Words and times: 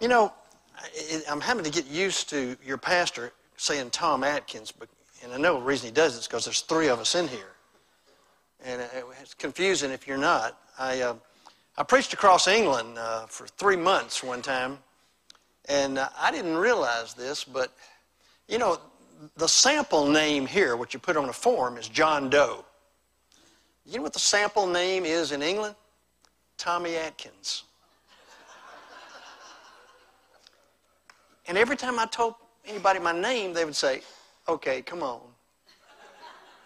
You 0.00 0.08
know, 0.08 0.32
I'm 1.30 1.42
having 1.42 1.62
to 1.64 1.70
get 1.70 1.86
used 1.86 2.30
to 2.30 2.56
your 2.64 2.78
pastor 2.78 3.32
saying 3.58 3.90
Tom 3.90 4.24
Atkins, 4.24 4.72
but, 4.72 4.88
and 5.22 5.30
I 5.32 5.36
know 5.36 5.58
the 5.58 5.64
reason 5.64 5.88
he 5.88 5.92
does 5.92 6.16
it 6.16 6.20
is 6.20 6.26
because 6.26 6.46
there's 6.46 6.62
three 6.62 6.88
of 6.88 6.98
us 7.00 7.14
in 7.14 7.28
here. 7.28 7.52
And 8.64 8.82
it's 9.20 9.34
confusing 9.34 9.90
if 9.90 10.08
you're 10.08 10.16
not. 10.16 10.58
I, 10.78 11.02
uh, 11.02 11.14
I 11.76 11.82
preached 11.82 12.14
across 12.14 12.48
England 12.48 12.96
uh, 12.96 13.26
for 13.26 13.46
three 13.46 13.76
months 13.76 14.22
one 14.22 14.40
time, 14.40 14.78
and 15.68 15.98
uh, 15.98 16.08
I 16.18 16.30
didn't 16.30 16.56
realize 16.56 17.12
this, 17.12 17.44
but 17.44 17.74
you 18.48 18.58
know, 18.58 18.78
the 19.36 19.48
sample 19.48 20.08
name 20.08 20.46
here, 20.46 20.76
what 20.76 20.94
you 20.94 21.00
put 21.00 21.18
on 21.18 21.28
a 21.28 21.32
form, 21.32 21.76
is 21.76 21.88
John 21.88 22.30
Doe. 22.30 22.64
You 23.84 23.96
know 23.98 24.02
what 24.02 24.14
the 24.14 24.18
sample 24.18 24.66
name 24.66 25.04
is 25.04 25.32
in 25.32 25.42
England? 25.42 25.74
Tommy 26.56 26.96
Atkins. 26.96 27.64
And 31.50 31.58
every 31.58 31.76
time 31.76 31.98
I 31.98 32.06
told 32.06 32.36
anybody 32.64 33.00
my 33.00 33.10
name, 33.10 33.52
they 33.52 33.64
would 33.64 33.74
say, 33.74 34.02
okay, 34.48 34.82
come 34.82 35.02
on. 35.02 35.20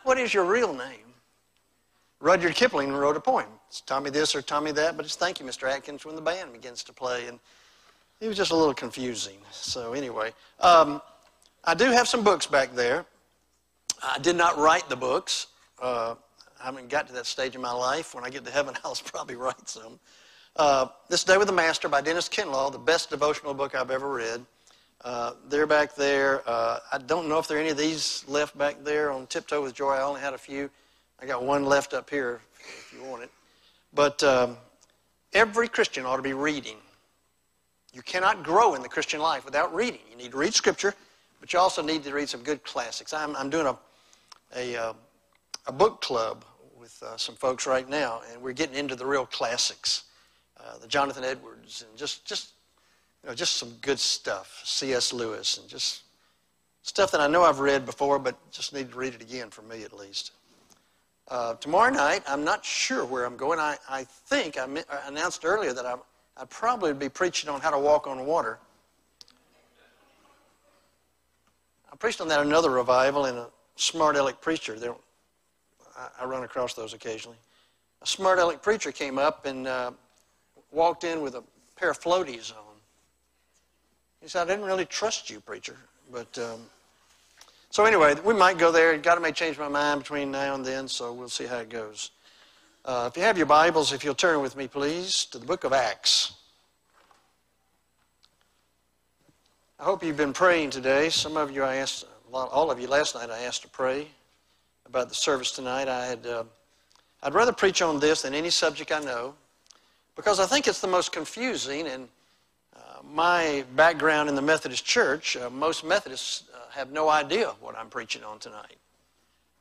What 0.02 0.18
is 0.18 0.34
your 0.34 0.44
real 0.44 0.74
name? 0.74 1.06
Rudyard 2.20 2.54
Kipling 2.54 2.92
wrote 2.92 3.16
a 3.16 3.20
poem. 3.20 3.46
It's 3.66 3.80
Tommy 3.80 4.10
this 4.10 4.34
or 4.34 4.42
Tommy 4.42 4.72
that, 4.72 4.98
but 4.98 5.06
it's 5.06 5.16
thank 5.16 5.40
you, 5.40 5.46
Mr. 5.46 5.66
Atkins, 5.72 6.04
when 6.04 6.16
the 6.16 6.20
band 6.20 6.52
begins 6.52 6.84
to 6.84 6.92
play. 6.92 7.28
And 7.28 7.40
it 8.20 8.28
was 8.28 8.36
just 8.36 8.50
a 8.50 8.54
little 8.54 8.74
confusing. 8.74 9.38
So, 9.50 9.94
anyway, 9.94 10.34
um, 10.60 11.00
I 11.64 11.72
do 11.72 11.86
have 11.86 12.06
some 12.06 12.22
books 12.22 12.46
back 12.46 12.74
there. 12.74 13.06
I 14.02 14.18
did 14.18 14.36
not 14.36 14.58
write 14.58 14.90
the 14.90 14.96
books. 14.96 15.46
Uh, 15.80 16.14
I 16.60 16.66
haven't 16.66 16.90
got 16.90 17.06
to 17.06 17.14
that 17.14 17.24
stage 17.24 17.54
in 17.54 17.62
my 17.62 17.72
life. 17.72 18.14
When 18.14 18.22
I 18.22 18.28
get 18.28 18.44
to 18.44 18.50
heaven, 18.50 18.74
I'll 18.84 18.94
probably 19.06 19.36
write 19.36 19.66
some. 19.66 19.98
Uh, 20.56 20.88
this 21.08 21.24
Day 21.24 21.38
with 21.38 21.46
the 21.46 21.54
Master 21.54 21.88
by 21.88 22.02
Dennis 22.02 22.28
Kinlaw, 22.28 22.70
the 22.70 22.78
best 22.78 23.08
devotional 23.08 23.54
book 23.54 23.74
I've 23.74 23.90
ever 23.90 24.10
read. 24.10 24.44
Uh, 25.02 25.32
they're 25.48 25.66
back 25.66 25.94
there. 25.94 26.42
Uh, 26.46 26.78
I 26.92 26.98
don't 26.98 27.28
know 27.28 27.38
if 27.38 27.46
there 27.48 27.58
are 27.58 27.60
any 27.60 27.70
of 27.70 27.76
these 27.76 28.24
left 28.26 28.56
back 28.56 28.82
there 28.84 29.10
on 29.10 29.26
Tiptoe 29.26 29.62
with 29.62 29.74
Joy. 29.74 29.92
I 29.92 30.02
only 30.02 30.20
had 30.20 30.34
a 30.34 30.38
few. 30.38 30.70
I 31.20 31.26
got 31.26 31.42
one 31.42 31.64
left 31.64 31.94
up 31.94 32.08
here 32.08 32.40
if 32.58 32.94
you 32.96 33.04
want 33.04 33.22
it. 33.22 33.30
But 33.92 34.22
um, 34.22 34.56
every 35.32 35.68
Christian 35.68 36.06
ought 36.06 36.16
to 36.16 36.22
be 36.22 36.32
reading. 36.32 36.76
You 37.92 38.02
cannot 38.02 38.42
grow 38.42 38.74
in 38.74 38.82
the 38.82 38.88
Christian 38.88 39.20
life 39.20 39.44
without 39.44 39.74
reading. 39.74 40.00
You 40.10 40.16
need 40.16 40.32
to 40.32 40.36
read 40.36 40.54
Scripture, 40.54 40.94
but 41.40 41.52
you 41.52 41.58
also 41.58 41.82
need 41.82 42.02
to 42.04 42.12
read 42.12 42.28
some 42.28 42.42
good 42.42 42.64
classics. 42.64 43.12
I'm, 43.12 43.36
I'm 43.36 43.50
doing 43.50 43.66
a, 43.66 43.76
a, 44.56 44.76
uh, 44.76 44.92
a 45.66 45.72
book 45.72 46.00
club 46.00 46.44
with 46.76 47.00
uh, 47.02 47.16
some 47.16 47.34
folks 47.36 47.66
right 47.66 47.88
now, 47.88 48.22
and 48.32 48.42
we're 48.42 48.52
getting 48.52 48.74
into 48.74 48.96
the 48.96 49.06
real 49.06 49.26
classics, 49.26 50.04
uh, 50.58 50.76
the 50.78 50.88
Jonathan 50.88 51.24
Edwards, 51.24 51.84
and 51.88 51.96
just 51.96 52.24
just 52.24 52.53
you 53.24 53.30
know 53.30 53.34
just 53.34 53.56
some 53.56 53.70
good 53.80 53.98
stuff, 53.98 54.60
C.S. 54.64 55.10
Lewis, 55.10 55.56
and 55.56 55.66
just 55.66 56.02
stuff 56.82 57.10
that 57.12 57.22
I 57.22 57.26
know 57.26 57.42
I've 57.42 57.58
read 57.58 57.86
before, 57.86 58.18
but 58.18 58.36
just 58.50 58.74
need 58.74 58.90
to 58.90 58.98
read 58.98 59.14
it 59.14 59.22
again 59.22 59.48
for 59.48 59.62
me 59.62 59.82
at 59.82 59.94
least. 59.94 60.32
Uh, 61.28 61.54
tomorrow 61.54 61.90
night, 61.90 62.22
I'm 62.28 62.44
not 62.44 62.62
sure 62.62 63.06
where 63.06 63.24
I'm 63.24 63.38
going. 63.38 63.58
I, 63.58 63.78
I 63.88 64.04
think 64.04 64.58
I, 64.58 64.64
I 64.64 65.08
announced 65.08 65.42
earlier 65.46 65.72
that 65.72 65.86
I, 65.86 65.94
I'd 66.36 66.50
probably 66.50 66.92
be 66.92 67.08
preaching 67.08 67.48
on 67.48 67.62
how 67.62 67.70
to 67.70 67.78
walk 67.78 68.06
on 68.06 68.26
water. 68.26 68.58
I 71.90 71.96
preached 71.96 72.20
on 72.20 72.28
that 72.28 72.40
another 72.40 72.68
revival 72.68 73.24
in 73.24 73.38
a 73.38 73.46
smart 73.76 74.16
aleck 74.16 74.42
preacher. 74.42 74.78
There, 74.78 74.94
I, 75.96 76.08
I 76.20 76.24
run 76.26 76.44
across 76.44 76.74
those 76.74 76.92
occasionally. 76.92 77.38
A 78.02 78.06
smart 78.06 78.38
aleck 78.38 78.60
preacher 78.60 78.92
came 78.92 79.18
up 79.18 79.46
and 79.46 79.66
uh, 79.66 79.92
walked 80.72 81.04
in 81.04 81.22
with 81.22 81.36
a 81.36 81.42
pair 81.74 81.88
of 81.88 81.98
floaties 81.98 82.52
on. 82.54 82.73
He 84.24 84.30
said, 84.30 84.48
I 84.48 84.52
didn't 84.52 84.64
really 84.64 84.86
trust 84.86 85.28
you, 85.28 85.38
preacher. 85.38 85.76
But 86.10 86.38
um, 86.38 86.62
so 87.68 87.84
anyway, 87.84 88.14
we 88.24 88.32
might 88.32 88.56
go 88.56 88.72
there. 88.72 88.96
God 88.96 89.20
may 89.20 89.32
change 89.32 89.58
my 89.58 89.68
mind 89.68 90.00
between 90.00 90.30
now 90.30 90.54
and 90.54 90.64
then, 90.64 90.88
so 90.88 91.12
we'll 91.12 91.28
see 91.28 91.44
how 91.44 91.58
it 91.58 91.68
goes. 91.68 92.10
Uh, 92.86 93.10
if 93.12 93.18
you 93.18 93.22
have 93.22 93.36
your 93.36 93.44
Bibles, 93.44 93.92
if 93.92 94.02
you'll 94.02 94.14
turn 94.14 94.40
with 94.40 94.56
me, 94.56 94.66
please, 94.66 95.26
to 95.26 95.38
the 95.38 95.44
book 95.44 95.64
of 95.64 95.74
Acts. 95.74 96.32
I 99.78 99.84
hope 99.84 100.02
you've 100.02 100.16
been 100.16 100.32
praying 100.32 100.70
today. 100.70 101.10
Some 101.10 101.36
of 101.36 101.50
you 101.50 101.62
I 101.62 101.76
asked, 101.76 102.06
all 102.32 102.70
of 102.70 102.80
you 102.80 102.88
last 102.88 103.14
night 103.14 103.28
I 103.28 103.40
asked 103.40 103.60
to 103.62 103.68
pray 103.68 104.08
about 104.86 105.10
the 105.10 105.14
service 105.14 105.50
tonight. 105.50 105.86
I 105.86 106.06
had, 106.06 106.26
uh, 106.26 106.44
I'd 107.22 107.34
rather 107.34 107.52
preach 107.52 107.82
on 107.82 108.00
this 108.00 108.22
than 108.22 108.32
any 108.32 108.48
subject 108.48 108.90
I 108.90 109.00
know 109.00 109.34
because 110.16 110.40
I 110.40 110.46
think 110.46 110.66
it's 110.66 110.80
the 110.80 110.88
most 110.88 111.12
confusing. 111.12 111.88
And 111.88 112.08
my 113.12 113.64
background 113.76 114.28
in 114.28 114.34
the 114.34 114.42
Methodist 114.42 114.84
Church, 114.84 115.36
uh, 115.36 115.50
most 115.50 115.84
Methodists 115.84 116.44
uh, 116.54 116.58
have 116.70 116.92
no 116.92 117.08
idea 117.08 117.52
what 117.60 117.76
I'm 117.76 117.88
preaching 117.88 118.24
on 118.24 118.38
tonight. 118.38 118.76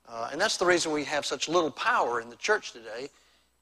Uh, 0.08 0.30
and 0.32 0.40
that's 0.40 0.58
the 0.58 0.66
reason 0.66 0.92
we 0.92 1.04
have 1.04 1.26
such 1.26 1.48
little 1.48 1.72
power 1.72 2.22
in 2.22 2.30
the 2.30 2.36
church 2.36 2.72
today, 2.72 3.10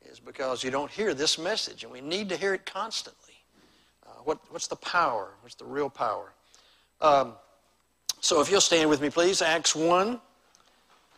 is 0.10 0.20
because 0.20 0.64
you 0.64 0.72
don't 0.72 0.92
hear 0.92 1.14
this 1.14 1.38
message, 1.38 1.84
and 1.84 1.92
we 1.92 2.02
need 2.02 2.30
to 2.30 2.38
hear 2.38 2.54
it 2.54 2.66
constantly. 2.66 3.36
Uh, 4.06 4.10
what, 4.24 4.40
what's 4.50 4.68
the 4.68 4.76
power? 4.76 5.30
What's 5.42 5.56
the 5.56 5.66
real 5.66 5.90
power? 5.90 6.34
Um, 7.00 7.34
so 8.20 8.42
if 8.42 8.50
you'll 8.52 8.62
stand 8.62 8.90
with 8.90 9.02
me, 9.02 9.10
please, 9.10 9.42
Acts 9.42 9.76
1. 9.76 10.08
I'm 10.08 10.08
going 10.08 10.20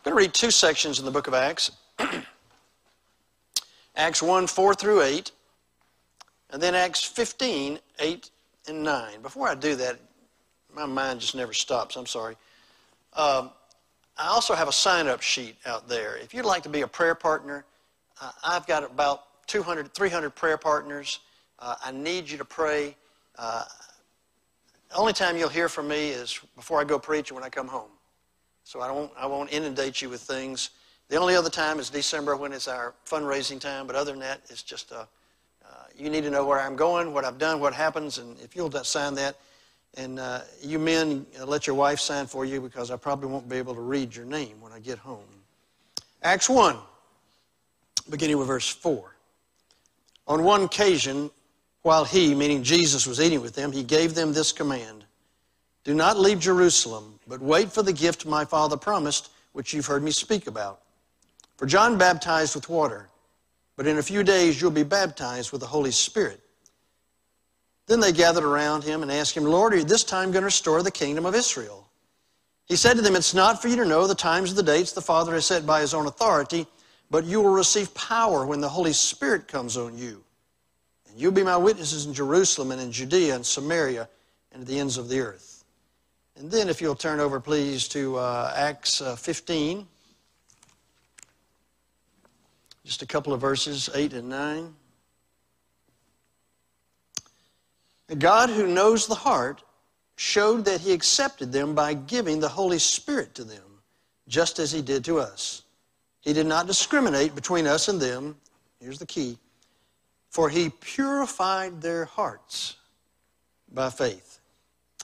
to 0.06 0.14
read 0.14 0.34
two 0.34 0.52
sections 0.52 1.00
in 1.00 1.06
the 1.06 1.12
book 1.12 1.28
of 1.28 1.34
Acts 1.34 1.72
Acts 3.96 4.24
1, 4.24 4.48
4 4.48 4.74
through 4.74 5.02
8, 5.04 5.32
and 6.50 6.62
then 6.62 6.74
Acts 6.74 7.04
15, 7.04 7.80
8 8.00 8.30
and 8.68 8.84
9. 8.84 9.22
Before 9.22 9.48
I 9.48 9.56
do 9.56 9.76
that, 9.76 10.00
my 10.74 10.86
mind 10.86 11.20
just 11.20 11.36
never 11.36 11.54
stops. 11.54 11.96
I'm 11.96 12.06
sorry. 12.06 12.36
Um, 13.14 13.52
I 14.18 14.28
also 14.28 14.54
have 14.54 14.68
a 14.68 14.74
sign 14.74 15.08
up 15.08 15.22
sheet 15.22 15.56
out 15.66 15.88
there. 15.88 16.18
If 16.18 16.34
you'd 16.34 16.46
like 16.46 16.64
to 16.64 16.70
be 16.70 16.82
a 16.82 16.88
prayer 16.88 17.16
partner, 17.16 17.66
uh, 18.22 18.32
I've 18.44 18.66
got 18.68 18.84
about 18.84 19.48
200, 19.48 19.94
300 19.94 20.30
prayer 20.32 20.58
partners. 20.58 21.20
Uh, 21.60 21.76
I 21.84 21.92
need 21.92 22.30
you 22.30 22.38
to 22.38 22.46
pray. 22.46 22.96
Uh, 23.38 23.64
only 24.96 25.14
time 25.14 25.38
you'll 25.38 25.50
hear 25.50 25.70
from 25.70 25.88
me 25.88 26.10
is 26.10 26.40
before 26.56 26.80
I 26.80 26.84
go 26.84 27.00
preach 27.00 27.32
or 27.32 27.36
when 27.36 27.44
I 27.44 27.50
come 27.50 27.68
home. 27.68 27.90
So 28.64 28.80
I 28.80 28.92
won't, 28.92 29.12
I 29.18 29.26
won't 29.26 29.52
inundate 29.52 30.02
you 30.02 30.10
with 30.10 30.22
things. 30.22 30.70
The 31.10 31.18
only 31.18 31.36
other 31.36 31.50
time 31.50 31.80
is 31.80 31.90
December 31.90 32.38
when 32.38 32.54
it's 32.54 32.68
our 32.68 32.94
fundraising 33.06 33.60
time, 33.60 33.88
but 33.88 33.96
other 33.96 34.12
than 34.12 34.22
that, 34.22 34.42
it's 34.50 34.64
just 34.64 34.92
a 34.92 35.08
you 35.98 36.10
need 36.10 36.24
to 36.24 36.30
know 36.30 36.46
where 36.46 36.60
I'm 36.60 36.76
going, 36.76 37.14
what 37.14 37.26
I've 37.26 37.38
done, 37.38 37.60
what 37.60 37.74
happens, 37.74 38.18
and 38.18 38.40
if 38.40 38.56
you'll 38.56 38.72
sign 38.84 39.16
that, 39.16 39.38
and 39.96 40.20
uh, 40.20 40.42
you 40.62 40.80
men, 40.80 41.26
uh, 41.40 41.46
let 41.46 41.68
your 41.68 41.76
wife 41.76 42.00
sign 42.00 42.26
for 42.26 42.46
you 42.46 42.60
because 42.62 42.90
I 42.90 42.98
probably 42.98 43.30
won't 43.30 43.48
be 43.48 43.58
able 43.58 43.76
to 43.76 43.82
read 43.82 44.16
your 44.16 44.26
name 44.26 44.60
when 44.60 44.72
I 44.72 44.80
get 44.80 44.98
home. 44.98 45.24
Acts 46.24 46.50
1, 46.50 46.78
beginning 48.10 48.38
with 48.38 48.48
verse 48.48 48.68
4. 48.68 49.16
On 50.28 50.44
one 50.44 50.64
occasion, 50.64 51.30
while 51.84 52.06
he, 52.06 52.34
meaning 52.34 52.64
Jesus, 52.64 53.06
was 53.06 53.20
eating 53.20 53.42
with 53.42 53.54
them, 53.54 53.72
he 53.72 53.84
gave 53.84 54.16
them 54.16 54.34
this 54.34 54.52
command 54.52 55.06
Do 55.84 55.94
not 55.94 56.18
leave 56.18 56.40
Jerusalem, 56.40 57.20
but 57.28 57.42
wait 57.42 57.72
for 57.72 57.84
the 57.84 57.94
gift 57.94 58.26
my 58.26 58.46
Father 58.46 58.78
promised, 58.78 59.30
which 59.52 59.74
you've 59.74 59.86
heard 59.86 60.02
me 60.02 60.12
speak 60.12 60.48
about. 60.48 60.80
For 61.58 61.66
John 61.66 61.98
baptized 61.98 62.56
with 62.56 62.68
water, 62.68 63.10
but 63.76 63.88
in 63.88 63.98
a 63.98 64.04
few 64.04 64.24
days 64.24 64.62
you'll 64.62 64.72
be 64.72 64.84
baptized 64.84 65.52
with 65.52 65.62
the 65.62 65.68
Holy 65.68 65.92
Spirit. 65.92 66.40
Then 67.88 68.00
they 68.00 68.12
gathered 68.12 68.46
around 68.46 68.84
him 68.84 69.02
and 69.02 69.12
asked 69.12 69.36
him, 69.36 69.44
Lord, 69.44 69.74
are 69.74 69.78
you 69.78 69.84
this 69.84 70.04
time 70.04 70.32
going 70.32 70.42
to 70.42 70.46
restore 70.46 70.82
the 70.84 70.92
kingdom 70.92 71.26
of 71.26 71.36
Israel? 71.36 71.90
He 72.66 72.76
said 72.76 72.96
to 72.96 73.02
them, 73.02 73.16
It's 73.16 73.34
not 73.34 73.62
for 73.62 73.68
you 73.68 73.76
to 73.78 73.86
know 73.86 74.08
the 74.08 74.16
times 74.16 74.52
or 74.52 74.56
the 74.56 74.64
dates 74.64 74.94
the 74.94 75.02
Father 75.02 75.34
has 75.34 75.46
set 75.46 75.66
by 75.66 75.82
his 75.82 75.94
own 75.94 76.08
authority, 76.08 76.66
but 77.10 77.26
you 77.26 77.42
will 77.42 77.54
receive 77.54 77.94
power 77.94 78.46
when 78.46 78.62
the 78.62 78.70
Holy 78.70 78.94
Spirit 78.94 79.48
comes 79.48 79.76
on 79.76 79.98
you. 79.98 80.24
And 81.10 81.20
you'll 81.20 81.34
be 81.34 81.44
my 81.44 81.58
witnesses 81.58 82.06
in 82.06 82.14
Jerusalem 82.14 82.72
and 82.72 82.82
in 82.82 82.92
Judea 82.92 83.36
and 83.36 83.46
Samaria 83.46 84.08
and 84.54 84.66
to 84.66 84.72
the 84.72 84.80
ends 84.80 84.98
of 84.98 85.10
the 85.10 85.20
earth. 85.20 85.66
And 86.36 86.50
then, 86.50 86.70
if 86.70 86.82
you'll 86.82 86.96
turn 86.96 87.20
over, 87.20 87.40
please, 87.40 87.88
to 87.90 88.18
uh, 88.18 88.54
Acts 88.56 89.02
uh, 89.02 89.16
15, 89.16 89.86
just 92.86 93.02
a 93.02 93.06
couple 93.06 93.34
of 93.34 93.42
verses, 93.42 93.90
8 93.94 94.14
and 94.14 94.30
9. 94.30 94.74
God, 98.20 98.50
who 98.50 98.68
knows 98.68 99.08
the 99.08 99.16
heart, 99.16 99.64
showed 100.16 100.66
that 100.66 100.82
He 100.82 100.94
accepted 100.94 101.52
them 101.52 101.74
by 101.74 101.94
giving 101.94 102.40
the 102.40 102.50
Holy 102.50 102.80
Spirit 102.80 103.34
to 103.36 103.44
them, 103.44 103.80
just 104.28 104.60
as 104.60 104.72
He 104.72 104.82
did 104.82 105.04
to 105.06 105.20
us. 105.20 105.64
He 106.22 106.34
did 106.34 106.46
not 106.46 106.68
discriminate 106.68 107.36
between 107.36 107.68
us 107.68 107.88
and 107.88 108.00
them. 108.00 108.36
Here's 108.80 109.00
the 109.00 109.06
key 109.06 109.38
for 110.30 110.50
He 110.50 110.70
purified 110.70 111.80
their 111.80 112.06
hearts 112.06 112.78
by 113.72 113.90
faith. 113.92 114.40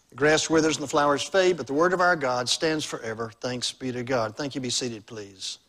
The 0.09 0.15
grass 0.15 0.49
withers 0.49 0.77
and 0.77 0.83
the 0.83 0.87
flowers 0.87 1.21
fade, 1.21 1.55
but 1.55 1.67
the 1.67 1.73
word 1.73 1.93
of 1.93 2.01
our 2.01 2.15
God 2.15 2.49
stands 2.49 2.83
forever. 2.83 3.31
Thanks 3.39 3.71
be 3.71 3.91
to 3.91 4.01
God. 4.01 4.35
Thank 4.35 4.55
you. 4.55 4.61
Be 4.61 4.71
seated, 4.71 5.05
please. 5.05 5.59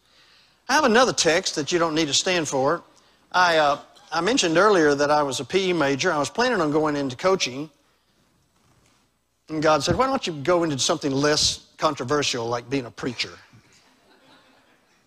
I 0.70 0.74
have 0.74 0.84
another 0.84 1.12
text 1.12 1.56
that 1.56 1.72
you 1.72 1.80
don't 1.80 1.96
need 1.96 2.06
to 2.06 2.14
stand 2.14 2.46
for. 2.46 2.84
I, 3.32 3.56
uh, 3.56 3.80
I 4.12 4.20
mentioned 4.20 4.56
earlier 4.56 4.94
that 4.94 5.10
I 5.10 5.20
was 5.20 5.40
a 5.40 5.44
PE 5.44 5.72
major. 5.72 6.12
I 6.12 6.18
was 6.18 6.30
planning 6.30 6.60
on 6.60 6.70
going 6.70 6.94
into 6.94 7.16
coaching, 7.16 7.68
And 9.48 9.60
God 9.60 9.82
said, 9.82 9.96
Why 9.96 10.06
don't 10.06 10.24
you 10.28 10.32
go 10.32 10.62
into 10.62 10.78
something 10.78 11.10
less 11.10 11.66
controversial 11.76 12.46
like 12.46 12.70
being 12.70 12.86
a 12.86 12.90
preacher? 12.92 13.32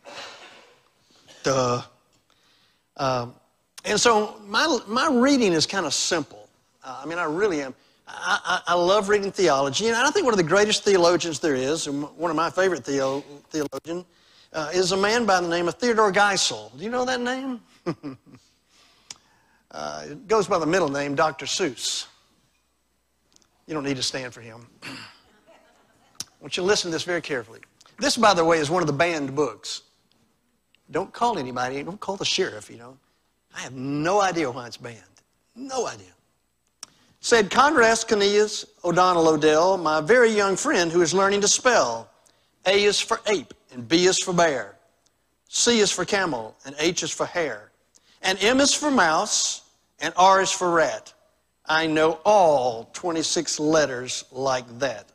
Duh. 1.44 1.81
Um, 2.98 3.33
and 3.86 3.98
so 3.98 4.42
my, 4.45 4.80
my 4.86 5.07
reading 5.13 5.54
is 5.54 5.66
kind 5.66 5.86
of 5.86 5.94
simple. 5.94 6.50
Uh, 6.83 7.00
I 7.01 7.07
mean, 7.07 7.18
I 7.18 7.24
really 7.24 7.62
am. 7.62 7.74
I, 8.06 8.62
I, 8.68 8.74
I, 8.74 8.75
love 8.75 9.07
reading 9.07 9.31
theology, 9.31 9.88
and 9.88 9.95
I 9.95 10.12
think 10.12 10.25
one 10.25 10.33
of 10.33 10.38
the 10.38 10.44
greatest 10.44 10.83
theologians 10.83 11.39
there 11.39 11.56
is, 11.56 11.88
and 11.88 12.04
one 12.18 12.30
of 12.30 12.36
my 12.36 12.50
favorite 12.50 12.83
theo, 12.83 13.21
theologians, 13.50 14.04
uh, 14.53 14.69
is 14.73 14.91
a 14.91 14.97
man 14.97 15.25
by 15.25 15.41
the 15.41 15.47
name 15.47 15.67
of 15.67 15.75
Theodore 15.75 16.11
Geisel. 16.11 16.75
Do 16.77 16.83
you 16.83 16.89
know 16.89 17.05
that 17.05 17.19
name? 17.19 17.61
uh, 19.71 20.05
it 20.05 20.27
goes 20.27 20.47
by 20.47 20.59
the 20.59 20.65
middle 20.65 20.89
name, 20.89 21.15
Dr. 21.15 21.45
Seuss. 21.45 22.07
You 23.67 23.73
don't 23.73 23.83
need 23.83 23.97
to 23.97 24.03
stand 24.03 24.33
for 24.33 24.41
him. 24.41 24.67
I 24.83 24.88
want 26.41 26.57
you 26.57 26.63
to 26.63 26.67
listen 26.67 26.91
to 26.91 26.95
this 26.95 27.03
very 27.03 27.21
carefully. 27.21 27.61
This, 27.97 28.17
by 28.17 28.33
the 28.33 28.44
way, 28.44 28.59
is 28.59 28.69
one 28.69 28.83
of 28.83 28.88
the 28.88 28.94
banned 28.94 29.35
books. 29.35 29.83
Don't 30.91 31.11
call 31.13 31.39
anybody, 31.39 31.81
don't 31.81 31.99
call 31.99 32.17
the 32.17 32.25
sheriff, 32.25 32.69
you 32.69 32.77
know. 32.77 32.97
I 33.56 33.61
have 33.61 33.73
no 33.73 34.21
idea 34.21 34.51
why 34.51 34.67
it's 34.67 34.77
banned. 34.77 34.97
No 35.56 35.88
idea. 35.88 36.07
Said 37.21 37.49
Conrad 37.49 38.03
Cornelius 38.07 38.65
O'Donnell 38.83 39.27
Odell, 39.29 39.77
my 39.77 40.01
very 40.01 40.29
young 40.29 40.57
friend 40.57 40.91
who 40.91 41.01
is 41.01 41.13
learning 41.13 41.41
to 41.41 41.47
spell. 41.47 42.09
A 42.65 42.83
is 42.83 42.99
for 42.99 43.21
ape, 43.27 43.53
and 43.73 43.87
B 43.87 44.05
is 44.05 44.19
for 44.19 44.33
bear. 44.33 44.75
C 45.49 45.79
is 45.79 45.91
for 45.91 46.05
camel, 46.05 46.55
and 46.65 46.75
H 46.79 47.03
is 47.03 47.11
for 47.11 47.25
hare. 47.25 47.71
And 48.21 48.41
M 48.41 48.59
is 48.59 48.73
for 48.73 48.89
mouse, 48.89 49.63
and 49.99 50.13
R 50.15 50.41
is 50.41 50.51
for 50.51 50.71
rat. 50.71 51.13
I 51.65 51.87
know 51.87 52.19
all 52.25 52.89
26 52.93 53.59
letters 53.59 54.25
like 54.31 54.79
that. 54.79 55.11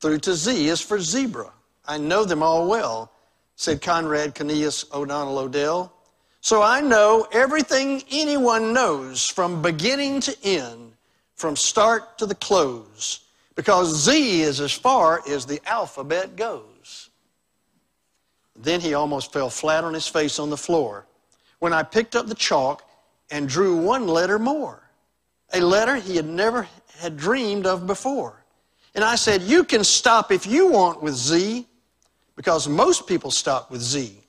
Through 0.00 0.18
to 0.20 0.34
Z 0.34 0.68
is 0.68 0.80
for 0.80 1.00
zebra. 1.00 1.52
I 1.86 1.98
know 1.98 2.24
them 2.24 2.42
all 2.42 2.66
well, 2.68 3.10
said 3.56 3.80
Conrad 3.80 4.34
Cornelius 4.34 4.84
O'Donnell 4.92 5.38
Odell. 5.38 5.92
So 6.40 6.62
I 6.62 6.80
know 6.80 7.26
everything 7.32 8.02
anyone 8.10 8.72
knows 8.72 9.28
from 9.28 9.62
beginning 9.62 10.20
to 10.20 10.36
end, 10.44 10.92
from 11.34 11.56
start 11.56 12.18
to 12.18 12.26
the 12.26 12.34
close, 12.36 13.20
because 13.54 14.04
Z 14.04 14.42
is 14.42 14.60
as 14.60 14.72
far 14.72 15.22
as 15.28 15.46
the 15.46 15.60
alphabet 15.66 16.36
goes. 16.36 16.75
Then 18.58 18.80
he 18.80 18.94
almost 18.94 19.32
fell 19.32 19.50
flat 19.50 19.84
on 19.84 19.94
his 19.94 20.08
face 20.08 20.38
on 20.38 20.50
the 20.50 20.56
floor 20.56 21.06
when 21.58 21.72
I 21.72 21.82
picked 21.82 22.16
up 22.16 22.26
the 22.26 22.34
chalk 22.34 22.82
and 23.30 23.48
drew 23.48 23.76
one 23.76 24.06
letter 24.06 24.38
more, 24.38 24.82
a 25.52 25.60
letter 25.60 25.96
he 25.96 26.16
had 26.16 26.26
never 26.26 26.68
had 26.98 27.16
dreamed 27.16 27.66
of 27.66 27.86
before. 27.86 28.44
And 28.94 29.04
I 29.04 29.16
said, 29.16 29.42
You 29.42 29.64
can 29.64 29.84
stop 29.84 30.30
if 30.30 30.46
you 30.46 30.68
want 30.68 31.02
with 31.02 31.14
Z, 31.14 31.66
because 32.34 32.68
most 32.68 33.06
people 33.06 33.30
stop 33.30 33.70
with 33.70 33.80
Z 33.80 34.20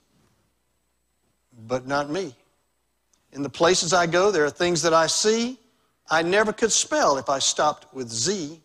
but 1.68 1.88
not 1.88 2.10
me. 2.10 2.36
In 3.34 3.44
the 3.44 3.50
places 3.50 3.94
I 3.94 4.08
go, 4.08 4.32
there 4.32 4.46
are 4.46 4.50
things 4.50 4.82
that 4.84 4.94
I 4.94 5.08
see 5.08 5.60
I 6.10 6.22
never 6.22 6.54
could 6.54 6.72
spell 6.72 7.18
if 7.18 7.30
I 7.30 7.40
stopped 7.40 7.94
with 7.94 8.10
Z. 8.10 8.62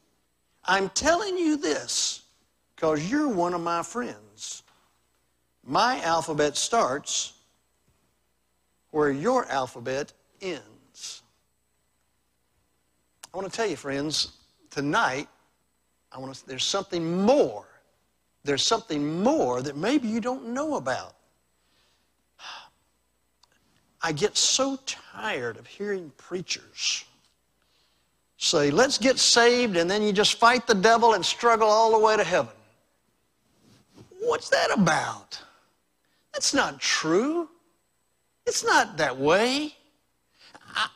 I'm 0.65 0.89
telling 0.91 1.37
you 1.37 1.57
this 1.57 2.23
because 2.77 3.11
you're 3.11 3.29
one 3.29 3.53
of 3.53 3.61
my 3.61 3.83
friends. 3.83 4.17
My 5.65 6.01
alphabet 6.03 6.57
starts 6.57 7.35
where 8.91 9.11
your 9.11 9.47
alphabet 9.47 10.13
ends. 10.41 11.23
I 13.33 13.37
want 13.37 13.51
to 13.51 13.57
tell 13.57 13.67
you, 13.67 13.77
friends, 13.77 14.33
tonight, 14.71 15.29
I 16.11 16.19
want 16.19 16.35
to, 16.35 16.47
there's 16.47 16.65
something 16.65 17.23
more. 17.23 17.65
There's 18.45 18.67
something 18.67 19.23
more 19.23 19.63
that 19.63 19.77
maybe 19.77 20.09
you 20.09 20.21
don't 20.21 20.49
know 20.49 20.75
about. 20.75 21.15
I 24.03 24.13
get 24.13 24.37
so 24.37 24.79
tired 24.85 25.57
of 25.57 25.67
hearing 25.67 26.11
preachers 26.17 27.05
say, 28.37 28.73
let's 28.73 28.99
get 28.99 29.21
saved, 29.21 29.77
and 29.77 29.89
then 29.89 30.03
you 30.03 30.13
just 30.13 30.35
fight 30.41 30.67
the 30.67 30.75
devil 30.75 31.15
and 31.15 31.25
struggle 31.25 31.69
all 31.69 31.93
the 31.93 31.99
way 31.99 32.17
to 32.17 32.25
heaven. 32.25 32.53
What's 34.19 34.49
that 34.49 34.77
about? 34.77 35.41
That's 36.33 36.55
not 36.55 36.81
true. 36.81 37.49
It's 38.47 38.65
not 38.65 38.97
that 38.97 39.17
way. 39.17 39.75
I, 40.75 40.89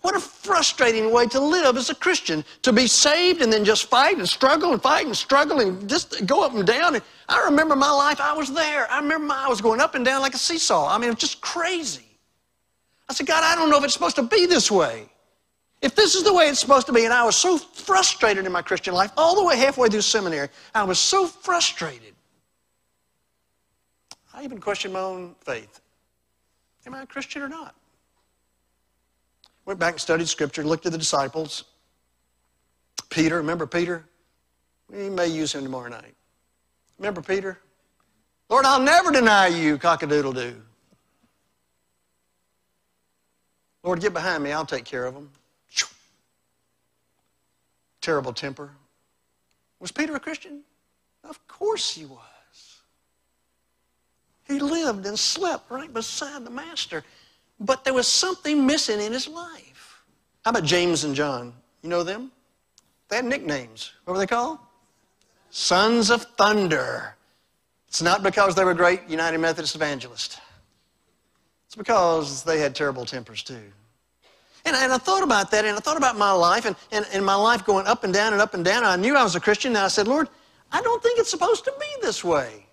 what 0.00 0.14
a 0.14 0.20
frustrating 0.20 1.12
way 1.12 1.26
to 1.26 1.40
live 1.40 1.76
as 1.76 1.90
a 1.90 1.94
Christian, 1.94 2.44
to 2.62 2.72
be 2.72 2.86
saved 2.86 3.42
and 3.42 3.52
then 3.52 3.64
just 3.64 3.86
fight 3.86 4.16
and 4.16 4.28
struggle 4.28 4.72
and 4.72 4.80
fight 4.80 5.06
and 5.06 5.16
struggle 5.16 5.60
and 5.60 5.88
just 5.88 6.24
go 6.26 6.44
up 6.44 6.54
and 6.54 6.66
down. 6.66 7.00
I 7.28 7.44
remember 7.44 7.76
my 7.76 7.90
life, 7.90 8.20
I 8.20 8.32
was 8.32 8.52
there. 8.52 8.90
I 8.90 9.00
remember 9.00 9.26
my, 9.26 9.44
I 9.46 9.48
was 9.48 9.60
going 9.60 9.80
up 9.80 9.94
and 9.94 10.04
down 10.04 10.22
like 10.22 10.34
a 10.34 10.38
seesaw. 10.38 10.88
I 10.88 10.98
mean, 10.98 11.08
it 11.08 11.14
was 11.14 11.18
just 11.20 11.40
crazy. 11.40 12.04
I 13.08 13.14
said, 13.14 13.26
God, 13.26 13.42
I 13.42 13.54
don't 13.54 13.70
know 13.70 13.78
if 13.78 13.84
it's 13.84 13.94
supposed 13.94 14.16
to 14.16 14.22
be 14.22 14.46
this 14.46 14.70
way. 14.70 15.08
If 15.80 15.94
this 15.94 16.14
is 16.14 16.24
the 16.24 16.34
way 16.34 16.46
it's 16.46 16.58
supposed 16.58 16.86
to 16.88 16.92
be, 16.92 17.04
and 17.04 17.12
I 17.12 17.24
was 17.24 17.36
so 17.36 17.56
frustrated 17.56 18.46
in 18.46 18.52
my 18.52 18.62
Christian 18.62 18.94
life, 18.94 19.12
all 19.16 19.36
the 19.36 19.44
way 19.44 19.56
halfway 19.56 19.88
through 19.88 20.00
seminary, 20.02 20.48
I 20.74 20.82
was 20.82 20.98
so 20.98 21.26
frustrated. 21.26 22.14
I 24.38 24.44
even 24.44 24.60
questioned 24.60 24.94
my 24.94 25.00
own 25.00 25.34
faith. 25.40 25.80
Am 26.86 26.94
I 26.94 27.02
a 27.02 27.06
Christian 27.06 27.42
or 27.42 27.48
not? 27.48 27.74
Went 29.64 29.80
back 29.80 29.94
and 29.94 30.00
studied 30.00 30.28
Scripture, 30.28 30.62
looked 30.62 30.86
at 30.86 30.92
the 30.92 30.98
disciples. 30.98 31.64
Peter, 33.10 33.38
remember 33.38 33.66
Peter? 33.66 34.04
We 34.88 35.10
may 35.10 35.26
use 35.26 35.56
him 35.56 35.64
tomorrow 35.64 35.88
night. 35.88 36.14
Remember 37.00 37.20
Peter? 37.20 37.58
Lord, 38.48 38.64
I'll 38.64 38.80
never 38.80 39.10
deny 39.10 39.48
you, 39.48 39.76
cockadoodle 39.76 40.36
doo. 40.36 40.62
Lord, 43.82 44.00
get 44.00 44.12
behind 44.12 44.44
me. 44.44 44.52
I'll 44.52 44.64
take 44.64 44.84
care 44.84 45.04
of 45.04 45.14
them. 45.14 45.30
Terrible 48.00 48.32
temper. 48.32 48.70
Was 49.80 49.90
Peter 49.90 50.14
a 50.14 50.20
Christian? 50.20 50.62
Of 51.24 51.44
course 51.48 51.92
he 51.92 52.04
was. 52.04 52.37
He 54.48 54.58
lived 54.58 55.06
and 55.06 55.18
slept 55.18 55.70
right 55.70 55.92
beside 55.92 56.44
the 56.44 56.50
Master. 56.50 57.04
But 57.60 57.84
there 57.84 57.94
was 57.94 58.08
something 58.08 58.66
missing 58.66 59.00
in 59.00 59.12
his 59.12 59.28
life. 59.28 60.02
How 60.44 60.50
about 60.50 60.64
James 60.64 61.04
and 61.04 61.14
John? 61.14 61.52
You 61.82 61.90
know 61.90 62.02
them? 62.02 62.32
They 63.08 63.16
had 63.16 63.26
nicknames. 63.26 63.92
What 64.04 64.14
were 64.14 64.18
they 64.18 64.26
called? 64.26 64.58
Sons 65.50 66.10
of 66.10 66.22
Thunder. 66.36 67.14
It's 67.88 68.02
not 68.02 68.22
because 68.22 68.54
they 68.54 68.64
were 68.64 68.74
great 68.74 69.02
United 69.08 69.38
Methodist 69.38 69.74
evangelists. 69.74 70.40
It's 71.66 71.74
because 71.74 72.42
they 72.42 72.58
had 72.58 72.74
terrible 72.74 73.04
tempers 73.04 73.42
too. 73.42 73.72
And, 74.64 74.76
and 74.76 74.92
I 74.92 74.98
thought 74.98 75.22
about 75.22 75.50
that, 75.50 75.64
and 75.64 75.76
I 75.76 75.80
thought 75.80 75.96
about 75.96 76.16
my 76.16 76.32
life, 76.32 76.66
and, 76.66 76.76
and, 76.92 77.06
and 77.12 77.24
my 77.24 77.34
life 77.34 77.64
going 77.64 77.86
up 77.86 78.04
and 78.04 78.12
down 78.12 78.32
and 78.32 78.42
up 78.42 78.54
and 78.54 78.64
down. 78.64 78.84
I 78.84 78.96
knew 78.96 79.16
I 79.16 79.22
was 79.22 79.36
a 79.36 79.40
Christian, 79.40 79.70
and 79.70 79.78
I 79.78 79.88
said, 79.88 80.08
Lord, 80.08 80.28
I 80.72 80.82
don't 80.82 81.02
think 81.02 81.18
it's 81.18 81.30
supposed 81.30 81.64
to 81.64 81.72
be 81.78 81.86
this 82.02 82.22
way. 82.22 82.67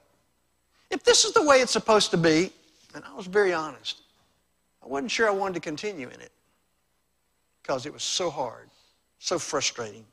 If 0.89 1.04
this 1.04 1.25
is 1.25 1.34
the 1.34 1.44
way 1.44 1.58
it's 1.58 1.72
supposed 1.72 2.12
to 2.12 2.18
be, 2.18 2.51
and 2.94 3.04
I 3.04 3.13
was 3.13 3.27
very 3.27 3.54
honest, 3.54 4.01
I 4.84 4.88
wasn't 4.88 5.12
sure 5.12 5.27
I 5.27 5.32
wanted 5.32 5.56
to 5.56 5.60
continue 5.60 6.08
in 6.08 6.22
it 6.22 6.32
because 7.62 7.86
it 7.86 7.94
was 7.94 8.04
so 8.04 8.30
hard, 8.30 8.70
so 9.20 9.39
frustrating. 9.39 10.06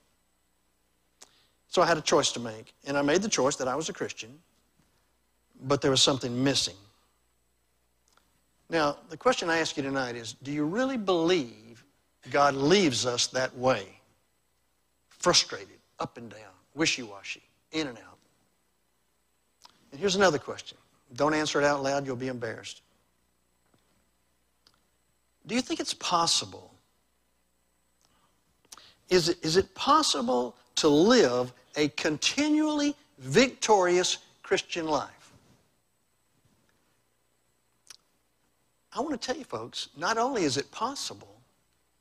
So 1.68 1.82
I 1.82 1.86
had 1.86 1.98
a 1.98 2.02
choice 2.02 2.32
to 2.32 2.40
make, 2.40 2.74
and 2.86 2.96
I 2.96 3.02
made 3.02 3.22
the 3.22 3.28
choice 3.28 3.56
that 3.56 3.68
I 3.68 3.74
was 3.74 3.88
a 3.88 3.92
Christian, 3.92 4.38
but 5.64 5.80
there 5.80 5.90
was 5.90 6.02
something 6.02 6.42
missing. 6.42 6.76
Now, 8.70 8.96
the 9.10 9.16
question 9.18 9.50
I 9.50 9.58
ask 9.58 9.76
you 9.76 9.82
tonight 9.82 10.16
is 10.16 10.32
do 10.42 10.50
you 10.50 10.64
really 10.64 10.96
believe 10.96 11.84
God 12.30 12.54
leaves 12.54 13.04
us 13.04 13.26
that 13.28 13.54
way? 13.56 13.86
Frustrated, 15.10 15.78
up 16.00 16.16
and 16.16 16.30
down, 16.30 16.54
wishy 16.74 17.02
washy, 17.02 17.42
in 17.72 17.86
and 17.86 17.98
out. 17.98 18.11
And 19.92 20.00
here's 20.00 20.16
another 20.16 20.38
question. 20.38 20.78
Don't 21.14 21.34
answer 21.34 21.60
it 21.60 21.64
out 21.64 21.82
loud, 21.82 22.06
you'll 22.06 22.16
be 22.16 22.28
embarrassed. 22.28 22.80
Do 25.46 25.54
you 25.54 25.60
think 25.60 25.80
it's 25.80 25.94
possible? 25.94 26.72
Is 29.10 29.28
it, 29.28 29.44
is 29.44 29.56
it 29.56 29.74
possible 29.74 30.56
to 30.76 30.88
live 30.88 31.52
a 31.76 31.88
continually 31.88 32.94
victorious 33.18 34.18
Christian 34.42 34.86
life? 34.86 35.32
I 38.94 39.00
want 39.00 39.20
to 39.20 39.26
tell 39.26 39.36
you, 39.36 39.44
folks, 39.44 39.88
not 39.96 40.18
only 40.18 40.44
is 40.44 40.56
it 40.56 40.70
possible, 40.70 41.40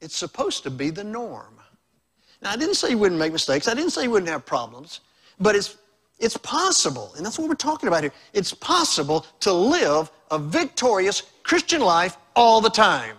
it's 0.02 0.16
supposed 0.16 0.64
to 0.64 0.70
be 0.70 0.90
the 0.90 1.04
norm. 1.04 1.56
Now, 2.42 2.52
I 2.52 2.58
didn't 2.58 2.76
say 2.76 2.90
you 2.92 2.98
wouldn't 2.98 3.20
make 3.20 3.32
mistakes. 3.32 3.68
I 3.68 3.74
didn't 3.74 3.92
say 3.92 4.04
you 4.04 4.12
wouldn't 4.12 4.30
have 4.30 4.46
problems. 4.46 5.02
But 5.40 5.56
it's, 5.56 5.78
it's 6.22 6.38
possible, 6.38 7.12
and 7.18 7.26
that's 7.26 7.40
what 7.40 7.50
we're 7.50 7.56
talking 7.56 7.88
about 7.88 8.04
here. 8.04 8.14
It's 8.32 8.54
possible 8.54 9.26
to 9.40 9.52
live 9.52 10.12
a 10.30 10.38
victorious 10.38 11.24
Christian 11.42 11.82
life 11.82 12.16
all 12.36 12.62
the 12.62 12.70
time. 12.70 13.18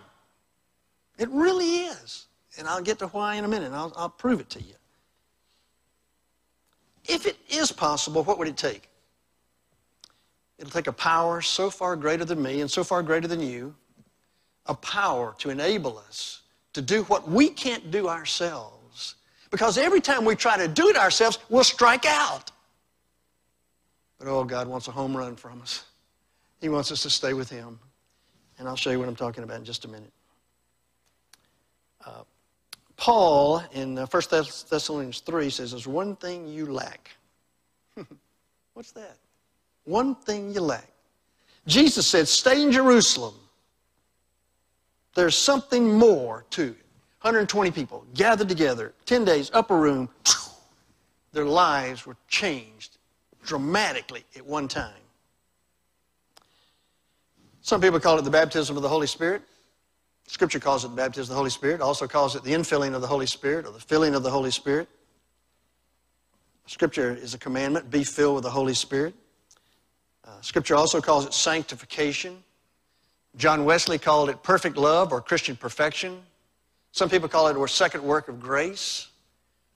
It 1.19 1.29
really 1.29 1.81
is. 1.81 2.27
And 2.57 2.65
I'll 2.65 2.81
get 2.81 2.99
to 2.99 3.07
why 3.07 3.35
in 3.35 3.43
a 3.43 3.47
minute, 3.47 3.73
I'll, 3.73 3.91
I'll 3.97 4.09
prove 4.09 4.39
it 4.39 4.49
to 4.51 4.61
you. 4.61 4.75
if 7.05 7.25
it 7.25 7.35
is 7.49 7.73
possible, 7.73 8.23
what 8.23 8.39
would 8.39 8.47
it 8.47 8.55
take? 8.55 8.89
It'll 10.57 10.71
take 10.71 10.87
a 10.87 10.93
power 10.93 11.41
so 11.41 11.69
far 11.69 11.97
greater 11.97 12.23
than 12.23 12.41
me 12.41 12.61
and 12.61 12.71
so 12.71 12.85
far 12.85 13.03
greater 13.03 13.27
than 13.27 13.41
you, 13.41 13.75
a 14.67 14.75
power 14.75 15.35
to 15.39 15.49
enable 15.49 15.97
us 15.97 16.43
to 16.71 16.81
do 16.81 17.03
what 17.03 17.27
we 17.27 17.49
can't 17.49 17.91
do 17.91 18.07
ourselves. 18.07 19.15
Because 19.51 19.77
every 19.77 19.99
time 19.99 20.23
we 20.23 20.35
try 20.35 20.55
to 20.57 20.69
do 20.69 20.87
it 20.87 20.95
ourselves, 20.95 21.39
we'll 21.49 21.65
strike 21.65 22.05
out. 22.05 22.52
But 24.23 24.31
oh, 24.31 24.45
God 24.45 24.69
wants 24.69 24.87
a 24.87 24.91
home 24.91 25.17
run 25.17 25.35
from 25.35 25.61
us. 25.61 25.83
He 26.61 26.69
wants 26.69 26.93
us 26.93 27.01
to 27.01 27.09
stay 27.09 27.33
with 27.33 27.49
Him. 27.49 27.77
And 28.57 28.69
I'll 28.69 28.77
show 28.77 28.89
you 28.89 28.97
what 28.97 29.09
I'm 29.09 29.17
talking 29.17 29.43
about 29.43 29.57
in 29.57 29.65
just 29.65 29.83
a 29.83 29.89
minute. 29.89 30.13
Uh, 32.05 32.23
Paul 32.95 33.61
in 33.73 33.97
1 33.97 34.07
uh, 34.13 34.43
Thessalonians 34.69 35.19
3 35.19 35.49
says, 35.49 35.71
There's 35.71 35.87
one 35.87 36.15
thing 36.15 36.47
you 36.47 36.67
lack. 36.67 37.09
What's 38.73 38.93
that? 38.93 39.17
One 39.83 40.15
thing 40.15 40.53
you 40.53 40.61
lack. 40.61 40.87
Jesus 41.67 42.07
said, 42.07 42.25
Stay 42.25 42.61
in 42.61 42.71
Jerusalem. 42.71 43.35
There's 45.15 45.37
something 45.37 45.97
more 45.97 46.45
to 46.51 46.61
it. 46.61 46.85
120 47.23 47.71
people 47.71 48.05
gathered 48.13 48.47
together, 48.47 48.93
10 49.05 49.25
days, 49.25 49.51
upper 49.53 49.75
room. 49.75 50.07
Their 51.33 51.45
lives 51.45 52.05
were 52.05 52.15
changed 52.29 52.92
dramatically 53.43 54.23
at 54.35 54.45
one 54.45 54.67
time. 54.67 54.93
Some 57.61 57.79
people 57.79 57.99
call 57.99 58.19
it 58.19 58.23
the 58.23 58.31
baptism 58.31 58.75
of 58.75 58.83
the 58.83 58.89
Holy 58.89 59.07
Spirit. 59.07 59.41
Scripture 60.27 60.59
calls 60.59 60.85
it 60.85 60.89
the 60.89 60.95
baptism 60.95 61.23
of 61.23 61.29
the 61.29 61.35
Holy 61.35 61.49
Spirit, 61.49 61.81
also 61.81 62.07
calls 62.07 62.35
it 62.35 62.43
the 62.43 62.51
infilling 62.51 62.93
of 62.93 63.01
the 63.01 63.07
Holy 63.07 63.25
Spirit 63.25 63.65
or 63.65 63.71
the 63.71 63.79
filling 63.79 64.15
of 64.15 64.23
the 64.23 64.29
Holy 64.29 64.51
Spirit. 64.51 64.87
Scripture 66.65 67.13
is 67.13 67.33
a 67.33 67.37
commandment 67.37 67.89
be 67.89 68.03
filled 68.03 68.35
with 68.35 68.43
the 68.43 68.49
Holy 68.49 68.73
Spirit. 68.73 69.13
Uh, 70.25 70.39
scripture 70.41 70.75
also 70.75 71.01
calls 71.01 71.25
it 71.25 71.33
sanctification. 71.33 72.41
John 73.35 73.65
Wesley 73.65 73.97
called 73.97 74.29
it 74.29 74.41
perfect 74.43 74.77
love 74.77 75.11
or 75.11 75.21
Christian 75.21 75.55
perfection. 75.55 76.21
Some 76.91 77.09
people 77.09 77.27
call 77.27 77.47
it 77.47 77.57
a 77.57 77.67
second 77.67 78.03
work 78.03 78.27
of 78.27 78.39
grace. 78.39 79.07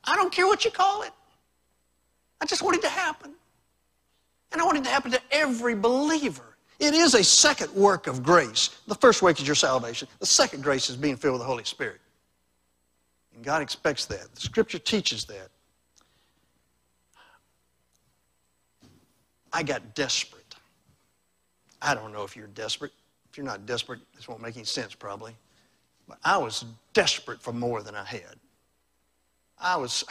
I 0.04 0.16
don't 0.16 0.32
care 0.32 0.48
what 0.48 0.64
you 0.64 0.72
call 0.72 1.02
it. 1.02 1.12
I 2.40 2.46
just 2.46 2.62
want 2.62 2.78
it 2.78 2.82
to 2.84 2.90
happen. 2.90 3.34
And 4.52 4.62
I 4.62 4.66
want 4.66 4.78
it 4.78 4.84
to 4.86 4.90
happen 4.90 5.12
to 5.12 5.22
every 5.32 5.76
believer. 5.76 6.58
It 6.80 6.94
is 6.94 7.16
a 7.16 7.24
second 7.24 7.74
work 7.74 8.08
of 8.08 8.24
grace. 8.24 8.70
The 8.88 8.96
first 8.96 9.22
work 9.22 9.40
is 9.40 9.48
your 9.48 9.56
salvation. 9.56 10.08
The 10.20 10.26
second 10.26 10.64
grace 10.64 10.90
is 10.90 10.96
being 10.96 11.16
filled 11.16 11.34
with 11.34 11.42
the 11.42 11.48
Holy 11.48 11.64
Spirit. 11.64 12.00
And 13.36 13.44
God 13.44 13.62
expects 13.62 14.06
that. 14.06 14.34
The 14.34 14.42
Scripture 14.42 14.80
teaches 14.80 15.26
that. 15.26 15.50
I 19.52 19.64
got 19.64 19.96
desperate. 19.96 20.56
I 21.82 21.96
don't 21.96 22.14
know 22.14 22.24
if 22.24 22.36
you're 22.36 22.48
desperate. 22.48 22.92
If 23.32 23.38
you're 23.38 23.46
not 23.46 23.66
desperate, 23.66 24.00
this 24.16 24.28
won't 24.28 24.42
make 24.42 24.56
any 24.56 24.66
sense 24.66 24.94
probably. 24.94 25.36
But 26.08 26.20
I 26.24 26.38
was 26.38 26.66
desperate 26.94 27.42
for 27.42 27.54
more 27.54 27.82
than 27.82 27.96
I 27.96 28.04
had. 28.04 28.36
I 29.60 29.76
was, 29.78 30.04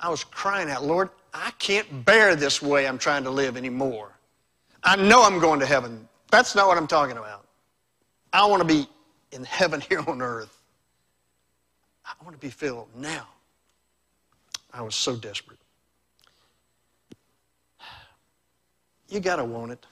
I 0.00 0.08
was 0.08 0.24
crying 0.24 0.70
out, 0.70 0.84
Lord, 0.84 1.10
I 1.34 1.50
can't 1.58 2.04
bear 2.04 2.36
this 2.36 2.62
way 2.62 2.86
I'm 2.86 2.96
trying 2.96 3.24
to 3.24 3.30
live 3.30 3.56
anymore. 3.56 4.12
I 4.84 4.94
know 4.94 5.24
I'm 5.24 5.40
going 5.40 5.58
to 5.58 5.66
heaven. 5.66 6.08
That's 6.30 6.54
not 6.54 6.68
what 6.68 6.78
I'm 6.78 6.86
talking 6.86 7.16
about. 7.16 7.44
I 8.32 8.46
want 8.46 8.62
to 8.62 8.68
be 8.68 8.88
in 9.32 9.42
heaven 9.44 9.80
here 9.80 10.02
on 10.06 10.22
earth. 10.22 10.60
I 12.06 12.12
want 12.22 12.36
to 12.36 12.40
be 12.40 12.50
filled 12.50 12.88
now. 12.96 13.26
I 14.72 14.82
was 14.82 14.94
so 14.94 15.16
desperate. 15.16 15.58
You 19.08 19.20
got 19.20 19.36
to 19.36 19.44
want 19.44 19.72
it. 19.72 19.84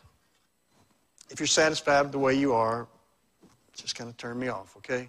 If 1.29 1.41
you're 1.41 1.47
satisfied 1.47 2.03
with 2.03 2.13
the 2.13 2.19
way 2.19 2.35
you 2.35 2.53
are, 2.53 2.87
just 3.73 3.97
kind 3.97 4.09
of 4.09 4.17
turn 4.17 4.39
me 4.39 4.49
off, 4.49 4.77
okay? 4.77 5.09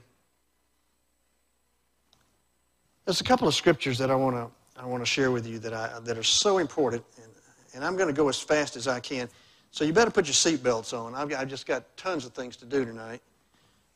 There's 3.06 3.22
a 3.22 3.24
couple 3.24 3.48
of 3.48 3.54
scriptures 3.54 3.98
that 3.98 4.10
I 4.10 4.16
want 4.16 4.36
to 4.36 4.50
I 4.76 4.86
want 4.86 5.02
to 5.02 5.06
share 5.06 5.32
with 5.32 5.48
you 5.48 5.60
that 5.60 5.74
I 5.74 6.00
that 6.04 6.18
are 6.18 6.24
so 6.24 6.58
important, 6.58 7.04
and, 7.18 7.32
and 7.76 7.86
I'm 7.86 7.96
going 7.96 8.08
to 8.08 8.14
go 8.14 8.28
as 8.30 8.40
fast 8.40 8.76
as 8.76 8.88
I 8.88 9.00
can. 9.00 9.30
So 9.72 9.84
you 9.84 9.94
better 9.94 10.12
put 10.12 10.26
your 10.26 10.34
seatbelts 10.34 10.98
on. 10.98 11.16
I've, 11.16 11.34
I've 11.34 11.48
just 11.48 11.66
got 11.66 11.84
tons 11.98 12.26
of 12.26 12.34
things 12.34 12.56
to 12.58 12.66
do 12.66 12.86
tonight. 12.86 13.22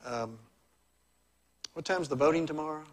Um, 0.06 0.38
what 1.74 1.86
time's 1.86 2.08
the 2.08 2.16
voting 2.16 2.48
tomorrow? 2.48 2.84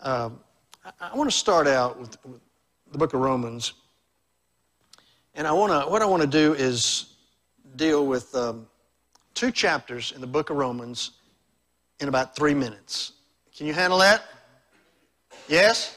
Um, 0.00 0.40
I, 0.84 1.10
I, 1.12 1.16
want 1.16 1.28
to 1.30 1.36
start 1.36 1.66
out 1.66 1.98
with, 1.98 2.16
with, 2.24 2.40
the 2.92 2.98
book 2.98 3.12
of 3.12 3.20
Romans, 3.20 3.74
and 5.34 5.46
I 5.46 5.52
want 5.52 5.72
to. 5.72 5.90
What 5.90 6.00
I 6.00 6.06
want 6.06 6.22
to 6.22 6.28
do 6.28 6.54
is 6.54 7.14
deal 7.76 8.06
with 8.06 8.34
um, 8.34 8.66
two 9.34 9.50
chapters 9.50 10.12
in 10.12 10.20
the 10.20 10.26
book 10.26 10.50
of 10.50 10.56
Romans 10.56 11.12
in 12.00 12.08
about 12.08 12.34
three 12.34 12.54
minutes. 12.54 13.12
Can 13.54 13.66
you 13.66 13.74
handle 13.74 13.98
that? 13.98 14.22
Yes. 15.48 15.96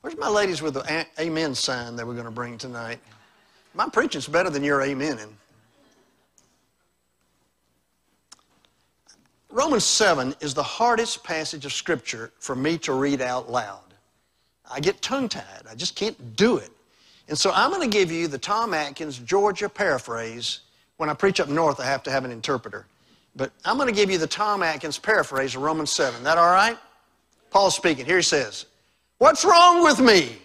Where's 0.00 0.16
my 0.16 0.28
ladies 0.28 0.60
with 0.60 0.74
the 0.74 1.06
amen 1.18 1.54
sign 1.54 1.94
that 1.96 2.06
we're 2.06 2.14
going 2.14 2.24
to 2.24 2.30
bring 2.30 2.58
tonight? 2.58 2.98
My 3.74 3.88
preaching's 3.88 4.26
better 4.26 4.50
than 4.50 4.64
your 4.64 4.80
amening. 4.80 5.30
Romans 9.50 9.84
7 9.84 10.34
is 10.40 10.54
the 10.54 10.62
hardest 10.62 11.22
passage 11.22 11.64
of 11.64 11.72
Scripture 11.72 12.32
for 12.38 12.54
me 12.56 12.78
to 12.78 12.92
read 12.92 13.20
out 13.20 13.50
loud. 13.50 13.82
I 14.70 14.80
get 14.80 15.00
tongue 15.02 15.28
tied. 15.28 15.64
I 15.68 15.74
just 15.74 15.96
can't 15.96 16.36
do 16.36 16.56
it. 16.56 16.70
And 17.28 17.38
so 17.38 17.52
I'm 17.54 17.70
going 17.70 17.88
to 17.88 17.98
give 17.98 18.10
you 18.10 18.26
the 18.26 18.38
Tom 18.38 18.74
Atkins 18.74 19.18
Georgia 19.18 19.68
paraphrase. 19.68 20.60
When 20.96 21.08
I 21.08 21.14
preach 21.14 21.40
up 21.40 21.48
north, 21.48 21.80
I 21.80 21.86
have 21.86 22.02
to 22.04 22.10
have 22.10 22.24
an 22.24 22.30
interpreter. 22.30 22.86
But 23.36 23.52
I'm 23.64 23.76
going 23.76 23.88
to 23.88 23.94
give 23.94 24.10
you 24.10 24.18
the 24.18 24.26
Tom 24.26 24.62
Atkins 24.62 24.98
paraphrase 24.98 25.54
of 25.54 25.62
Romans 25.62 25.90
7. 25.90 26.24
That 26.24 26.38
all 26.38 26.52
right? 26.52 26.78
Paul's 27.50 27.74
speaking. 27.74 28.06
Here 28.06 28.16
he 28.16 28.22
says, 28.22 28.66
What's 29.18 29.44
wrong 29.44 29.82
with 29.82 30.00
me? 30.00 30.38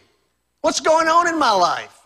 What's 0.61 0.79
going 0.79 1.07
on 1.07 1.27
in 1.27 1.39
my 1.39 1.51
life? 1.51 1.97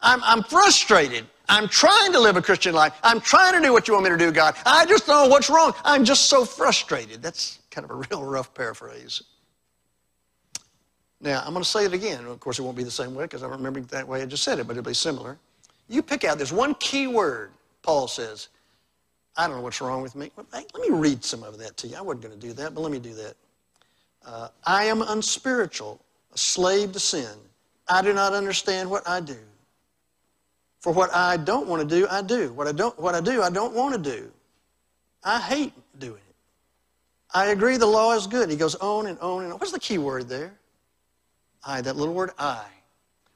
I'm, 0.00 0.22
I'm 0.24 0.42
frustrated. 0.42 1.26
I'm 1.48 1.68
trying 1.68 2.12
to 2.12 2.20
live 2.20 2.36
a 2.36 2.42
Christian 2.42 2.74
life. 2.74 2.94
I'm 3.02 3.20
trying 3.20 3.54
to 3.54 3.60
do 3.60 3.72
what 3.72 3.86
you 3.86 3.94
want 3.94 4.04
me 4.04 4.10
to 4.10 4.16
do, 4.16 4.32
God. 4.32 4.56
I 4.64 4.86
just 4.86 5.06
don't 5.06 5.24
know 5.24 5.28
what's 5.28 5.50
wrong. 5.50 5.74
I'm 5.84 6.04
just 6.04 6.26
so 6.26 6.44
frustrated. 6.44 7.22
That's 7.22 7.60
kind 7.70 7.84
of 7.84 7.90
a 7.90 7.94
real 8.10 8.24
rough 8.24 8.54
paraphrase. 8.54 9.22
Now, 11.20 11.42
I'm 11.44 11.52
going 11.52 11.62
to 11.62 11.68
say 11.68 11.84
it 11.84 11.92
again. 11.92 12.24
Of 12.26 12.40
course, 12.40 12.58
it 12.58 12.62
won't 12.62 12.76
be 12.76 12.84
the 12.84 12.90
same 12.90 13.14
way 13.14 13.24
because 13.24 13.42
I 13.42 13.46
don't 13.46 13.56
remember 13.56 13.80
that 13.80 14.06
way 14.06 14.22
I 14.22 14.26
just 14.26 14.42
said 14.42 14.58
it, 14.58 14.66
but 14.66 14.76
it'll 14.76 14.88
be 14.88 14.94
similar. 14.94 15.38
You 15.88 16.02
pick 16.02 16.24
out, 16.24 16.36
there's 16.36 16.52
one 16.52 16.74
key 16.76 17.06
word, 17.06 17.50
Paul 17.82 18.08
says. 18.08 18.48
I 19.36 19.46
don't 19.46 19.56
know 19.56 19.62
what's 19.62 19.80
wrong 19.80 20.02
with 20.02 20.16
me. 20.16 20.30
Let 20.52 20.74
me 20.74 20.90
read 20.90 21.22
some 21.22 21.42
of 21.42 21.58
that 21.58 21.76
to 21.78 21.86
you. 21.86 21.96
I 21.96 22.00
wasn't 22.00 22.22
going 22.22 22.38
to 22.38 22.46
do 22.46 22.52
that, 22.54 22.74
but 22.74 22.80
let 22.80 22.90
me 22.90 22.98
do 22.98 23.14
that. 23.14 23.34
Uh, 24.26 24.48
I 24.64 24.84
am 24.84 25.02
unspiritual 25.02 26.00
a 26.34 26.38
slave 26.38 26.92
to 26.92 27.00
sin. 27.00 27.30
I 27.88 28.02
do 28.02 28.12
not 28.12 28.32
understand 28.32 28.90
what 28.90 29.08
I 29.08 29.20
do. 29.20 29.38
For 30.80 30.92
what 30.92 31.14
I 31.14 31.36
don't 31.36 31.66
want 31.66 31.88
to 31.88 32.00
do, 32.00 32.06
I 32.10 32.22
do. 32.22 32.52
What 32.52 32.66
I, 32.66 32.72
don't, 32.72 32.98
what 32.98 33.14
I 33.14 33.20
do, 33.20 33.42
I 33.42 33.50
don't 33.50 33.72
want 33.72 33.94
to 33.94 34.10
do. 34.10 34.30
I 35.24 35.40
hate 35.40 35.72
doing 35.98 36.14
it. 36.14 36.34
I 37.32 37.46
agree 37.46 37.76
the 37.76 37.86
law 37.86 38.14
is 38.14 38.26
good. 38.26 38.50
He 38.50 38.56
goes 38.56 38.74
on 38.76 39.06
and 39.06 39.18
on 39.20 39.44
and 39.44 39.52
on. 39.52 39.58
What's 39.58 39.72
the 39.72 39.80
key 39.80 39.98
word 39.98 40.28
there? 40.28 40.52
I, 41.64 41.80
that 41.80 41.96
little 41.96 42.14
word 42.14 42.30
I. 42.38 42.64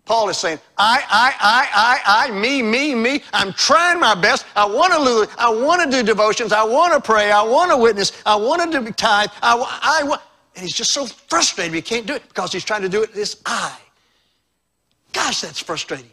Paul 0.05 0.29
is 0.29 0.39
saying, 0.39 0.59
I, 0.77 1.05
I, 1.09 1.35
I, 1.41 1.69
I, 1.75 2.29
I, 2.29 2.31
me, 2.33 2.63
me, 2.63 2.95
me. 2.95 3.23
I'm 3.33 3.53
trying 3.53 4.01
my 4.01 4.15
best. 4.15 4.45
I 4.57 4.65
want 4.65 4.93
to 4.93 5.01
lose. 5.01 5.29
I 5.39 5.51
want 5.51 5.83
to 5.83 5.91
do 5.91 6.03
devotions. 6.03 6.53
I 6.53 6.65
want 6.65 6.93
to 6.95 7.01
pray. 7.01 7.31
I 7.31 7.43
want 7.43 7.71
to 7.71 7.77
witness. 7.77 8.13
I 8.27 8.35
want 8.35 8.73
to 8.73 8.93
tithe. 8.93 9.31
I, 9.43 10.01
I 10.01 10.05
want. 10.05 10.23
And 10.55 10.63
he's 10.65 10.75
just 10.75 10.93
so 10.93 11.07
frustrated 11.07 11.75
he 11.75 11.83
can't 11.83 12.07
do 12.07 12.15
it 12.15 12.27
because 12.29 12.53
he's 12.53 12.65
trying 12.65 12.83
to 12.83 12.89
do 12.89 13.03
it 13.03 13.15
this 13.15 13.41
I. 13.47 13.77
Gosh, 15.13 15.41
that's 15.41 15.61
frustrating. 15.61 16.11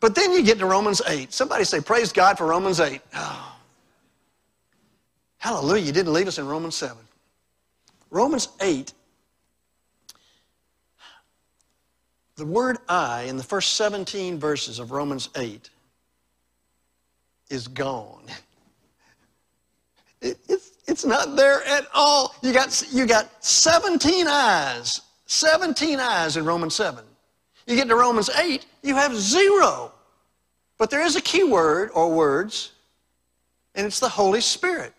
But 0.00 0.14
then 0.14 0.32
you 0.32 0.42
get 0.42 0.58
to 0.58 0.66
Romans 0.66 1.00
8. 1.06 1.32
Somebody 1.32 1.64
say, 1.64 1.80
Praise 1.80 2.12
God 2.12 2.36
for 2.36 2.46
Romans 2.46 2.80
8. 2.80 3.00
Oh. 3.14 3.56
Hallelujah, 5.38 5.82
you 5.82 5.92
didn't 5.92 6.12
leave 6.12 6.28
us 6.28 6.38
in 6.38 6.46
Romans 6.46 6.74
7. 6.74 6.96
Romans 8.10 8.48
8, 8.60 8.92
the 12.36 12.46
word 12.46 12.78
I 12.88 13.22
in 13.22 13.36
the 13.36 13.42
first 13.42 13.74
17 13.74 14.38
verses 14.38 14.78
of 14.78 14.92
Romans 14.92 15.28
8 15.36 15.68
is 17.50 17.68
gone. 17.68 18.24
It, 20.20 20.38
it's 20.48 20.70
it's 20.86 21.04
not 21.04 21.36
there 21.36 21.64
at 21.64 21.86
all. 21.94 22.34
You 22.42 22.52
got, 22.52 22.84
you 22.92 23.06
got 23.06 23.44
17 23.44 24.26
eyes, 24.26 25.00
17 25.26 26.00
eyes 26.00 26.36
in 26.36 26.44
Romans 26.44 26.74
7. 26.74 27.04
You 27.66 27.76
get 27.76 27.88
to 27.88 27.96
Romans 27.96 28.28
8, 28.30 28.66
you 28.82 28.94
have 28.94 29.14
zero. 29.14 29.92
But 30.76 30.90
there 30.90 31.02
is 31.02 31.16
a 31.16 31.22
key 31.22 31.44
word 31.44 31.90
or 31.94 32.12
words, 32.12 32.72
and 33.74 33.86
it's 33.86 34.00
the 34.00 34.08
Holy 34.08 34.40
Spirit. 34.40 34.92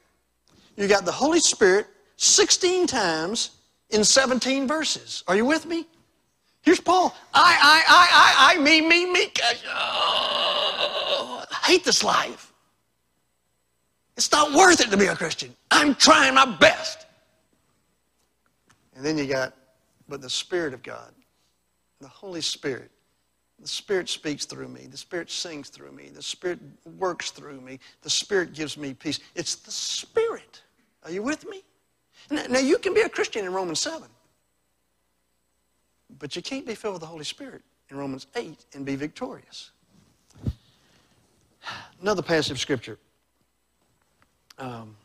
You 0.75 0.87
got 0.87 1.05
the 1.05 1.11
Holy 1.11 1.39
Spirit 1.39 1.87
16 2.17 2.87
times 2.87 3.51
in 3.91 4.03
17 4.03 4.67
verses. 4.67 5.23
Are 5.27 5.35
you 5.35 5.45
with 5.45 5.65
me? 5.65 5.85
Here's 6.61 6.79
Paul. 6.79 7.15
I, 7.33 7.57
I, 7.61 7.83
I, 7.87 8.07
I, 8.11 8.55
I, 8.55 8.61
me, 8.61 8.81
me, 8.81 9.11
me. 9.11 9.31
Oh, 9.69 11.45
I 11.49 11.67
hate 11.67 11.83
this 11.83 12.03
life. 12.03 12.51
It's 14.17 14.31
not 14.31 14.53
worth 14.53 14.79
it 14.79 14.89
to 14.91 14.97
be 14.97 15.07
a 15.07 15.15
Christian. 15.15 15.55
I'm 15.71 15.95
trying 15.95 16.33
my 16.35 16.45
best. 16.45 17.05
And 18.95 19.03
then 19.03 19.17
you 19.17 19.25
got, 19.25 19.53
but 20.07 20.21
the 20.21 20.29
Spirit 20.29 20.73
of 20.73 20.81
God, 20.83 21.13
the 21.99 22.07
Holy 22.07 22.41
Spirit, 22.41 22.91
the 23.59 23.67
Spirit 23.67 24.09
speaks 24.09 24.45
through 24.45 24.67
me. 24.67 24.87
The 24.89 24.97
Spirit 24.97 25.31
sings 25.31 25.69
through 25.69 25.91
me. 25.91 26.09
The 26.09 26.21
Spirit 26.21 26.59
works 26.97 27.31
through 27.31 27.61
me. 27.61 27.79
The 28.01 28.09
Spirit 28.09 28.53
gives 28.53 28.77
me 28.77 28.93
peace. 28.93 29.19
It's 29.33 29.55
the 29.55 29.71
Spirit. 29.71 30.61
Are 31.03 31.11
you 31.11 31.23
with 31.23 31.47
me? 31.49 31.63
Now, 32.29 32.59
you 32.59 32.77
can 32.77 32.93
be 32.93 33.01
a 33.01 33.09
Christian 33.09 33.45
in 33.45 33.53
Romans 33.53 33.79
7. 33.79 34.07
But 36.19 36.35
you 36.35 36.41
can't 36.41 36.65
be 36.65 36.75
filled 36.75 36.95
with 36.95 37.01
the 37.01 37.07
Holy 37.07 37.23
Spirit 37.23 37.61
in 37.89 37.97
Romans 37.97 38.27
8 38.35 38.65
and 38.73 38.85
be 38.85 38.95
victorious. 38.95 39.71
Another 42.01 42.21
passage 42.21 42.51
of 42.51 42.59
Scripture. 42.59 42.97
Um, 44.57 44.95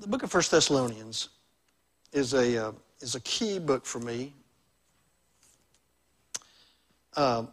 the 0.00 0.08
book 0.08 0.22
of 0.22 0.30
First 0.30 0.50
Thessalonians 0.50 1.28
is 2.12 2.34
a, 2.34 2.68
uh, 2.68 2.72
is 3.00 3.14
a 3.14 3.20
key 3.20 3.58
book 3.58 3.84
for 3.84 4.00
me. 4.00 4.32
Uh, 7.16 7.44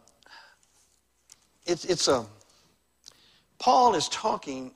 it's, 1.66 1.84
it's 1.84 2.08
a, 2.08 2.24
Paul 3.58 3.94
is 3.94 4.08
talking 4.08 4.72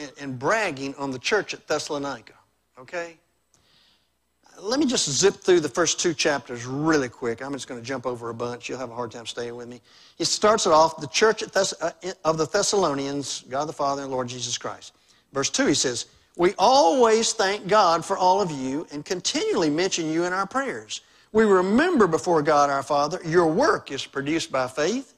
and, 0.00 0.12
and 0.20 0.38
bragging 0.38 0.94
on 0.96 1.10
the 1.10 1.18
church 1.18 1.54
at 1.54 1.66
Thessalonica, 1.66 2.34
okay? 2.78 3.19
Let 4.62 4.80
me 4.80 4.86
just 4.86 5.08
zip 5.10 5.34
through 5.34 5.60
the 5.60 5.68
first 5.68 6.00
two 6.00 6.14
chapters 6.14 6.64
really 6.64 7.08
quick. 7.08 7.42
I'm 7.42 7.52
just 7.52 7.68
going 7.68 7.80
to 7.80 7.86
jump 7.86 8.06
over 8.06 8.30
a 8.30 8.34
bunch. 8.34 8.68
You'll 8.68 8.78
have 8.78 8.90
a 8.90 8.94
hard 8.94 9.10
time 9.10 9.26
staying 9.26 9.54
with 9.56 9.68
me. 9.68 9.80
He 10.16 10.24
starts 10.24 10.66
it 10.66 10.72
off 10.72 11.00
the 11.00 11.06
church 11.08 11.42
Thess- 11.42 11.80
uh, 11.80 11.92
of 12.24 12.38
the 12.38 12.46
Thessalonians, 12.46 13.44
God 13.48 13.66
the 13.66 13.72
Father 13.72 14.02
and 14.02 14.10
Lord 14.10 14.28
Jesus 14.28 14.58
Christ. 14.58 14.92
Verse 15.32 15.50
2, 15.50 15.66
he 15.66 15.74
says, 15.74 16.06
We 16.36 16.54
always 16.58 17.32
thank 17.32 17.68
God 17.68 18.04
for 18.04 18.16
all 18.16 18.40
of 18.40 18.50
you 18.50 18.86
and 18.92 19.04
continually 19.04 19.70
mention 19.70 20.10
you 20.10 20.24
in 20.24 20.32
our 20.32 20.46
prayers. 20.46 21.00
We 21.32 21.44
remember 21.44 22.06
before 22.06 22.42
God 22.42 22.70
our 22.70 22.82
Father, 22.82 23.20
your 23.24 23.46
work 23.46 23.90
is 23.92 24.04
produced 24.04 24.50
by 24.50 24.66
faith, 24.66 25.14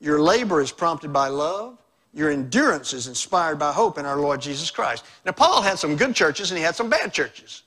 your 0.00 0.20
labor 0.20 0.60
is 0.60 0.72
prompted 0.72 1.12
by 1.12 1.28
love, 1.28 1.78
your 2.12 2.30
endurance 2.30 2.92
is 2.92 3.08
inspired 3.08 3.58
by 3.58 3.72
hope 3.72 3.98
in 3.98 4.06
our 4.06 4.16
Lord 4.16 4.40
Jesus 4.40 4.70
Christ. 4.70 5.04
Now, 5.24 5.32
Paul 5.32 5.62
had 5.62 5.78
some 5.78 5.96
good 5.96 6.14
churches 6.14 6.50
and 6.50 6.58
he 6.58 6.64
had 6.64 6.76
some 6.76 6.88
bad 6.88 7.12
churches. 7.12 7.62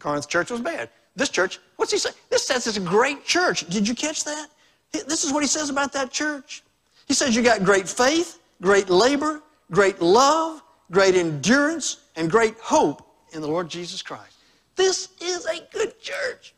Corinth 0.00 0.28
church 0.28 0.50
was 0.50 0.60
bad. 0.60 0.90
This 1.16 1.28
church, 1.28 1.58
what's 1.76 1.92
he 1.92 1.98
say? 1.98 2.10
This 2.30 2.46
says 2.46 2.66
it's 2.66 2.76
a 2.76 2.80
great 2.80 3.24
church. 3.24 3.68
Did 3.68 3.86
you 3.86 3.94
catch 3.94 4.24
that? 4.24 4.48
This 4.92 5.24
is 5.24 5.32
what 5.32 5.42
he 5.42 5.46
says 5.46 5.70
about 5.70 5.92
that 5.92 6.10
church. 6.10 6.62
He 7.06 7.14
says 7.14 7.36
you 7.36 7.42
got 7.42 7.64
great 7.64 7.88
faith, 7.88 8.40
great 8.62 8.88
labor, 8.88 9.42
great 9.70 10.00
love, 10.00 10.62
great 10.90 11.14
endurance, 11.14 11.98
and 12.16 12.30
great 12.30 12.56
hope 12.58 13.06
in 13.32 13.40
the 13.40 13.46
Lord 13.46 13.68
Jesus 13.68 14.02
Christ. 14.02 14.36
This 14.76 15.08
is 15.20 15.46
a 15.46 15.60
good 15.72 16.00
church. 16.00 16.54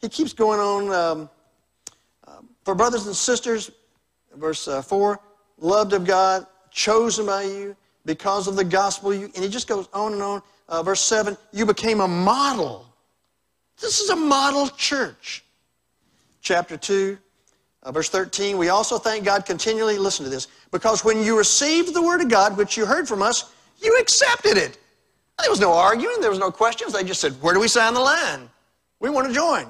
He 0.00 0.08
keeps 0.08 0.32
going 0.32 0.60
on. 0.60 0.90
Um, 0.92 1.30
uh, 2.26 2.40
for 2.64 2.74
brothers 2.74 3.06
and 3.06 3.14
sisters, 3.14 3.70
verse 4.34 4.66
uh, 4.66 4.82
4, 4.82 5.20
loved 5.58 5.92
of 5.92 6.04
God, 6.04 6.46
chosen 6.70 7.26
by 7.26 7.42
you 7.42 7.76
because 8.04 8.48
of 8.48 8.56
the 8.56 8.64
gospel. 8.64 9.14
You, 9.14 9.30
and 9.34 9.44
he 9.44 9.48
just 9.48 9.68
goes 9.68 9.88
on 9.92 10.12
and 10.14 10.22
on 10.22 10.42
uh, 10.68 10.82
verse 10.82 11.02
7, 11.02 11.36
you 11.52 11.66
became 11.66 12.00
a 12.00 12.08
model. 12.08 12.86
This 13.80 14.00
is 14.00 14.10
a 14.10 14.16
model 14.16 14.68
church. 14.68 15.44
Chapter 16.40 16.76
2, 16.76 17.18
uh, 17.82 17.92
verse 17.92 18.08
13, 18.08 18.56
we 18.58 18.68
also 18.68 18.98
thank 18.98 19.24
God 19.24 19.44
continually, 19.44 19.98
listen 19.98 20.24
to 20.24 20.30
this, 20.30 20.48
because 20.70 21.04
when 21.04 21.22
you 21.22 21.36
received 21.36 21.94
the 21.94 22.02
word 22.02 22.20
of 22.20 22.28
God, 22.28 22.56
which 22.56 22.76
you 22.76 22.86
heard 22.86 23.06
from 23.06 23.22
us, 23.22 23.52
you 23.80 23.96
accepted 24.00 24.56
it. 24.56 24.78
There 25.40 25.50
was 25.50 25.60
no 25.60 25.72
arguing, 25.72 26.20
there 26.20 26.30
was 26.30 26.38
no 26.38 26.50
questions. 26.50 26.92
They 26.92 27.04
just 27.04 27.20
said, 27.20 27.32
Where 27.42 27.54
do 27.54 27.60
we 27.60 27.68
sign 27.68 27.94
the 27.94 28.00
line? 28.00 28.48
We 29.00 29.10
want 29.10 29.26
to 29.28 29.34
join. 29.34 29.66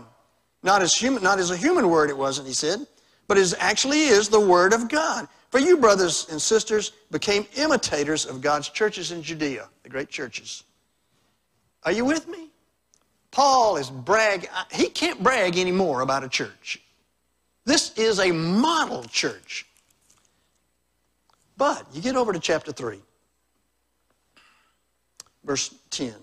Not 0.62 0.82
as, 0.82 0.94
human, 0.94 1.22
not 1.22 1.38
as 1.38 1.50
a 1.50 1.56
human 1.56 1.88
word, 1.88 2.10
it 2.10 2.16
wasn't, 2.16 2.46
he 2.46 2.54
said, 2.54 2.86
but 3.26 3.38
it 3.38 3.54
actually 3.58 4.02
is 4.02 4.28
the 4.28 4.40
word 4.40 4.72
of 4.72 4.88
God. 4.88 5.26
For 5.52 5.58
you, 5.58 5.76
brothers 5.76 6.28
and 6.30 6.40
sisters, 6.40 6.92
became 7.10 7.46
imitators 7.56 8.24
of 8.24 8.40
God's 8.40 8.70
churches 8.70 9.12
in 9.12 9.22
Judea, 9.22 9.68
the 9.82 9.90
great 9.90 10.08
churches. 10.08 10.64
Are 11.84 11.92
you 11.92 12.06
with 12.06 12.26
me? 12.26 12.48
Paul 13.30 13.76
is 13.76 13.90
brag. 13.90 14.48
He 14.72 14.88
can't 14.88 15.22
brag 15.22 15.58
anymore 15.58 16.00
about 16.00 16.24
a 16.24 16.28
church. 16.28 16.80
This 17.66 17.92
is 17.98 18.18
a 18.18 18.32
model 18.32 19.04
church. 19.04 19.66
But 21.58 21.86
you 21.92 22.00
get 22.00 22.16
over 22.16 22.32
to 22.32 22.40
chapter 22.40 22.72
3, 22.72 22.98
verse 25.44 25.74
10. 25.90 26.14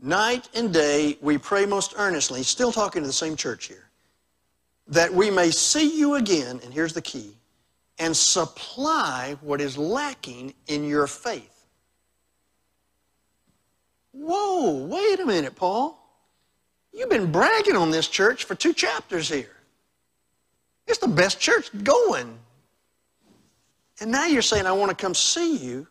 Night 0.00 0.48
and 0.54 0.72
day 0.72 1.18
we 1.20 1.36
pray 1.36 1.66
most 1.66 1.92
earnestly, 1.98 2.42
still 2.42 2.72
talking 2.72 3.02
to 3.02 3.06
the 3.06 3.12
same 3.12 3.36
church 3.36 3.66
here, 3.66 3.90
that 4.88 5.12
we 5.12 5.30
may 5.30 5.50
see 5.50 5.98
you 5.98 6.14
again, 6.14 6.58
and 6.64 6.72
here's 6.72 6.94
the 6.94 7.02
key, 7.02 7.36
and 8.02 8.16
supply 8.16 9.36
what 9.40 9.60
is 9.60 9.78
lacking 9.78 10.52
in 10.66 10.84
your 10.84 11.06
faith 11.06 11.52
Whoa, 14.12 14.86
wait 14.86 15.20
a 15.20 15.26
minute, 15.26 15.56
Paul. 15.56 15.98
You've 16.92 17.08
been 17.08 17.32
bragging 17.32 17.76
on 17.76 17.90
this 17.90 18.08
church 18.08 18.44
for 18.44 18.54
two 18.54 18.74
chapters 18.74 19.28
here. 19.28 19.56
It's 20.86 20.98
the 20.98 21.08
best 21.08 21.40
church 21.40 21.70
going. 21.82 22.38
And 24.00 24.10
now 24.10 24.26
you're 24.26 24.42
saying, 24.42 24.66
I 24.66 24.72
want 24.72 24.90
to 24.90 24.96
come 24.96 25.14
see 25.14 25.56
you 25.56 25.86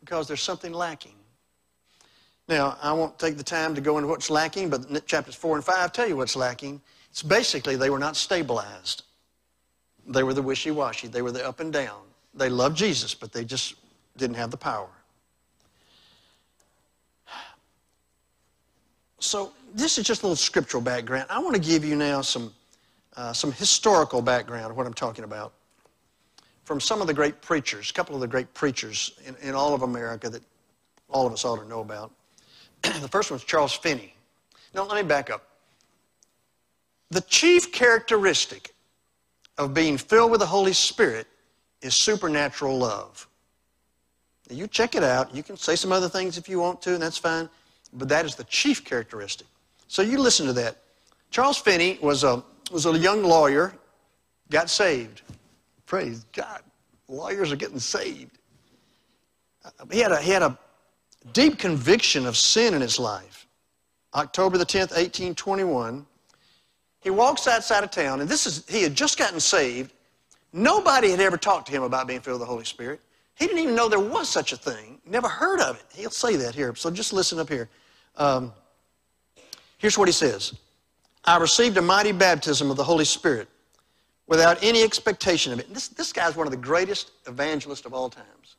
because 0.00 0.26
there's 0.26 0.42
something 0.42 0.72
lacking. 0.72 1.12
Now, 2.48 2.78
I 2.80 2.94
won't 2.94 3.18
take 3.18 3.36
the 3.36 3.44
time 3.44 3.74
to 3.74 3.82
go 3.82 3.98
into 3.98 4.08
what's 4.08 4.30
lacking, 4.30 4.70
but 4.70 5.06
chapters 5.06 5.34
4 5.34 5.56
and 5.56 5.64
5 5.64 5.92
tell 5.92 6.08
you 6.08 6.16
what's 6.16 6.34
lacking. 6.34 6.80
It's 7.10 7.22
basically 7.22 7.76
they 7.76 7.90
were 7.90 7.98
not 7.98 8.16
stabilized. 8.16 9.02
They 10.08 10.22
were 10.22 10.34
the 10.34 10.42
wishy 10.42 10.70
washy, 10.70 11.06
they 11.06 11.22
were 11.22 11.32
the 11.32 11.46
up 11.46 11.60
and 11.60 11.72
down. 11.72 12.00
They 12.34 12.48
loved 12.48 12.76
Jesus, 12.76 13.14
but 13.14 13.32
they 13.32 13.44
just 13.44 13.74
didn't 14.16 14.36
have 14.36 14.50
the 14.50 14.56
power. 14.56 14.88
So 19.20 19.52
this 19.74 19.98
is 19.98 20.06
just 20.06 20.22
a 20.22 20.26
little 20.26 20.36
scriptural 20.36 20.82
background. 20.82 21.26
I 21.28 21.38
want 21.40 21.54
to 21.54 21.60
give 21.60 21.84
you 21.84 21.96
now 21.96 22.20
some, 22.22 22.54
uh, 23.16 23.32
some 23.32 23.52
historical 23.52 24.22
background 24.22 24.70
of 24.70 24.76
what 24.76 24.86
I'm 24.86 24.94
talking 24.94 25.24
about 25.24 25.52
from 26.64 26.80
some 26.80 27.00
of 27.00 27.06
the 27.06 27.14
great 27.14 27.40
preachers, 27.40 27.90
a 27.90 27.94
couple 27.94 28.14
of 28.14 28.20
the 28.20 28.28
great 28.28 28.52
preachers 28.54 29.18
in, 29.26 29.34
in 29.36 29.54
all 29.54 29.74
of 29.74 29.82
America 29.82 30.28
that 30.28 30.42
all 31.08 31.26
of 31.26 31.32
us 31.32 31.44
ought 31.44 31.56
to 31.56 31.66
know 31.66 31.80
about. 31.80 32.12
the 32.82 33.08
first 33.08 33.30
one's 33.30 33.42
Charles 33.42 33.72
Finney. 33.72 34.14
Now, 34.74 34.84
let 34.84 35.02
me 35.02 35.08
back 35.08 35.30
up. 35.30 35.48
The 37.10 37.22
chief 37.22 37.72
characteristic 37.72 38.74
of 39.58 39.74
being 39.74 39.98
filled 39.98 40.30
with 40.30 40.40
the 40.40 40.46
Holy 40.46 40.72
Spirit 40.72 41.26
is 41.82 41.94
supernatural 41.94 42.78
love. 42.78 43.28
Now, 44.48 44.56
you 44.56 44.66
check 44.66 44.94
it 44.94 45.04
out. 45.04 45.34
You 45.34 45.42
can 45.42 45.56
say 45.56 45.76
some 45.76 45.92
other 45.92 46.08
things 46.08 46.38
if 46.38 46.48
you 46.48 46.58
want 46.58 46.80
to, 46.82 46.94
and 46.94 47.02
that's 47.02 47.18
fine 47.18 47.50
but 47.92 48.08
that 48.08 48.24
is 48.24 48.34
the 48.34 48.44
chief 48.44 48.84
characteristic. 48.84 49.46
So 49.86 50.02
you 50.02 50.18
listen 50.18 50.46
to 50.46 50.52
that. 50.54 50.76
Charles 51.30 51.58
Finney 51.58 51.98
was 52.02 52.24
a, 52.24 52.42
was 52.70 52.86
a 52.86 52.98
young 52.98 53.22
lawyer, 53.22 53.74
got 54.50 54.70
saved. 54.70 55.22
Praise 55.86 56.24
God. 56.32 56.62
Lawyers 57.08 57.52
are 57.52 57.56
getting 57.56 57.78
saved. 57.78 58.38
Uh, 59.64 59.70
he 59.90 60.00
had 60.00 60.12
a, 60.12 60.20
he 60.20 60.30
had 60.30 60.42
a 60.42 60.58
deep 61.32 61.58
conviction 61.58 62.26
of 62.26 62.36
sin 62.36 62.74
in 62.74 62.80
his 62.80 62.98
life. 62.98 63.46
October 64.14 64.58
the 64.58 64.66
10th, 64.66 64.90
1821. 64.90 66.06
He 67.00 67.10
walks 67.10 67.46
outside 67.46 67.84
of 67.84 67.90
town, 67.90 68.20
and 68.20 68.28
this 68.28 68.46
is, 68.46 68.64
he 68.68 68.82
had 68.82 68.94
just 68.94 69.18
gotten 69.18 69.40
saved. 69.40 69.92
Nobody 70.52 71.10
had 71.10 71.20
ever 71.20 71.36
talked 71.36 71.66
to 71.66 71.72
him 71.72 71.82
about 71.82 72.06
being 72.06 72.20
filled 72.20 72.40
with 72.40 72.48
the 72.48 72.52
Holy 72.52 72.64
Spirit. 72.64 73.00
He 73.34 73.46
didn't 73.46 73.60
even 73.60 73.74
know 73.76 73.88
there 73.88 74.00
was 74.00 74.28
such 74.28 74.52
a 74.52 74.56
thing, 74.56 75.00
never 75.06 75.28
heard 75.28 75.60
of 75.60 75.76
it. 75.76 75.84
He'll 75.94 76.10
say 76.10 76.36
that 76.36 76.54
here. 76.54 76.74
So 76.74 76.90
just 76.90 77.12
listen 77.12 77.38
up 77.38 77.48
here. 77.48 77.68
Um, 78.16 78.52
here's 79.76 79.96
what 79.96 80.08
he 80.08 80.12
says 80.12 80.54
I 81.24 81.38
received 81.38 81.76
a 81.76 81.82
mighty 81.82 82.12
baptism 82.12 82.70
of 82.70 82.76
the 82.76 82.84
Holy 82.84 83.04
Spirit 83.04 83.48
without 84.26 84.62
any 84.62 84.82
expectation 84.82 85.52
of 85.52 85.60
it. 85.60 85.72
This, 85.72 85.88
this 85.88 86.12
guy's 86.12 86.36
one 86.36 86.46
of 86.46 86.50
the 86.50 86.56
greatest 86.56 87.12
evangelists 87.26 87.86
of 87.86 87.94
all 87.94 88.10
times. 88.10 88.56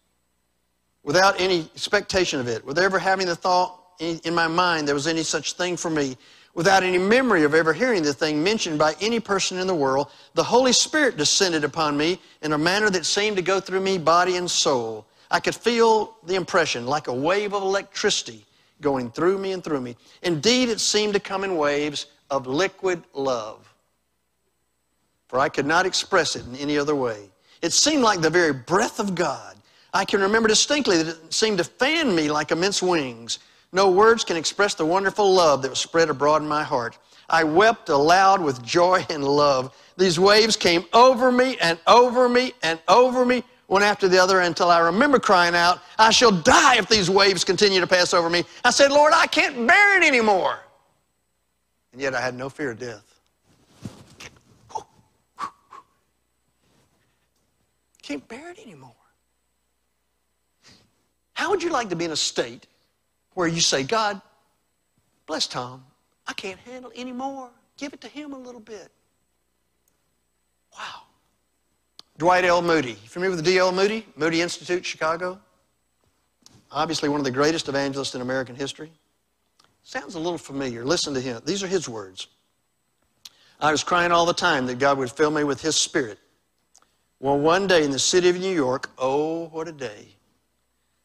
Without 1.04 1.40
any 1.40 1.62
expectation 1.76 2.40
of 2.40 2.48
it, 2.48 2.66
without 2.66 2.84
ever 2.84 3.00
having 3.00 3.28
the 3.28 3.36
thought 3.36 3.80
in 4.00 4.34
my 4.34 4.48
mind 4.48 4.88
there 4.88 4.96
was 4.96 5.08
any 5.08 5.24
such 5.24 5.54
thing 5.54 5.76
for 5.76 5.90
me, 5.90 6.16
without 6.54 6.84
any 6.84 6.98
memory 6.98 7.44
of 7.44 7.54
ever 7.54 7.74
hearing 7.74 8.04
the 8.04 8.14
thing 8.14 8.44
mentioned 8.44 8.80
by 8.80 8.96
any 9.02 9.20
person 9.20 9.60
in 9.60 9.68
the 9.68 9.76
world, 9.76 10.10
the 10.34 10.44
Holy 10.44 10.74
Spirit 10.74 11.18
descended 11.18 11.64
upon 11.64 11.96
me 11.96 12.20
in 12.42 12.54
a 12.54 12.58
manner 12.58 12.90
that 12.90 13.06
seemed 13.06 13.38
to 13.38 13.44
go 13.44 13.60
through 13.60 13.82
me, 13.82 13.98
body 13.98 14.38
and 14.38 14.50
soul. 14.50 15.06
I 15.32 15.40
could 15.40 15.56
feel 15.56 16.18
the 16.26 16.36
impression 16.36 16.86
like 16.86 17.08
a 17.08 17.14
wave 17.14 17.54
of 17.54 17.62
electricity 17.62 18.46
going 18.82 19.12
through 19.12 19.38
me 19.38 19.52
and 19.52 19.64
through 19.64 19.82
me. 19.82 19.96
Indeed, 20.24 20.70
it 20.70 20.80
seemed 20.80 21.14
to 21.14 21.20
come 21.20 21.44
in 21.44 21.56
waves 21.56 22.08
of 22.30 22.48
liquid 22.48 23.04
love. 23.14 23.66
For 25.28 25.40
I 25.40 25.50
could 25.50 25.66
not 25.66 25.86
express 25.86 26.36
it 26.36 26.46
in 26.48 26.56
any 26.56 26.78
other 26.78 26.96
way. 26.96 27.30
It 27.62 27.74
seemed 27.74 28.04
like 28.04 28.22
the 28.22 28.30
very 28.30 28.54
breath 28.54 29.00
of 29.00 29.16
God. 29.16 29.56
I 29.94 30.06
can 30.06 30.22
remember 30.22 30.48
distinctly 30.48 30.98
that 30.98 31.08
it 31.08 31.34
seemed 31.34 31.58
to 31.60 31.64
fan 31.64 32.16
me 32.16 32.32
like 32.32 32.52
immense 32.52 32.82
wings. 32.82 33.40
No 33.72 33.92
words 33.92 34.24
can 34.24 34.36
express 34.36 34.74
the 34.74 34.86
wonderful 34.86 35.32
love 35.32 35.62
that 35.62 35.70
was 35.70 35.80
spread 35.80 36.10
abroad 36.10 36.42
in 36.42 36.48
my 36.48 36.64
heart. 36.64 36.98
I 37.30 37.44
wept 37.44 37.90
aloud 37.90 38.42
with 38.42 38.64
joy 38.64 39.06
and 39.10 39.24
love. 39.24 39.76
These 39.98 40.20
waves 40.20 40.56
came 40.56 40.86
over 40.94 41.32
me 41.32 41.58
and 41.62 41.78
over 41.86 42.28
me 42.28 42.54
and 42.64 42.80
over 42.88 43.26
me, 43.26 43.44
one 43.68 43.84
after 43.84 44.08
the 44.08 44.18
other, 44.18 44.40
until 44.40 44.72
I 44.72 44.80
remember 44.80 45.20
crying 45.20 45.54
out, 45.54 45.80
I 46.00 46.10
shall 46.10 46.32
die 46.32 46.78
if 46.78 46.88
these 46.88 47.10
waves 47.10 47.44
continue 47.44 47.80
to 47.80 47.88
pass 47.88 48.16
over 48.16 48.30
me. 48.30 48.44
I 48.66 48.72
said, 48.72 48.92
Lord, 48.92 49.14
I 49.16 49.28
can't 49.28 49.68
bear 49.68 50.02
it 50.02 50.04
anymore. 50.04 50.60
And 51.92 52.02
yet 52.02 52.16
I 52.16 52.22
had 52.22 52.34
no 52.34 52.50
fear 52.50 52.72
of 52.72 52.80
death. 52.80 53.06
Can't 58.02 58.28
bear 58.28 58.50
it 58.50 58.58
anymore. 58.58 58.96
How 61.34 61.52
would 61.52 61.62
you 61.62 61.70
like 61.70 61.90
to 61.90 61.96
be 61.96 62.06
in 62.06 62.12
a 62.12 62.16
state 62.16 62.66
where 63.34 63.48
you 63.48 63.62
say, 63.62 63.84
God, 63.84 64.22
bless 65.26 65.48
Tom, 65.48 65.86
I 66.28 66.34
can't 66.34 66.60
handle 66.60 66.92
any 66.96 67.12
more. 67.12 67.50
Give 67.78 67.94
it 67.94 68.02
to 68.02 68.08
him 68.08 68.34
a 68.34 68.38
little 68.38 68.62
bit. 68.62 68.90
Wow. 70.74 71.04
Dwight 72.18 72.44
L. 72.44 72.62
Moody. 72.62 72.92
You 72.92 73.10
familiar 73.10 73.36
with 73.36 73.46
the 73.46 73.52
D.L. 73.52 73.72
Moody? 73.72 74.06
Moody 74.16 74.42
Institute, 74.42 74.86
Chicago? 74.86 75.40
Obviously, 76.72 77.10
one 77.10 77.20
of 77.20 77.24
the 77.24 77.32
greatest 77.32 77.70
evangelists 77.70 78.14
in 78.14 78.22
American 78.22 78.56
history. 78.56 78.92
Sounds 79.84 80.16
a 80.16 80.20
little 80.20 80.38
familiar. 80.38 80.84
Listen 80.84 81.14
to 81.14 81.22
him. 81.22 81.42
These 81.46 81.64
are 81.64 81.68
his 81.68 81.88
words. 81.88 82.28
I 83.62 83.72
was 83.72 83.84
crying 83.84 84.12
all 84.12 84.26
the 84.26 84.34
time 84.34 84.68
that 84.68 84.80
God 84.80 84.98
would 84.98 85.12
fill 85.12 85.32
me 85.32 85.44
with 85.44 85.62
His 85.62 85.76
Spirit. 85.76 86.18
Well, 87.20 87.38
one 87.38 87.68
day 87.68 87.84
in 87.84 87.92
the 87.92 88.00
city 88.00 88.30
of 88.30 88.40
New 88.40 88.54
York, 88.54 88.90
oh, 88.98 89.48
what 89.50 89.68
a 89.68 89.74
day. 89.74 90.16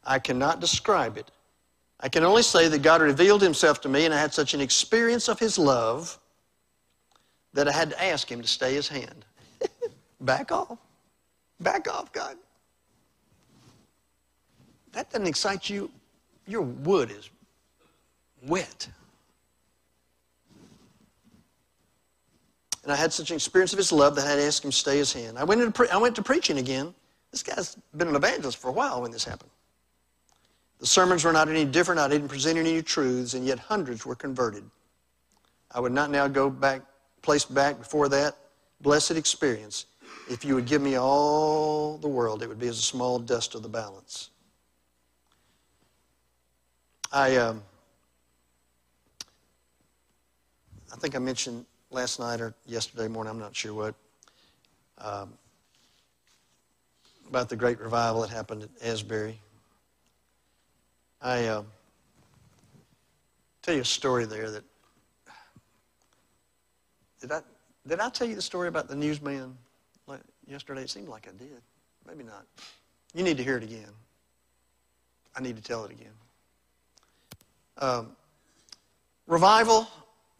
I 0.05 0.19
cannot 0.19 0.61
describe 0.61 1.17
it. 1.17 1.29
I 1.99 2.09
can 2.09 2.23
only 2.23 2.43
say 2.43 2.67
that 2.67 2.81
God 2.81 3.01
revealed 3.01 3.41
himself 3.41 3.81
to 3.81 3.89
me, 3.89 4.05
and 4.05 4.13
I 4.13 4.19
had 4.19 4.33
such 4.33 4.53
an 4.53 4.61
experience 4.61 5.27
of 5.27 5.39
his 5.39 5.57
love 5.57 6.19
that 7.53 7.67
I 7.67 7.71
had 7.71 7.91
to 7.91 8.03
ask 8.03 8.29
him 8.29 8.41
to 8.41 8.47
stay 8.47 8.73
his 8.73 8.87
hand. 8.87 9.25
Back 10.21 10.51
off. 10.51 10.77
Back 11.59 11.87
off, 11.87 12.11
God. 12.11 12.37
That 14.91 15.09
doesn't 15.09 15.27
excite 15.27 15.69
you. 15.69 15.89
Your 16.47 16.61
wood 16.61 17.11
is 17.11 17.29
wet. 18.45 18.87
And 22.83 22.91
I 22.91 22.95
had 22.95 23.11
such 23.11 23.31
an 23.31 23.35
experience 23.35 23.73
of 23.73 23.77
his 23.77 23.91
love 23.91 24.15
that 24.15 24.25
I 24.25 24.31
had 24.31 24.35
to 24.35 24.43
ask 24.43 24.63
him 24.63 24.69
to 24.69 24.77
stay 24.77 24.97
his 24.97 25.11
hand. 25.11 25.39
I 25.39 25.43
went, 25.43 25.61
into 25.61 25.73
pre- 25.73 25.89
I 25.89 25.97
went 25.97 26.15
to 26.17 26.21
preaching 26.21 26.59
again. 26.59 26.93
This 27.31 27.41
guy's 27.41 27.75
been 27.97 28.09
an 28.09 28.15
evangelist 28.15 28.57
for 28.57 28.67
a 28.69 28.71
while 28.71 29.01
when 29.01 29.11
this 29.11 29.23
happened. 29.23 29.49
The 30.79 30.85
sermons 30.85 31.23
were 31.23 31.31
not 31.31 31.47
any 31.47 31.65
different. 31.65 31.99
I 31.99 32.07
didn't 32.07 32.27
present 32.27 32.57
any 32.57 32.73
new 32.73 32.81
truths, 32.81 33.33
and 33.33 33.45
yet 33.45 33.59
hundreds 33.59 34.05
were 34.05 34.15
converted. 34.15 34.63
I 35.71 35.79
would 35.79 35.91
not 35.91 36.09
now 36.09 36.27
go 36.27 36.49
back, 36.49 36.81
place 37.21 37.45
back 37.45 37.79
before 37.79 38.09
that 38.09 38.37
blessed 38.81 39.11
experience. 39.11 39.85
If 40.29 40.43
you 40.43 40.55
would 40.55 40.65
give 40.65 40.81
me 40.81 40.95
all 40.95 41.97
the 41.97 42.07
world, 42.07 42.43
it 42.43 42.49
would 42.49 42.59
be 42.59 42.67
as 42.67 42.79
a 42.79 42.81
small 42.81 43.19
dust 43.19 43.55
of 43.55 43.63
the 43.63 43.69
balance. 43.69 44.29
I, 47.11 47.37
um, 47.37 47.63
I 50.91 50.97
think 50.97 51.15
I 51.15 51.19
mentioned 51.19 51.65
last 51.91 52.19
night 52.19 52.41
or 52.41 52.53
yesterday 52.65 53.07
morning, 53.07 53.31
I'm 53.31 53.39
not 53.39 53.55
sure 53.55 53.73
what, 53.73 53.95
um, 54.97 55.33
about 57.29 57.49
the 57.49 57.55
great 57.55 57.79
revival 57.79 58.21
that 58.21 58.29
happened 58.29 58.63
at 58.63 58.69
Asbury. 58.81 59.39
I 61.21 61.45
uh, 61.45 61.63
tell 63.61 63.73
you 63.73 63.81
a 63.81 63.85
story 63.85 64.25
there 64.25 64.51
that 64.51 64.63
did 67.21 67.31
I 67.31 67.41
did 67.87 67.99
I 67.99 68.09
tell 68.09 68.27
you 68.27 68.35
the 68.35 68.41
story 68.41 68.67
about 68.67 68.87
the 68.87 68.95
newsman 68.95 69.57
yesterday? 70.47 70.81
It 70.81 70.89
seemed 70.89 71.07
like 71.07 71.27
I 71.27 71.37
did. 71.37 71.61
Maybe 72.07 72.23
not. 72.23 72.45
You 73.13 73.23
need 73.23 73.37
to 73.37 73.43
hear 73.43 73.57
it 73.57 73.63
again. 73.63 73.89
I 75.35 75.41
need 75.41 75.55
to 75.55 75.61
tell 75.61 75.83
it 75.85 75.91
again. 75.91 76.11
Um, 77.77 78.15
revival 79.27 79.87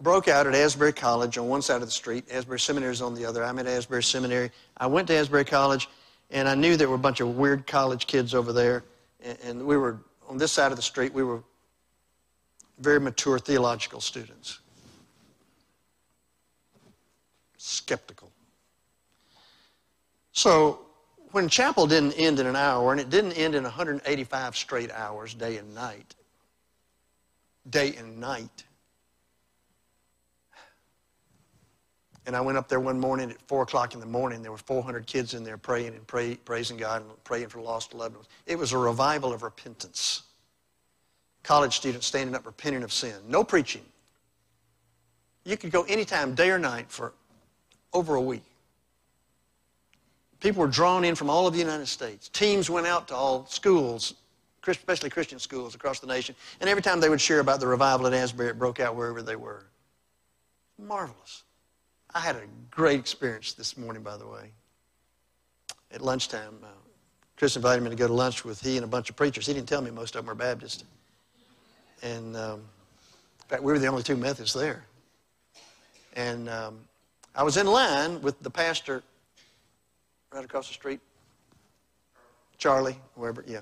broke 0.01 0.27
out 0.27 0.47
at 0.47 0.55
Asbury 0.55 0.93
College 0.93 1.37
on 1.37 1.47
one 1.47 1.61
side 1.61 1.81
of 1.81 1.87
the 1.87 1.91
street. 1.91 2.25
Asbury 2.31 2.59
Seminary 2.59 2.93
is 2.93 3.01
on 3.01 3.13
the 3.13 3.25
other. 3.25 3.43
I'm 3.43 3.59
at 3.59 3.67
Asbury 3.67 4.03
Seminary. 4.03 4.51
I 4.77 4.87
went 4.87 5.07
to 5.07 5.15
Asbury 5.15 5.45
College, 5.45 5.89
and 6.31 6.47
I 6.47 6.55
knew 6.55 6.77
there 6.77 6.89
were 6.89 6.95
a 6.95 6.99
bunch 6.99 7.19
of 7.19 7.35
weird 7.35 7.67
college 7.67 8.07
kids 8.07 8.33
over 8.33 8.53
there, 8.53 8.83
and, 9.21 9.37
and 9.43 9.65
we 9.65 9.77
were 9.77 9.99
on 10.27 10.37
this 10.37 10.51
side 10.51 10.71
of 10.71 10.75
the 10.75 10.81
street, 10.81 11.13
we 11.13 11.23
were 11.23 11.43
very 12.79 12.99
mature 12.99 13.39
theological 13.39 14.01
students. 14.01 14.59
Skeptical. 17.57 18.31
So, 20.33 20.81
when 21.31 21.47
chapel 21.47 21.87
didn't 21.87 22.13
end 22.13 22.39
in 22.39 22.45
an 22.45 22.55
hour, 22.55 22.91
and 22.91 22.99
it 22.99 23.09
didn't 23.09 23.33
end 23.33 23.55
in 23.55 23.63
185 23.63 24.55
straight 24.55 24.91
hours, 24.91 25.33
day 25.33 25.57
and 25.57 25.73
night, 25.73 26.15
day 27.69 27.95
and 27.95 28.19
night, 28.19 28.64
And 32.27 32.35
I 32.35 32.41
went 32.41 32.57
up 32.57 32.67
there 32.67 32.79
one 32.79 32.99
morning 32.99 33.29
at 33.29 33.39
4 33.47 33.63
o'clock 33.63 33.93
in 33.93 33.99
the 33.99 34.05
morning. 34.05 34.41
There 34.41 34.51
were 34.51 34.57
400 34.57 35.05
kids 35.05 35.33
in 35.35 35.43
there 35.43 35.57
praying 35.57 35.89
and 35.89 36.05
pray, 36.07 36.35
praising 36.35 36.77
God 36.77 37.03
and 37.03 37.23
praying 37.23 37.49
for 37.49 37.61
lost 37.61 37.93
loved 37.93 38.15
ones. 38.15 38.27
It 38.47 38.57
was 38.57 38.71
a 38.71 38.77
revival 38.77 39.31
of 39.31 39.43
repentance. 39.43 40.23
College 41.43 41.75
students 41.75 42.07
standing 42.07 42.35
up 42.35 42.45
repenting 42.45 42.81
of 42.81 42.91
sin. 42.91 43.15
No 43.27 43.43
preaching. 43.43 43.83
You 45.43 45.55
could 45.55 45.71
go 45.71 45.83
anytime, 45.83 46.33
day 46.33 46.49
or 46.49 46.57
night, 46.57 46.87
for 46.89 47.13
over 47.93 48.15
a 48.15 48.21
week. 48.21 48.43
People 50.39 50.61
were 50.61 50.67
drawn 50.67 51.05
in 51.05 51.13
from 51.13 51.29
all 51.29 51.45
of 51.45 51.53
the 51.53 51.59
United 51.59 51.87
States. 51.87 52.29
Teams 52.29 52.69
went 52.69 52.87
out 52.87 53.07
to 53.07 53.15
all 53.15 53.45
schools, 53.45 54.15
especially 54.67 55.11
Christian 55.11 55.37
schools 55.37 55.75
across 55.75 55.99
the 55.99 56.07
nation. 56.07 56.35
And 56.59 56.69
every 56.69 56.81
time 56.81 56.99
they 56.99 57.09
would 57.09 57.21
share 57.21 57.39
about 57.39 57.59
the 57.59 57.67
revival 57.67 58.07
at 58.07 58.13
Asbury, 58.13 58.49
it 58.49 58.57
broke 58.57 58.79
out 58.79 58.95
wherever 58.95 59.21
they 59.21 59.35
were. 59.35 59.65
Marvelous. 60.79 61.44
I 62.15 62.19
had 62.21 62.37
a 62.37 62.43
great 62.71 62.97
experience 62.97 63.51
this 63.51 63.77
morning, 63.77 64.01
by 64.01 64.15
the 64.15 64.25
way. 64.25 64.49
At 65.91 66.01
lunchtime, 66.01 66.59
uh, 66.63 66.67
Chris 67.35 67.57
invited 67.57 67.83
me 67.83 67.89
to 67.89 67.95
go 67.97 68.07
to 68.07 68.13
lunch 68.13 68.45
with 68.45 68.61
he 68.61 68.77
and 68.77 68.85
a 68.85 68.87
bunch 68.87 69.09
of 69.09 69.17
preachers. 69.17 69.45
He 69.45 69.53
didn't 69.53 69.67
tell 69.67 69.81
me 69.81 69.91
most 69.91 70.15
of 70.15 70.21
them 70.21 70.27
were 70.27 70.33
Baptist. 70.33 70.85
And 72.01 72.37
um, 72.37 72.61
in 72.61 73.49
fact, 73.49 73.63
we 73.63 73.73
were 73.73 73.79
the 73.79 73.87
only 73.87 74.01
two 74.01 74.15
Methodists 74.15 74.55
there. 74.55 74.85
And 76.13 76.47
um, 76.47 76.79
I 77.35 77.43
was 77.43 77.57
in 77.57 77.67
line 77.67 78.21
with 78.21 78.41
the 78.41 78.49
pastor 78.49 79.03
right 80.31 80.45
across 80.45 80.69
the 80.69 80.73
street, 80.73 81.01
Charlie, 82.57 82.97
wherever, 83.15 83.43
yeah. 83.45 83.59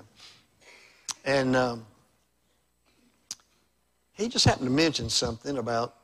And 1.24 1.56
um, 1.56 1.84
he 4.12 4.28
just 4.28 4.44
happened 4.44 4.66
to 4.66 4.72
mention 4.72 5.10
something 5.10 5.58
about 5.58 5.96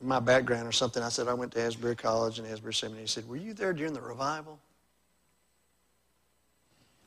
my 0.00 0.20
background 0.20 0.66
or 0.66 0.72
something. 0.72 1.02
I 1.02 1.08
said, 1.08 1.28
I 1.28 1.34
went 1.34 1.52
to 1.52 1.60
Asbury 1.60 1.96
College 1.96 2.38
and 2.38 2.46
Asbury 2.48 2.74
Seminary. 2.74 3.02
He 3.02 3.08
said, 3.08 3.28
Were 3.28 3.36
you 3.36 3.52
there 3.52 3.72
during 3.72 3.92
the 3.92 4.00
revival? 4.00 4.58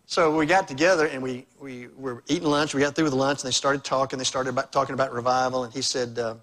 So 0.05 0.35
we 0.35 0.45
got 0.45 0.67
together 0.67 1.05
and 1.05 1.23
we, 1.23 1.45
we 1.57 1.87
were 1.97 2.21
eating 2.27 2.49
lunch. 2.49 2.73
We 2.73 2.81
got 2.81 2.95
through 2.95 3.05
with 3.05 3.13
lunch 3.13 3.43
and 3.43 3.47
they 3.47 3.53
started 3.53 3.85
talking. 3.85 4.19
They 4.19 4.25
started 4.25 4.49
about, 4.49 4.73
talking 4.73 4.93
about 4.93 5.13
revival. 5.13 5.63
And 5.63 5.73
he 5.73 5.81
said, 5.81 6.19
uh, 6.19 6.35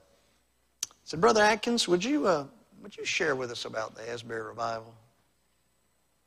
said 1.04 1.20
Brother 1.20 1.42
Atkins, 1.42 1.86
would 1.86 2.02
you, 2.02 2.26
uh, 2.26 2.46
would 2.82 2.96
you 2.96 3.04
share 3.04 3.36
with 3.36 3.50
us 3.50 3.66
about 3.66 3.94
the 3.94 4.08
Asbury 4.10 4.40
revival? 4.40 4.94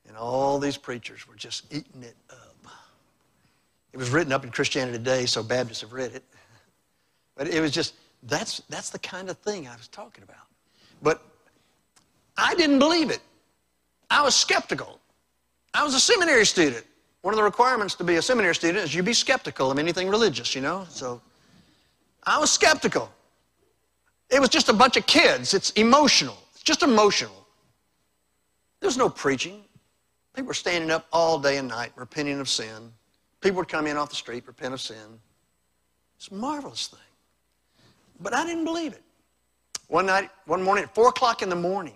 And 0.08 0.16
all 0.16 0.60
these 0.60 0.78
preachers 0.78 1.28
were 1.28 1.34
just 1.34 1.74
eating 1.74 2.04
it 2.04 2.16
up. 2.30 2.52
It 3.92 3.98
was 3.98 4.12
written 4.12 4.32
up 4.32 4.44
in 4.44 4.52
Christianity 4.52 4.98
Today, 4.98 5.26
so 5.26 5.42
Baptists 5.42 5.82
have 5.82 5.94
read 5.94 6.14
it. 6.14 6.24
But 7.36 7.48
it 7.48 7.60
was 7.60 7.72
just, 7.72 7.96
that's, 8.24 8.62
that's 8.70 8.90
the 8.90 9.00
kind 9.00 9.30
of 9.30 9.38
thing 9.40 9.68
I 9.68 9.76
was 9.76 9.88
talking 9.88 10.24
about. 10.24 10.46
But 11.02 11.22
I 12.38 12.56
didn't 12.56 12.80
believe 12.80 13.10
it. 13.10 13.20
I 14.10 14.22
was 14.22 14.36
skeptical. 14.36 15.00
I 15.74 15.84
was 15.84 15.96
a 15.96 16.00
seminary 16.00 16.46
student. 16.46 16.86
One 17.22 17.34
of 17.34 17.38
the 17.38 17.44
requirements 17.44 17.96
to 17.96 18.04
be 18.04 18.16
a 18.16 18.22
seminary 18.22 18.56
student 18.56 18.84
is 18.84 18.96
you 18.96 19.04
be 19.04 19.14
skeptical 19.14 19.72
of 19.72 19.80
anything 19.80 20.10
religious, 20.10 20.56
you 20.56 20.62
know? 20.62 20.86
So 20.90 21.22
I 22.24 22.40
was 22.40 22.52
skeptical. 22.52 23.10
It 24.30 24.40
was 24.40 24.50
just 24.50 24.70
a 24.70 24.74
bunch 24.74 24.98
of 24.98 25.06
kids. 25.06 25.54
It's 25.54 25.72
emotional. 25.72 26.38
It's 26.54 26.64
just 26.64 26.84
emotional. 26.84 27.46
There's 28.80 28.98
no 28.98 29.10
preaching. 29.10 29.64
People 30.34 30.48
were 30.48 30.54
standing 30.54 30.90
up 30.90 31.06
all 31.12 31.40
day 31.40 31.58
and 31.58 31.68
night 31.68 31.92
repenting 31.96 32.40
of 32.40 32.50
sin. 32.50 32.92
People 33.42 33.58
would 33.58 33.68
come 33.68 33.88
in 33.88 33.98
off 33.98 34.10
the 34.10 34.16
street, 34.16 34.48
repent 34.48 34.74
of 34.74 34.82
sin. 34.82 35.20
It's 36.16 36.30
a 36.30 36.34
marvelous 36.34 36.88
thing. 36.88 37.00
But 38.22 38.34
I 38.34 38.46
didn't 38.46 38.66
believe 38.66 38.94
it. 38.94 39.04
One 39.88 40.06
night, 40.06 40.30
one 40.46 40.62
morning 40.62 40.86
at 40.86 40.96
4 40.96 41.10
o'clock 41.10 41.42
in 41.42 41.50
the 41.50 41.56
morning, 41.56 41.96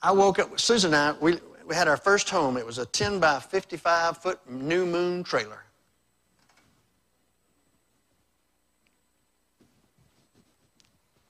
I 0.00 0.10
woke 0.10 0.38
up, 0.38 0.50
with 0.50 0.60
Susan 0.60 0.92
and 0.92 1.16
I, 1.16 1.20
we, 1.20 1.38
we 1.66 1.74
had 1.74 1.86
our 1.86 1.96
first 1.96 2.28
home. 2.28 2.56
It 2.56 2.66
was 2.66 2.78
a 2.78 2.86
10 2.86 3.20
by 3.20 3.38
55 3.38 4.18
foot 4.18 4.40
new 4.50 4.84
moon 4.84 5.22
trailer. 5.22 5.62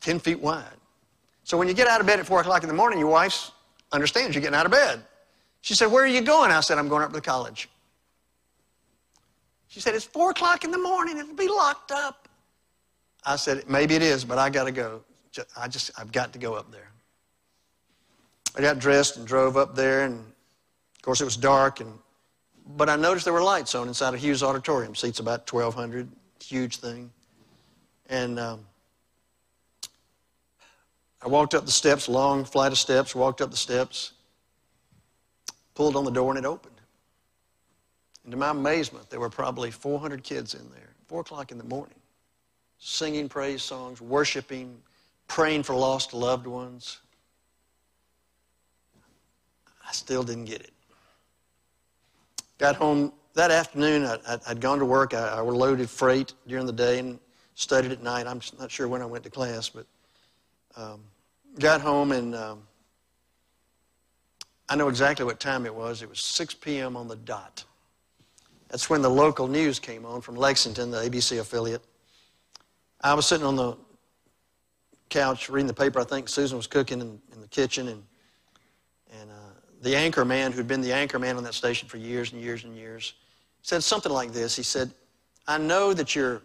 Ten 0.01 0.19
feet 0.19 0.41
wide. 0.41 0.65
So 1.45 1.57
when 1.57 1.69
you 1.69 1.75
get 1.75 1.87
out 1.87 2.01
of 2.01 2.07
bed 2.09 2.19
at 2.19 2.27
four 2.27 2.41
o'clock 2.41 2.63
in 2.63 2.69
the 2.69 2.75
morning, 2.75 2.99
your 2.99 3.09
wife 3.09 3.53
understands 3.93 4.35
you're 4.35 4.43
getting 4.43 4.59
out 4.59 4.67
of 4.67 4.73
bed. 4.73 5.01
She 5.61 5.75
said, 5.75 5.87
Where 5.87 6.03
are 6.03 6.09
you 6.09 6.23
going? 6.23 6.51
I 6.51 6.61
said, 6.61 6.77
I'm 6.77 6.89
going 6.89 7.05
up 7.05 7.11
to 7.11 7.15
the 7.15 7.21
college. 7.21 7.69
She 9.69 9.79
said, 9.79 9.95
It's 9.95 10.05
four 10.05 10.31
o'clock 10.31 10.65
in 10.65 10.73
the 10.73 10.79
morning, 10.79 11.19
it'll 11.19 11.37
be 11.37 11.47
locked 11.47 11.93
up. 11.93 12.22
I 13.25 13.37
said, 13.37 13.69
Maybe 13.69 13.95
it 13.95 14.03
is, 14.03 14.25
but 14.25 14.39
I 14.39 14.51
gotta 14.51 14.73
go. 14.73 15.03
I 15.57 15.69
just 15.69 15.91
I've 15.99 16.13
got 16.13 16.33
to 16.35 16.39
go 16.39 16.55
up 16.55 16.71
there. 16.71 16.91
I 18.57 18.61
got 18.61 18.79
dressed 18.79 19.17
and 19.17 19.27
drove 19.27 19.57
up 19.57 19.75
there, 19.75 20.05
and 20.05 20.19
of 20.19 21.03
course 21.03 21.21
it 21.21 21.25
was 21.25 21.37
dark, 21.37 21.81
and 21.81 21.99
but 22.77 22.89
I 22.89 22.97
noticed 22.97 23.25
there 23.25 23.35
were 23.35 23.43
lights 23.43 23.75
on 23.75 23.89
inside 23.89 24.15
a 24.15 24.17
Hughes 24.17 24.43
Auditorium. 24.43 24.95
Seats 24.95 25.21
about 25.21 25.51
1,200, 25.53 26.09
huge 26.41 26.79
thing. 26.79 27.11
And 28.09 28.39
um, 28.39 28.65
I 31.23 31.29
walked 31.29 31.55
up 31.55 31.67
the 31.67 31.73
steps, 31.73 32.09
long 32.09 32.45
flight 32.45 32.73
of 32.73 32.79
steps, 32.79 33.15
walked 33.15 33.41
up 33.41 33.51
the 33.51 33.57
steps, 33.57 34.13
pulled 35.75 35.97
on 35.97 36.05
the 36.05 36.11
door, 36.11 36.31
and 36.31 36.39
it 36.39 36.47
opened. 36.47 36.81
And 38.25 38.31
to 38.31 38.37
my 38.37 38.51
amazement, 38.51 39.11
there 39.11 39.21
were 39.21 39.31
probably 39.31 39.71
400 39.71 40.23
kids 40.23 40.55
in 40.55 40.69
there, 40.71 40.91
4 41.09 41.23
o'clock 41.23 41.51
in 41.51 41.59
the 41.59 41.65
morning, 41.65 41.99
singing 42.85 43.29
praise 43.29 43.63
songs, 43.63 44.01
worshiping, 44.01 44.77
praying 45.29 45.63
for 45.63 45.73
lost 45.73 46.13
loved 46.13 46.49
ones. 46.49 46.99
I 49.89 49.93
still 49.93 50.25
didn't 50.25 50.47
get 50.47 50.63
it. 50.63 50.73
Got 52.59 52.75
home 52.75 53.13
that 53.35 53.53
afternoon. 53.53 54.05
I, 54.05 54.39
had 54.45 54.61
gone 54.61 54.81
to 54.81 54.85
work. 54.85 55.15
I, 55.15 55.29
I 55.29 55.41
loaded 55.41 55.89
freight 55.89 56.35
during 56.49 56.67
the 56.67 56.73
day 56.73 56.99
and 56.99 57.21
studied 57.55 57.93
at 57.93 58.03
night. 58.03 58.27
I'm 58.27 58.41
not 58.59 58.69
sure 58.69 58.89
when 58.89 59.01
I 59.01 59.07
went 59.07 59.23
to 59.25 59.31
class, 59.31 59.69
but 59.69 59.87
um, 60.77 61.03
got 61.61 61.81
home 61.81 62.11
and 62.11 62.35
um, 62.35 62.63
I 64.69 64.75
know 64.75 64.89
exactly 64.89 65.25
what 65.25 65.39
time 65.39 65.67
it 65.67 65.75
was. 65.75 66.03
It 66.03 66.09
was 66.09 66.19
6 66.19 66.55
p.m. 66.55 66.97
on 66.97 67.07
the 67.07 67.17
dot. 67.17 67.63
That's 68.71 68.91
when 68.91 69.03
the 69.03 69.11
local 69.11 69.47
news 69.47 69.79
came 69.79 70.05
on 70.05 70.21
from 70.21 70.35
Lexington, 70.35 70.91
the 70.91 70.99
ABC 70.99 71.39
affiliate. 71.39 71.85
I 73.03 73.15
was 73.15 73.27
sitting 73.27 73.47
on 73.47 73.57
the 73.57 73.77
couch 75.11 75.49
reading 75.49 75.67
the 75.67 75.75
paper. 75.75 76.01
I 76.01 76.05
think 76.05 76.29
Susan 76.29 76.57
was 76.57 76.67
cooking 76.67 77.01
in, 77.01 77.21
in 77.33 77.41
the 77.41 77.49
kitchen, 77.49 77.89
and 77.89 78.03
uh, 79.31 79.35
the 79.83 79.97
anchor 79.97 80.25
man, 80.25 80.53
who'd 80.53 80.69
been 80.69 80.81
the 80.81 80.93
anchor 80.93 81.19
man 81.19 81.37
on 81.37 81.45
that 81.45 81.55
station 81.55 81.89
for 81.89 81.97
years 81.97 82.33
and 82.33 82.41
years 82.41 82.65
and 82.65 82.77
years, 82.77 83.15
said 83.63 83.83
something 83.83 84.13
like 84.13 84.33
this. 84.33 84.55
He 84.55 84.63
said, 84.63 84.93
I 85.47 85.59
know 85.59 85.93
that 85.93 86.15
you're, 86.15 86.41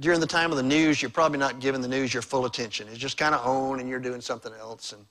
during 0.00 0.20
the 0.20 0.26
time 0.26 0.50
of 0.50 0.56
the 0.56 0.62
news, 0.62 1.02
you're 1.02 1.10
probably 1.10 1.38
not 1.38 1.60
giving 1.60 1.82
the 1.82 1.88
news 1.88 2.14
your 2.14 2.22
full 2.22 2.46
attention. 2.46 2.88
It's 2.88 2.98
just 2.98 3.18
kind 3.18 3.34
of 3.34 3.46
on 3.46 3.80
and 3.80 3.88
you're 3.88 4.00
doing 4.00 4.22
something 4.22 4.52
else. 4.58 4.92
And 4.92 5.04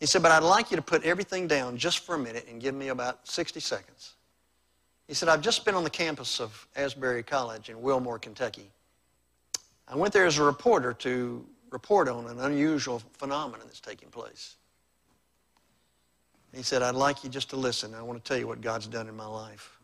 he 0.00 0.06
said, 0.06 0.22
but 0.22 0.30
I'd 0.30 0.42
like 0.42 0.70
you 0.70 0.76
to 0.76 0.82
put 0.82 1.02
everything 1.04 1.48
down 1.48 1.78
just 1.78 2.00
for 2.00 2.14
a 2.14 2.18
minute 2.18 2.46
and 2.48 2.60
give 2.60 2.74
me 2.74 2.88
about 2.88 3.26
60 3.26 3.58
seconds. 3.60 4.14
He 5.06 5.14
said, 5.14 5.30
I've 5.30 5.40
just 5.40 5.64
been 5.64 5.74
on 5.74 5.84
the 5.84 5.90
campus 5.90 6.40
of 6.40 6.66
Asbury 6.76 7.22
College 7.22 7.70
in 7.70 7.80
Wilmore, 7.80 8.18
Kentucky. 8.18 8.70
I 9.90 9.96
went 9.96 10.12
there 10.12 10.26
as 10.26 10.38
a 10.38 10.42
reporter 10.42 10.92
to 10.94 11.46
report 11.70 12.08
on 12.08 12.26
an 12.26 12.40
unusual 12.40 13.02
phenomenon 13.14 13.66
that's 13.66 13.80
taking 13.80 14.08
place. 14.10 14.56
He 16.54 16.62
said, 16.62 16.82
I'd 16.82 16.94
like 16.94 17.24
you 17.24 17.30
just 17.30 17.50
to 17.50 17.56
listen. 17.56 17.94
I 17.94 18.02
want 18.02 18.22
to 18.22 18.26
tell 18.26 18.38
you 18.38 18.46
what 18.46 18.60
God's 18.60 18.86
done 18.86 19.08
in 19.08 19.16
my 19.16 19.26
life. 19.26 19.78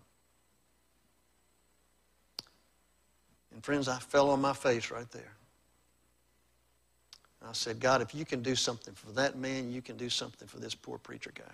And 3.53 3.63
friends, 3.63 3.87
I 3.87 3.99
fell 3.99 4.31
on 4.31 4.41
my 4.41 4.53
face 4.53 4.91
right 4.91 5.11
there. 5.11 5.33
I 7.47 7.53
said, 7.53 7.79
God, 7.79 8.01
if 8.01 8.15
you 8.15 8.25
can 8.25 8.43
do 8.43 8.55
something 8.55 8.95
for 8.95 9.13
that 9.13 9.37
man, 9.37 9.71
you 9.71 9.83
can 9.83 9.97
do 9.97 10.09
something 10.09 10.49
for 10.49 10.59
this 10.59 10.75
poor 10.75 10.97
preacher 10.97 11.31
guy. 11.35 11.45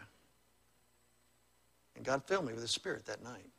And 1.97 2.05
God 2.05 2.23
filled 2.25 2.47
me 2.47 2.53
with 2.53 2.63
His 2.63 2.71
Spirit 2.71 3.05
that 3.07 3.23
night. 3.23 3.51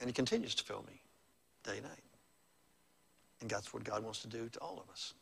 And 0.00 0.08
He 0.08 0.14
continues 0.14 0.54
to 0.54 0.64
fill 0.64 0.84
me 0.88 1.00
day 1.62 1.74
and 1.74 1.82
night. 1.82 2.05
And 3.40 3.50
that's 3.50 3.72
what 3.72 3.84
God 3.84 4.02
wants 4.02 4.20
to 4.22 4.28
do 4.28 4.48
to 4.48 4.58
all 4.60 4.82
of 4.82 4.90
us. 4.90 5.14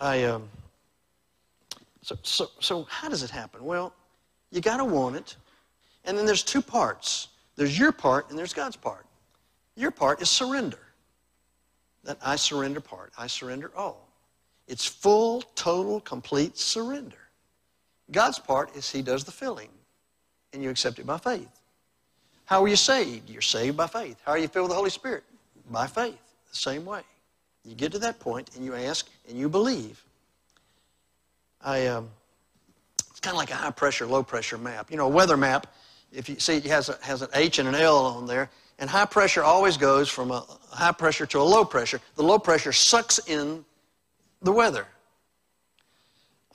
I. 0.00 0.24
Um, 0.24 0.48
so, 2.02 2.16
so, 2.22 2.48
so 2.60 2.86
how 2.88 3.08
does 3.08 3.22
it 3.22 3.30
happen? 3.30 3.64
Well, 3.64 3.92
you 4.50 4.60
got 4.60 4.78
to 4.78 4.84
want 4.84 5.16
it. 5.16 5.36
And 6.04 6.16
then 6.16 6.26
there's 6.26 6.42
two 6.42 6.62
parts 6.62 7.28
there's 7.56 7.78
your 7.78 7.92
part 7.92 8.30
and 8.30 8.38
there's 8.38 8.54
God's 8.54 8.76
part. 8.76 9.04
Your 9.76 9.90
part 9.90 10.22
is 10.22 10.30
surrender. 10.30 10.78
That 12.04 12.16
I 12.24 12.36
surrender 12.36 12.80
part. 12.80 13.12
I 13.18 13.26
surrender 13.26 13.70
all. 13.76 14.08
It's 14.66 14.86
full, 14.86 15.42
total, 15.56 16.00
complete 16.00 16.56
surrender. 16.56 17.18
God's 18.10 18.38
part 18.38 18.74
is 18.76 18.90
He 18.90 19.02
does 19.02 19.24
the 19.24 19.30
filling, 19.30 19.68
and 20.54 20.62
you 20.62 20.70
accept 20.70 20.98
it 20.98 21.06
by 21.06 21.18
faith. 21.18 21.59
How 22.50 22.64
are 22.64 22.68
you 22.68 22.74
saved? 22.74 23.30
You're 23.30 23.42
saved 23.42 23.76
by 23.76 23.86
faith. 23.86 24.16
How 24.26 24.32
are 24.32 24.38
you 24.38 24.48
filled 24.48 24.64
with 24.64 24.70
the 24.70 24.76
Holy 24.76 24.90
Spirit? 24.90 25.22
By 25.70 25.86
faith. 25.86 26.18
The 26.50 26.56
same 26.56 26.84
way. 26.84 27.02
You 27.64 27.76
get 27.76 27.92
to 27.92 28.00
that 28.00 28.18
point 28.18 28.50
and 28.56 28.64
you 28.64 28.74
ask 28.74 29.08
and 29.28 29.38
you 29.38 29.48
believe. 29.48 30.02
I, 31.62 31.86
um, 31.86 32.10
it's 33.08 33.20
kind 33.20 33.34
of 33.34 33.38
like 33.38 33.52
a 33.52 33.54
high 33.54 33.70
pressure, 33.70 34.04
low 34.04 34.24
pressure 34.24 34.58
map. 34.58 34.90
You 34.90 34.96
know, 34.96 35.06
a 35.06 35.08
weather 35.08 35.36
map, 35.36 35.68
if 36.12 36.28
you 36.28 36.40
see 36.40 36.56
it 36.56 36.64
has, 36.64 36.88
a, 36.88 36.98
has 37.02 37.22
an 37.22 37.28
H 37.34 37.60
and 37.60 37.68
an 37.68 37.76
L 37.76 37.98
on 37.98 38.26
there, 38.26 38.50
and 38.80 38.90
high 38.90 39.04
pressure 39.04 39.44
always 39.44 39.76
goes 39.76 40.08
from 40.08 40.32
a 40.32 40.44
high 40.70 40.90
pressure 40.90 41.26
to 41.26 41.38
a 41.38 41.42
low 41.42 41.64
pressure. 41.64 42.00
The 42.16 42.24
low 42.24 42.40
pressure 42.40 42.72
sucks 42.72 43.20
in 43.28 43.64
the 44.42 44.50
weather. 44.50 44.88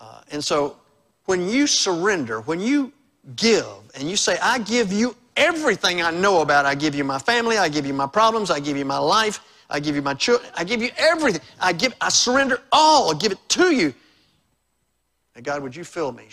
Uh, 0.01 0.19
and 0.29 0.43
so 0.43 0.75
when 1.23 1.47
you 1.47 1.67
surrender, 1.67 2.41
when 2.41 2.59
you 2.59 2.91
give, 3.37 3.65
and 3.97 4.09
you 4.09 4.17
say, 4.17 4.37
I 4.41 4.59
give 4.59 4.91
you 4.91 5.15
everything 5.35 6.01
I 6.01 6.11
know 6.11 6.41
about, 6.41 6.65
I 6.65 6.75
give 6.75 6.95
you 6.95 7.03
my 7.03 7.19
family, 7.19 7.57
I 7.57 7.69
give 7.69 7.85
you 7.85 7.93
my 7.93 8.07
problems, 8.07 8.51
I 8.51 8.59
give 8.59 8.77
you 8.77 8.85
my 8.85 8.97
life, 8.97 9.39
I 9.69 9.79
give 9.79 9.95
you 9.95 10.01
my 10.01 10.13
children, 10.13 10.49
I 10.55 10.63
give 10.63 10.81
you 10.81 10.89
everything. 10.97 11.41
I 11.59 11.73
give, 11.73 11.93
I 11.99 12.09
surrender 12.09 12.61
all, 12.71 13.13
I 13.13 13.17
give 13.17 13.31
it 13.31 13.39
to 13.49 13.73
you. 13.75 13.93
And 15.35 15.43
God, 15.43 15.61
would 15.63 15.75
you 15.75 15.83
fill 15.83 16.11
me? 16.11 16.25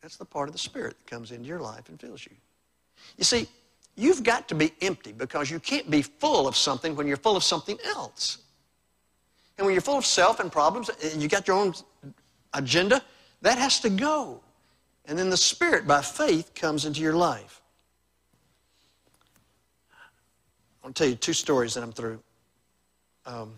That's 0.00 0.16
the 0.16 0.24
part 0.24 0.48
of 0.48 0.52
the 0.52 0.58
Spirit 0.58 0.96
that 0.98 1.10
comes 1.10 1.30
into 1.30 1.46
your 1.46 1.60
life 1.60 1.88
and 1.88 1.98
fills 1.98 2.24
you. 2.24 2.32
You 3.16 3.24
see, 3.24 3.48
you've 3.96 4.22
got 4.22 4.48
to 4.48 4.54
be 4.54 4.72
empty 4.80 5.12
because 5.12 5.50
you 5.50 5.60
can't 5.60 5.90
be 5.90 6.02
full 6.02 6.46
of 6.46 6.56
something 6.56 6.94
when 6.94 7.06
you're 7.06 7.16
full 7.16 7.36
of 7.36 7.44
something 7.44 7.78
else. 7.86 8.38
And 9.58 9.66
when 9.66 9.74
you're 9.74 9.82
full 9.82 9.98
of 9.98 10.06
self 10.06 10.40
and 10.40 10.50
problems 10.50 10.90
and 11.04 11.22
you 11.22 11.28
got 11.28 11.46
your 11.46 11.56
own 11.56 11.74
agenda, 12.54 13.02
that 13.42 13.58
has 13.58 13.80
to 13.80 13.90
go. 13.90 14.40
And 15.06 15.18
then 15.18 15.30
the 15.30 15.36
Spirit, 15.36 15.86
by 15.86 16.00
faith, 16.00 16.54
comes 16.54 16.84
into 16.84 17.00
your 17.00 17.14
life. 17.14 17.60
I 20.82 20.86
want 20.86 20.96
to 20.96 21.02
tell 21.02 21.10
you 21.10 21.16
two 21.16 21.32
stories 21.32 21.74
that 21.74 21.82
I'm 21.82 21.92
through. 21.92 22.20
Um, 23.26 23.52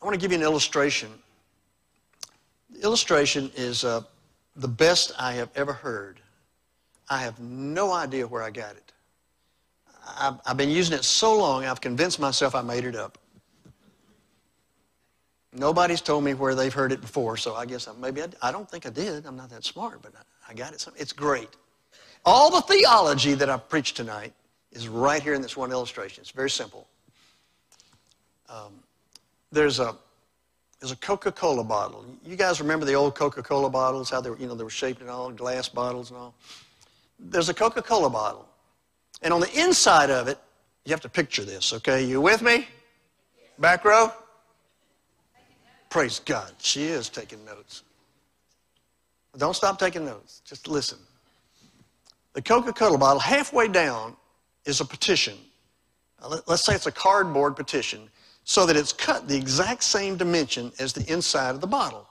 I 0.00 0.04
want 0.04 0.14
to 0.14 0.20
give 0.20 0.30
you 0.30 0.38
an 0.38 0.44
illustration. 0.44 1.10
The 2.70 2.82
illustration 2.82 3.50
is 3.56 3.84
uh, 3.84 4.02
the 4.56 4.68
best 4.68 5.12
I 5.18 5.32
have 5.32 5.50
ever 5.54 5.72
heard. 5.72 6.20
I 7.10 7.18
have 7.18 7.40
no 7.40 7.92
idea 7.92 8.26
where 8.26 8.42
I 8.42 8.50
got 8.50 8.72
it. 8.72 8.92
I've, 10.18 10.34
I've 10.46 10.56
been 10.56 10.70
using 10.70 10.96
it 10.96 11.04
so 11.04 11.36
long, 11.36 11.64
I've 11.64 11.80
convinced 11.80 12.20
myself 12.20 12.54
I 12.54 12.62
made 12.62 12.84
it 12.84 12.96
up. 12.96 13.18
Nobody's 15.52 16.00
told 16.00 16.24
me 16.24 16.34
where 16.34 16.54
they've 16.54 16.72
heard 16.72 16.92
it 16.92 17.00
before, 17.00 17.36
so 17.36 17.54
I 17.54 17.64
guess 17.64 17.88
I, 17.88 17.92
maybe 17.98 18.22
I, 18.22 18.26
I, 18.42 18.52
don't 18.52 18.70
think 18.70 18.86
I 18.86 18.90
did. 18.90 19.24
I'm 19.24 19.36
not 19.36 19.48
that 19.50 19.64
smart, 19.64 20.02
but 20.02 20.12
I, 20.14 20.50
I 20.50 20.54
got 20.54 20.74
it. 20.74 20.86
It's 20.96 21.12
great. 21.12 21.48
All 22.24 22.50
the 22.50 22.60
theology 22.60 23.34
that 23.34 23.48
I've 23.48 23.68
preached 23.68 23.96
tonight 23.96 24.34
is 24.72 24.88
right 24.88 25.22
here 25.22 25.34
in 25.34 25.40
this 25.40 25.56
one 25.56 25.70
illustration. 25.70 26.20
It's 26.20 26.30
very 26.30 26.50
simple. 26.50 26.86
Um, 28.48 28.74
there's 29.50 29.80
a 29.80 29.94
there's 30.80 30.92
a 30.92 30.96
Coca-Cola 30.96 31.64
bottle. 31.64 32.04
You 32.24 32.36
guys 32.36 32.60
remember 32.60 32.86
the 32.86 32.94
old 32.94 33.16
Coca-Cola 33.16 33.68
bottles? 33.68 34.10
How 34.10 34.20
they 34.20 34.30
were, 34.30 34.38
you 34.38 34.46
know, 34.46 34.54
they 34.54 34.62
were 34.62 34.70
shaped 34.70 35.00
and 35.00 35.10
all, 35.10 35.30
glass 35.32 35.68
bottles 35.68 36.10
and 36.10 36.20
all. 36.20 36.34
There's 37.18 37.48
a 37.48 37.54
Coca-Cola 37.54 38.10
bottle, 38.10 38.48
and 39.22 39.32
on 39.32 39.40
the 39.40 39.52
inside 39.60 40.10
of 40.10 40.28
it, 40.28 40.38
you 40.84 40.92
have 40.92 41.00
to 41.00 41.08
picture 41.08 41.44
this. 41.44 41.72
Okay, 41.72 42.04
you 42.04 42.20
with 42.20 42.42
me? 42.42 42.68
Back 43.58 43.84
row. 43.84 44.12
Praise 45.90 46.20
God, 46.20 46.52
she 46.58 46.84
is 46.84 47.08
taking 47.08 47.44
notes. 47.44 47.82
Don't 49.36 49.54
stop 49.54 49.78
taking 49.78 50.04
notes. 50.04 50.42
Just 50.44 50.68
listen. 50.68 50.98
The 52.34 52.42
Coca 52.42 52.72
Cola 52.72 52.98
bottle, 52.98 53.20
halfway 53.20 53.68
down, 53.68 54.16
is 54.64 54.80
a 54.80 54.84
petition. 54.84 55.36
Let's 56.46 56.64
say 56.64 56.74
it's 56.74 56.86
a 56.86 56.92
cardboard 56.92 57.56
petition, 57.56 58.08
so 58.44 58.66
that 58.66 58.76
it's 58.76 58.92
cut 58.92 59.28
the 59.28 59.36
exact 59.36 59.82
same 59.82 60.16
dimension 60.16 60.72
as 60.78 60.92
the 60.92 61.10
inside 61.10 61.54
of 61.54 61.60
the 61.60 61.66
bottle. 61.66 62.06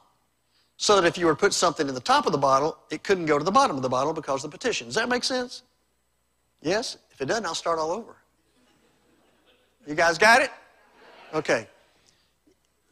So 0.77 0.99
that 0.99 1.07
if 1.07 1.17
you 1.17 1.25
were 1.25 1.33
to 1.33 1.39
put 1.39 1.53
something 1.53 1.87
in 1.87 1.93
the 1.93 1.99
top 1.99 2.25
of 2.25 2.31
the 2.31 2.37
bottle, 2.37 2.77
it 2.89 3.03
couldn't 3.03 3.25
go 3.25 3.37
to 3.37 3.43
the 3.43 3.51
bottom 3.51 3.75
of 3.75 3.81
the 3.81 3.89
bottle 3.89 4.13
because 4.13 4.43
of 4.43 4.51
the 4.51 4.57
petition. 4.57 4.87
Does 4.87 4.95
that 4.95 5.09
make 5.09 5.23
sense? 5.23 5.63
Yes? 6.61 6.97
If 7.11 7.21
it 7.21 7.25
doesn't, 7.25 7.45
I'll 7.45 7.55
start 7.55 7.79
all 7.79 7.91
over. 7.91 8.15
You 9.85 9.95
guys 9.95 10.17
got 10.17 10.41
it? 10.41 10.51
Okay. 11.33 11.67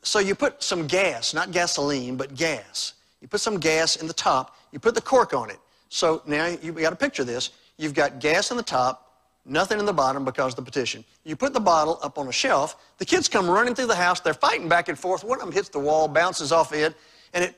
So 0.06 0.20
you 0.20 0.36
put 0.36 0.62
some 0.62 0.86
gas, 0.86 1.34
not 1.34 1.52
gasoline, 1.52 2.16
but 2.16 2.36
gas. 2.36 2.94
You 3.22 3.28
put 3.28 3.42
some 3.42 3.60
gas 3.60 3.96
in 3.96 4.06
the 4.06 4.14
top, 4.14 4.56
you 4.72 4.80
put 4.80 4.94
the 4.94 5.02
cork 5.02 5.34
on 5.34 5.50
it. 5.50 5.58
So 5.90 6.22
now 6.28 6.46
you've 6.46 6.76
got 6.76 6.92
to 6.92 6.96
picture 6.96 7.24
this. 7.24 7.50
You've 7.78 7.96
got 7.96 8.20
gas 8.20 8.52
in 8.52 8.58
the 8.58 8.64
top, 8.64 9.20
nothing 9.46 9.80
in 9.80 9.86
the 9.86 9.94
bottom 9.94 10.24
because 10.24 10.54
of 10.54 10.58
the 10.58 10.62
petition. 10.62 11.04
You 11.24 11.36
put 11.36 11.54
the 11.54 11.60
bottle 11.60 12.00
up 12.04 12.20
on 12.20 12.28
a 12.28 12.32
shelf, 12.32 12.76
the 13.00 13.06
kids 13.06 13.28
come 13.28 13.50
running 13.50 13.74
through 13.74 13.88
the 13.88 13.96
house, 13.96 14.20
they're 14.20 14.36
fighting 14.36 14.70
back 14.70 14.90
and 14.90 14.98
forth. 14.98 15.24
One 15.24 15.40
of 15.40 15.46
them 15.46 15.54
hits 15.54 15.70
the 15.70 15.80
wall, 15.80 16.08
bounces 16.08 16.52
off 16.52 16.72
it, 16.72 16.96
and 17.34 17.44
it, 17.44 17.56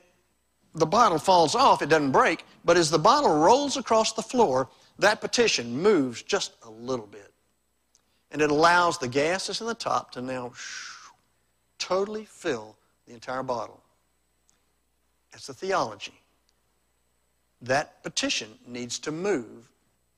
the 0.73 0.85
bottle 0.85 1.19
falls 1.19 1.53
off, 1.53 1.81
it 1.81 1.89
doesn't 1.89 2.11
break, 2.11 2.45
but 2.63 2.77
as 2.77 2.89
the 2.89 2.99
bottle 2.99 3.37
rolls 3.37 3.75
across 3.75 4.13
the 4.13 4.21
floor, 4.21 4.69
that 4.99 5.19
petition 5.19 5.81
moves 5.81 6.23
just 6.23 6.53
a 6.63 6.69
little 6.69 7.07
bit. 7.07 7.33
And 8.31 8.41
it 8.41 8.51
allows 8.51 8.97
the 8.97 9.07
gases 9.09 9.59
in 9.59 9.67
the 9.67 9.75
top 9.75 10.11
to 10.11 10.21
now 10.21 10.53
totally 11.79 12.25
fill 12.25 12.75
the 13.07 13.13
entire 13.13 13.43
bottle. 13.43 13.81
That's 15.31 15.47
the 15.47 15.53
theology. 15.53 16.19
That 17.61 18.03
petition 18.03 18.49
needs 18.67 18.99
to 18.99 19.11
move, 19.11 19.69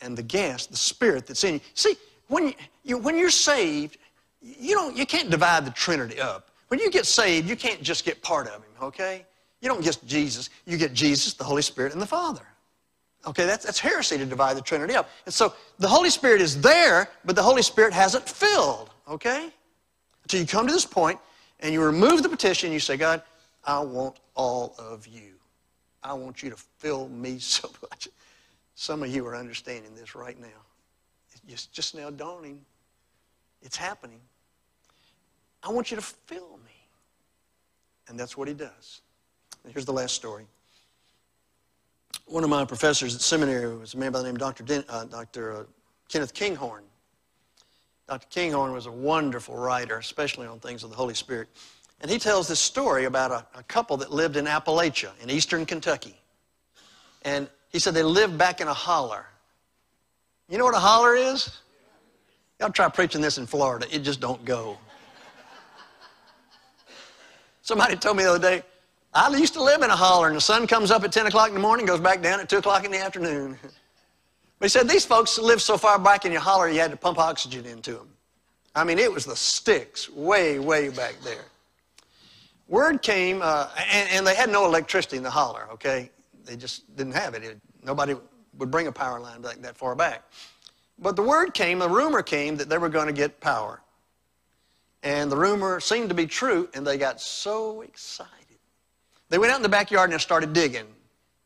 and 0.01 0.17
the 0.17 0.23
gas, 0.23 0.65
the 0.65 0.77
spirit 0.77 1.25
that's 1.25 1.43
in 1.43 1.55
you. 1.55 1.59
See, 1.73 1.95
when, 2.27 2.53
you, 2.83 2.97
when 2.97 3.17
you're 3.17 3.29
saved, 3.29 3.97
you, 4.41 4.75
don't, 4.75 4.95
you 4.95 5.05
can't 5.05 5.29
divide 5.29 5.65
the 5.65 5.71
Trinity 5.71 6.19
up. 6.19 6.49
When 6.69 6.79
you 6.79 6.91
get 6.91 7.05
saved, 7.05 7.49
you 7.49 7.55
can't 7.55 7.81
just 7.81 8.05
get 8.05 8.21
part 8.21 8.47
of 8.47 8.55
Him, 8.55 8.71
okay? 8.81 9.25
You 9.61 9.67
don't 9.67 9.83
get 9.83 9.99
Jesus. 10.05 10.49
You 10.65 10.77
get 10.77 10.93
Jesus, 10.93 11.33
the 11.33 11.43
Holy 11.43 11.61
Spirit, 11.61 11.93
and 11.93 12.01
the 12.01 12.05
Father. 12.07 12.45
Okay, 13.27 13.45
that's, 13.45 13.65
that's 13.65 13.79
heresy 13.79 14.17
to 14.17 14.25
divide 14.25 14.55
the 14.55 14.61
Trinity 14.61 14.95
up. 14.95 15.09
And 15.25 15.33
so 15.33 15.53
the 15.79 15.87
Holy 15.87 16.09
Spirit 16.09 16.41
is 16.41 16.61
there, 16.61 17.09
but 17.25 17.35
the 17.35 17.43
Holy 17.43 17.61
Spirit 17.61 17.91
hasn't 17.91 18.27
filled, 18.27 18.91
okay? 19.09 19.49
Until 20.23 20.39
you 20.39 20.47
come 20.47 20.67
to 20.67 20.73
this 20.73 20.85
point 20.85 21.19
and 21.59 21.73
you 21.73 21.81
remove 21.83 22.23
the 22.23 22.29
petition, 22.29 22.71
you 22.71 22.79
say, 22.79 22.97
God, 22.97 23.21
I 23.63 23.79
want 23.79 24.17
all 24.35 24.75
of 24.77 25.07
you. 25.07 25.33
I 26.03 26.13
want 26.13 26.41
you 26.41 26.49
to 26.49 26.55
fill 26.55 27.09
me 27.09 27.39
so 27.39 27.69
much. 27.81 28.07
Some 28.75 29.03
of 29.03 29.13
you 29.13 29.25
are 29.27 29.35
understanding 29.35 29.93
this 29.95 30.15
right 30.15 30.39
now. 30.39 30.47
It's 31.47 31.65
just 31.65 31.95
now 31.95 32.09
dawning. 32.09 32.61
It's 33.61 33.75
happening. 33.75 34.19
I 35.63 35.71
want 35.71 35.91
you 35.91 35.97
to 35.97 36.03
fill 36.03 36.59
me. 36.65 36.71
And 38.07 38.19
that's 38.19 38.37
what 38.37 38.47
he 38.47 38.53
does. 38.53 39.01
And 39.63 39.73
here's 39.73 39.85
the 39.85 39.93
last 39.93 40.15
story 40.15 40.45
one 42.29 42.43
of 42.43 42.49
my 42.49 42.63
professors 42.63 43.15
at 43.15 43.21
seminary 43.21 43.75
was 43.75 43.95
a 43.95 43.97
man 43.97 44.11
by 44.11 44.19
the 44.19 44.25
name 44.25 44.35
of 44.35 44.39
Dr. 44.39 44.63
Den, 44.63 44.83
uh, 44.87 45.05
Dr. 45.05 45.57
Uh, 45.57 45.63
Kenneth 46.09 46.33
Kinghorn. 46.33 46.83
Dr. 48.09 48.25
Kinghorn 48.31 48.71
was 48.71 48.87
a 48.87 48.91
wonderful 48.91 49.55
writer, 49.55 49.99
especially 49.99 50.47
on 50.47 50.59
things 50.59 50.83
of 50.83 50.89
the 50.89 50.95
Holy 50.95 51.13
Spirit. 51.13 51.47
And 52.01 52.09
he 52.09 52.17
tells 52.17 52.47
this 52.47 52.59
story 52.59 53.05
about 53.05 53.29
a, 53.29 53.45
a 53.55 53.61
couple 53.63 53.97
that 53.97 54.11
lived 54.11 54.35
in 54.35 54.45
Appalachia 54.45 55.11
in 55.21 55.29
eastern 55.29 55.63
Kentucky. 55.63 56.15
And 57.21 57.47
he 57.69 57.77
said 57.77 57.93
they 57.93 58.01
lived 58.01 58.35
back 58.35 58.61
in 58.61 58.67
a 58.67 58.73
holler. 58.73 59.27
You 60.49 60.57
know 60.57 60.65
what 60.65 60.73
a 60.73 60.79
holler 60.79 61.13
is? 61.13 61.59
Y'all 62.59 62.71
try 62.71 62.89
preaching 62.89 63.21
this 63.21 63.37
in 63.37 63.45
Florida. 63.45 63.85
It 63.91 63.99
just 63.99 64.19
don't 64.19 64.43
go. 64.43 64.79
Somebody 67.61 67.95
told 67.95 68.17
me 68.17 68.23
the 68.23 68.31
other 68.31 68.39
day, 68.39 68.63
I 69.13 69.29
used 69.37 69.53
to 69.53 69.61
live 69.61 69.83
in 69.83 69.91
a 69.91 69.95
holler, 69.95 70.27
and 70.27 70.35
the 70.35 70.41
sun 70.41 70.65
comes 70.65 70.89
up 70.89 71.03
at 71.03 71.11
10 71.11 71.27
o'clock 71.27 71.49
in 71.49 71.53
the 71.53 71.59
morning, 71.59 71.85
goes 71.85 71.99
back 71.99 72.23
down 72.23 72.39
at 72.39 72.49
2 72.49 72.57
o'clock 72.57 72.85
in 72.85 72.91
the 72.91 72.99
afternoon. 72.99 73.59
But 74.59 74.65
he 74.65 74.69
said 74.69 74.89
these 74.89 75.05
folks 75.05 75.39
lived 75.39 75.61
so 75.61 75.77
far 75.77 75.97
back 75.97 76.25
in 76.25 76.31
your 76.31 76.41
holler, 76.41 76.69
you 76.69 76.79
had 76.79 76.91
to 76.91 76.97
pump 76.97 77.17
oxygen 77.17 77.65
into 77.65 77.93
them. 77.93 78.09
I 78.75 78.83
mean, 78.83 78.99
it 78.99 79.11
was 79.11 79.25
the 79.25 79.35
sticks 79.35 80.09
way, 80.09 80.59
way 80.59 80.89
back 80.89 81.15
there. 81.23 81.45
Word 82.67 83.01
came, 83.01 83.41
uh, 83.41 83.69
and, 83.91 84.09
and, 84.11 84.27
they 84.27 84.35
had 84.35 84.51
no 84.51 84.65
electricity 84.65 85.17
in 85.17 85.23
the 85.23 85.29
holler, 85.29 85.67
okay? 85.71 86.11
They 86.45 86.55
just 86.55 86.95
didn't 86.95 87.13
have 87.13 87.33
it. 87.33 87.43
it. 87.43 87.57
Nobody 87.83 88.13
would 88.57 88.69
bring 88.69 88.85
a 88.85 88.91
power 88.91 89.19
line 89.19 89.41
back 89.41 89.55
that 89.61 89.75
far 89.75 89.95
back. 89.95 90.23
But 90.99 91.15
the 91.15 91.23
word 91.23 91.53
came, 91.55 91.79
the 91.79 91.89
rumor 91.89 92.21
came 92.21 92.57
that 92.57 92.69
they 92.69 92.77
were 92.77 92.89
going 92.89 93.07
to 93.07 93.13
get 93.13 93.39
power. 93.39 93.81
And 95.01 95.31
the 95.31 95.37
rumor 95.37 95.79
seemed 95.79 96.09
to 96.09 96.15
be 96.15 96.27
true, 96.27 96.69
and 96.73 96.85
they 96.85 96.97
got 96.97 97.19
so 97.19 97.81
excited. 97.81 98.33
They 99.29 99.37
went 99.37 99.51
out 99.51 99.57
in 99.57 99.63
the 99.63 99.69
backyard 99.69 100.09
and 100.09 100.13
they 100.13 100.21
started 100.21 100.53
digging. 100.53 100.87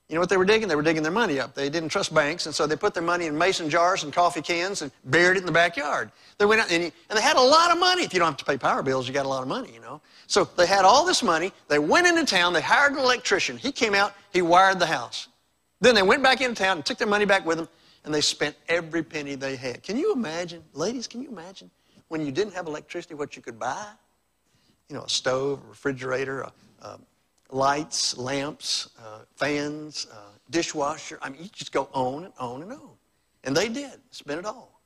You 0.09 0.15
know 0.15 0.19
what 0.19 0.29
they 0.29 0.37
were 0.37 0.45
digging? 0.45 0.67
They 0.67 0.75
were 0.75 0.83
digging 0.83 1.01
their 1.01 1.13
money 1.13 1.39
up. 1.39 1.55
They 1.55 1.69
didn't 1.69 1.89
trust 1.89 2.13
banks, 2.13 2.45
and 2.45 2.53
so 2.53 2.67
they 2.67 2.75
put 2.75 2.93
their 2.93 3.03
money 3.03 3.25
in 3.25 3.37
mason 3.37 3.69
jars 3.69 4.03
and 4.03 4.11
coffee 4.11 4.41
cans 4.41 4.81
and 4.81 4.91
buried 5.05 5.37
it 5.37 5.39
in 5.39 5.45
the 5.45 5.51
backyard. 5.51 6.11
They 6.37 6.45
went 6.45 6.61
out 6.61 6.71
and, 6.71 6.83
and 6.83 7.17
they 7.17 7.21
had 7.21 7.37
a 7.37 7.41
lot 7.41 7.71
of 7.71 7.79
money. 7.79 8.03
If 8.03 8.13
you 8.13 8.19
don't 8.19 8.27
have 8.27 8.37
to 8.37 8.45
pay 8.45 8.57
power 8.57 8.83
bills, 8.83 9.07
you 9.07 9.13
got 9.13 9.25
a 9.25 9.29
lot 9.29 9.41
of 9.41 9.47
money, 9.47 9.71
you 9.73 9.79
know. 9.79 10.01
So 10.27 10.43
they 10.57 10.67
had 10.67 10.83
all 10.83 11.05
this 11.05 11.23
money. 11.23 11.53
They 11.67 11.79
went 11.79 12.05
into 12.05 12.25
town. 12.25 12.53
They 12.53 12.61
hired 12.61 12.93
an 12.93 12.99
electrician. 12.99 13.57
He 13.57 13.71
came 13.71 13.95
out. 13.95 14.13
He 14.31 14.41
wired 14.41 14.79
the 14.79 14.85
house. 14.85 15.29
Then 15.79 15.95
they 15.95 16.03
went 16.03 16.21
back 16.21 16.41
into 16.41 16.61
town 16.61 16.77
and 16.77 16.85
took 16.85 16.97
their 16.97 17.07
money 17.07 17.25
back 17.25 17.45
with 17.45 17.57
them, 17.57 17.67
and 18.03 18.13
they 18.13 18.21
spent 18.21 18.55
every 18.69 19.03
penny 19.03 19.35
they 19.35 19.55
had. 19.55 19.83
Can 19.83 19.97
you 19.97 20.13
imagine, 20.13 20.63
ladies? 20.73 21.07
Can 21.07 21.21
you 21.21 21.29
imagine 21.29 21.71
when 22.09 22.25
you 22.25 22.31
didn't 22.31 22.53
have 22.53 22.67
electricity, 22.67 23.15
what 23.15 23.35
you 23.35 23.41
could 23.41 23.57
buy? 23.57 23.87
You 24.89 24.95
know, 24.95 25.03
a 25.03 25.09
stove, 25.09 25.61
a 25.63 25.69
refrigerator, 25.69 26.41
a, 26.41 26.51
a 26.81 26.99
lights, 27.53 28.17
lamps, 28.17 28.89
uh, 28.99 29.19
fans, 29.35 30.07
uh, 30.11 30.15
dishwasher. 30.49 31.19
I 31.21 31.29
mean, 31.29 31.43
you 31.43 31.49
just 31.53 31.71
go 31.71 31.87
on 31.93 32.25
and 32.25 32.33
on 32.39 32.63
and 32.63 32.71
on. 32.71 32.89
And 33.43 33.55
they 33.55 33.69
did, 33.69 33.99
spent 34.11 34.39
it 34.39 34.45
all. 34.45 34.81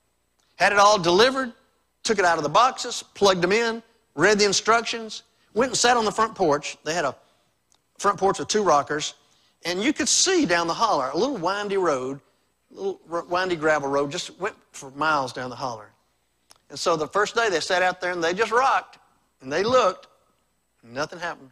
Had 0.57 0.73
it 0.73 0.79
all 0.79 0.99
delivered, 0.99 1.53
took 2.03 2.19
it 2.19 2.25
out 2.25 2.37
of 2.37 2.43
the 2.43 2.49
boxes, 2.49 3.03
plugged 3.13 3.41
them 3.41 3.51
in, 3.51 3.81
read 4.15 4.39
the 4.39 4.45
instructions, 4.45 5.23
went 5.53 5.69
and 5.69 5.77
sat 5.77 5.97
on 5.97 6.05
the 6.05 6.11
front 6.11 6.35
porch. 6.35 6.77
They 6.83 6.93
had 6.93 7.05
a 7.05 7.15
front 7.97 8.17
porch 8.17 8.39
with 8.39 8.47
two 8.47 8.63
rockers, 8.63 9.13
and 9.65 9.81
you 9.81 9.93
could 9.93 10.09
see 10.09 10.45
down 10.45 10.67
the 10.67 10.73
holler 10.73 11.09
a 11.09 11.17
little 11.17 11.37
windy 11.37 11.77
road, 11.77 12.19
little 12.71 12.99
windy 13.29 13.55
gravel 13.55 13.89
road, 13.89 14.11
just 14.11 14.37
went 14.39 14.55
for 14.71 14.91
miles 14.91 15.31
down 15.31 15.49
the 15.49 15.55
holler. 15.55 15.89
And 16.69 16.77
so 16.77 16.97
the 16.97 17.07
first 17.07 17.33
day 17.33 17.49
they 17.49 17.59
sat 17.59 17.81
out 17.81 18.01
there 18.01 18.11
and 18.11 18.23
they 18.23 18.33
just 18.33 18.51
rocked, 18.51 18.97
and 19.41 19.51
they 19.51 19.63
looked, 19.63 20.07
and 20.83 20.93
nothing 20.93 21.19
happened. 21.19 21.51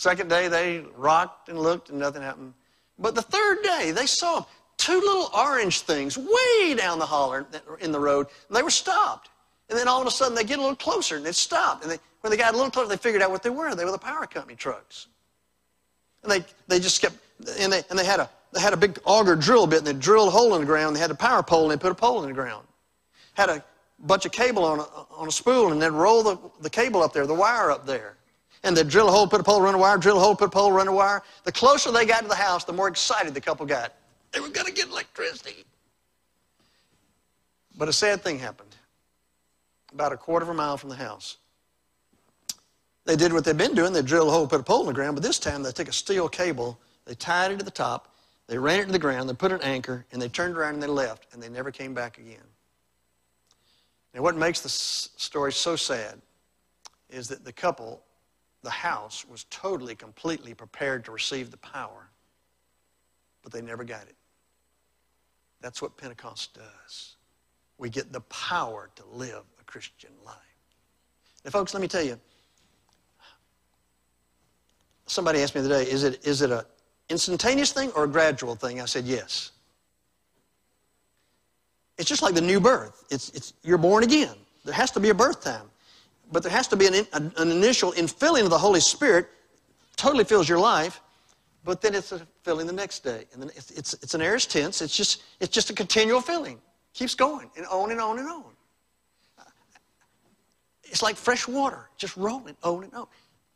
Second 0.00 0.30
day, 0.30 0.48
they 0.48 0.82
rocked 0.96 1.50
and 1.50 1.58
looked 1.58 1.90
and 1.90 1.98
nothing 1.98 2.22
happened. 2.22 2.54
But 2.98 3.14
the 3.14 3.20
third 3.20 3.62
day, 3.62 3.90
they 3.90 4.06
saw 4.06 4.46
two 4.78 4.98
little 4.98 5.28
orange 5.36 5.80
things 5.80 6.16
way 6.16 6.74
down 6.74 6.98
the 6.98 7.04
holler 7.04 7.46
in 7.82 7.92
the 7.92 8.00
road, 8.00 8.28
and 8.48 8.56
they 8.56 8.62
were 8.62 8.70
stopped. 8.70 9.28
And 9.68 9.78
then 9.78 9.88
all 9.88 10.00
of 10.00 10.06
a 10.06 10.10
sudden, 10.10 10.34
they 10.34 10.42
get 10.42 10.58
a 10.58 10.62
little 10.62 10.74
closer, 10.74 11.16
and 11.18 11.26
it 11.26 11.34
stopped. 11.34 11.82
And 11.82 11.92
they, 11.92 11.98
when 12.22 12.30
they 12.30 12.38
got 12.38 12.54
a 12.54 12.56
little 12.56 12.70
closer, 12.70 12.88
they 12.88 12.96
figured 12.96 13.20
out 13.20 13.30
what 13.30 13.42
they 13.42 13.50
were. 13.50 13.74
They 13.74 13.84
were 13.84 13.90
the 13.90 13.98
power 13.98 14.24
company 14.26 14.56
trucks. 14.56 15.08
And 16.22 16.32
they, 16.32 16.46
they 16.66 16.80
just 16.80 17.02
kept, 17.02 17.16
and 17.58 17.70
they, 17.70 17.82
and 17.90 17.98
they 17.98 18.06
had 18.06 18.20
a, 18.20 18.30
they 18.54 18.60
had 18.62 18.72
a 18.72 18.78
big 18.78 18.98
auger 19.04 19.36
drill 19.36 19.66
bit, 19.66 19.80
and 19.80 19.86
they 19.86 19.92
drilled 19.92 20.28
a 20.28 20.30
hole 20.30 20.54
in 20.54 20.62
the 20.62 20.66
ground. 20.66 20.96
They 20.96 21.00
had 21.00 21.10
a 21.10 21.14
power 21.14 21.42
pole, 21.42 21.70
and 21.70 21.78
they 21.78 21.82
put 21.82 21.92
a 21.92 21.94
pole 21.94 22.22
in 22.22 22.28
the 22.30 22.34
ground. 22.34 22.66
Had 23.34 23.50
a 23.50 23.62
bunch 23.98 24.24
of 24.24 24.32
cable 24.32 24.64
on 24.64 24.78
a, 24.78 24.86
on 25.14 25.28
a 25.28 25.30
spool, 25.30 25.72
and 25.72 25.82
they'd 25.82 25.90
roll 25.90 26.22
the, 26.22 26.38
the 26.62 26.70
cable 26.70 27.02
up 27.02 27.12
there, 27.12 27.26
the 27.26 27.34
wire 27.34 27.70
up 27.70 27.84
there 27.84 28.16
and 28.62 28.76
they'd 28.76 28.88
drill 28.88 29.08
a 29.08 29.10
hole, 29.10 29.26
put 29.26 29.40
a 29.40 29.44
pole, 29.44 29.60
run 29.60 29.74
a 29.74 29.78
wire, 29.78 29.96
drill 29.96 30.18
a 30.18 30.20
hole, 30.20 30.36
put 30.36 30.46
a 30.46 30.50
pole, 30.50 30.70
run 30.70 30.88
a 30.88 30.92
wire. 30.92 31.22
The 31.44 31.52
closer 31.52 31.90
they 31.90 32.04
got 32.04 32.22
to 32.22 32.28
the 32.28 32.34
house, 32.34 32.64
the 32.64 32.72
more 32.72 32.88
excited 32.88 33.32
the 33.34 33.40
couple 33.40 33.64
got. 33.66 33.94
They 34.32 34.40
were 34.40 34.48
going 34.48 34.66
to 34.66 34.72
get 34.72 34.88
electricity. 34.88 35.64
But 37.76 37.88
a 37.88 37.92
sad 37.92 38.22
thing 38.22 38.38
happened. 38.38 38.76
About 39.92 40.12
a 40.12 40.16
quarter 40.16 40.44
of 40.44 40.50
a 40.50 40.54
mile 40.54 40.76
from 40.76 40.90
the 40.90 40.96
house. 40.96 41.38
They 43.06 43.16
did 43.16 43.32
what 43.32 43.44
they'd 43.44 43.56
been 43.56 43.74
doing. 43.74 43.92
They 43.92 44.02
drilled 44.02 44.28
a 44.28 44.30
hole, 44.30 44.46
put 44.46 44.60
a 44.60 44.62
pole 44.62 44.82
in 44.82 44.86
the 44.86 44.92
ground, 44.92 45.16
but 45.16 45.22
this 45.22 45.38
time 45.38 45.62
they 45.62 45.72
took 45.72 45.88
a 45.88 45.92
steel 45.92 46.28
cable, 46.28 46.78
they 47.06 47.14
tied 47.14 47.50
it 47.50 47.58
to 47.58 47.64
the 47.64 47.70
top, 47.70 48.14
they 48.46 48.58
ran 48.58 48.80
it 48.80 48.86
to 48.86 48.92
the 48.92 48.98
ground, 48.98 49.28
they 49.28 49.34
put 49.34 49.52
an 49.52 49.62
anchor, 49.62 50.04
and 50.12 50.20
they 50.20 50.28
turned 50.28 50.56
around 50.56 50.74
and 50.74 50.82
they 50.82 50.86
left, 50.86 51.26
and 51.32 51.42
they 51.42 51.48
never 51.48 51.70
came 51.70 51.94
back 51.94 52.18
again. 52.18 52.38
Now, 54.14 54.22
what 54.22 54.36
makes 54.36 54.60
the 54.60 54.68
story 54.68 55.52
so 55.52 55.76
sad 55.76 56.20
is 57.08 57.28
that 57.28 57.44
the 57.44 57.52
couple 57.52 58.02
the 58.62 58.70
house 58.70 59.24
was 59.26 59.44
totally, 59.50 59.94
completely 59.94 60.54
prepared 60.54 61.04
to 61.06 61.12
receive 61.12 61.50
the 61.50 61.56
power, 61.58 62.10
but 63.42 63.52
they 63.52 63.62
never 63.62 63.84
got 63.84 64.02
it. 64.02 64.16
That's 65.60 65.80
what 65.80 65.96
Pentecost 65.96 66.54
does. 66.54 67.16
We 67.78 67.88
get 67.88 68.12
the 68.12 68.20
power 68.22 68.90
to 68.96 69.02
live 69.12 69.42
a 69.60 69.64
Christian 69.64 70.10
life. 70.24 70.36
Now, 71.44 71.50
folks, 71.50 71.72
let 71.72 71.80
me 71.80 71.88
tell 71.88 72.02
you. 72.02 72.18
Somebody 75.06 75.42
asked 75.42 75.54
me 75.54 75.62
today, 75.62 75.82
is 75.82 76.04
it, 76.04 76.24
is 76.24 76.42
it 76.42 76.50
a 76.50 76.66
instantaneous 77.08 77.72
thing 77.72 77.90
or 77.96 78.04
a 78.04 78.08
gradual 78.08 78.54
thing? 78.54 78.80
I 78.80 78.84
said, 78.84 79.04
yes. 79.04 79.52
It's 81.98 82.08
just 82.08 82.22
like 82.22 82.34
the 82.34 82.40
new 82.40 82.60
birth. 82.60 83.04
It's, 83.10 83.30
it's, 83.30 83.54
you're 83.62 83.78
born 83.78 84.04
again. 84.04 84.34
There 84.64 84.74
has 84.74 84.90
to 84.92 85.00
be 85.00 85.08
a 85.08 85.14
birth 85.14 85.42
time. 85.42 85.66
But 86.32 86.42
there 86.42 86.52
has 86.52 86.68
to 86.68 86.76
be 86.76 86.86
an, 86.86 87.06
an, 87.12 87.32
initial 87.50 87.92
infilling 87.92 88.44
of 88.44 88.50
the 88.50 88.58
Holy 88.58 88.80
Spirit, 88.80 89.28
totally 89.96 90.24
fills 90.24 90.48
your 90.48 90.60
life, 90.60 91.00
but 91.64 91.80
then 91.80 91.94
it's 91.94 92.12
a 92.12 92.26
filling 92.42 92.66
the 92.66 92.72
next 92.72 93.00
day. 93.00 93.24
And 93.32 93.42
then 93.42 93.50
it's, 93.56 93.70
it's, 93.72 93.94
it's 93.94 94.14
an 94.14 94.22
aorist 94.22 94.50
tense. 94.50 94.80
It's 94.80 94.96
just, 94.96 95.22
it's 95.40 95.52
just 95.52 95.70
a 95.70 95.72
continual 95.72 96.20
filling. 96.20 96.60
Keeps 96.94 97.14
going 97.14 97.50
and 97.56 97.66
on 97.66 97.90
and 97.90 98.00
on 98.00 98.18
and 98.18 98.28
on. 98.28 98.44
It's 100.84 101.02
like 101.02 101.16
fresh 101.16 101.46
water, 101.46 101.88
just 101.96 102.16
rolling 102.16 102.56
on 102.62 102.84
and 102.84 102.94
on. 102.94 103.06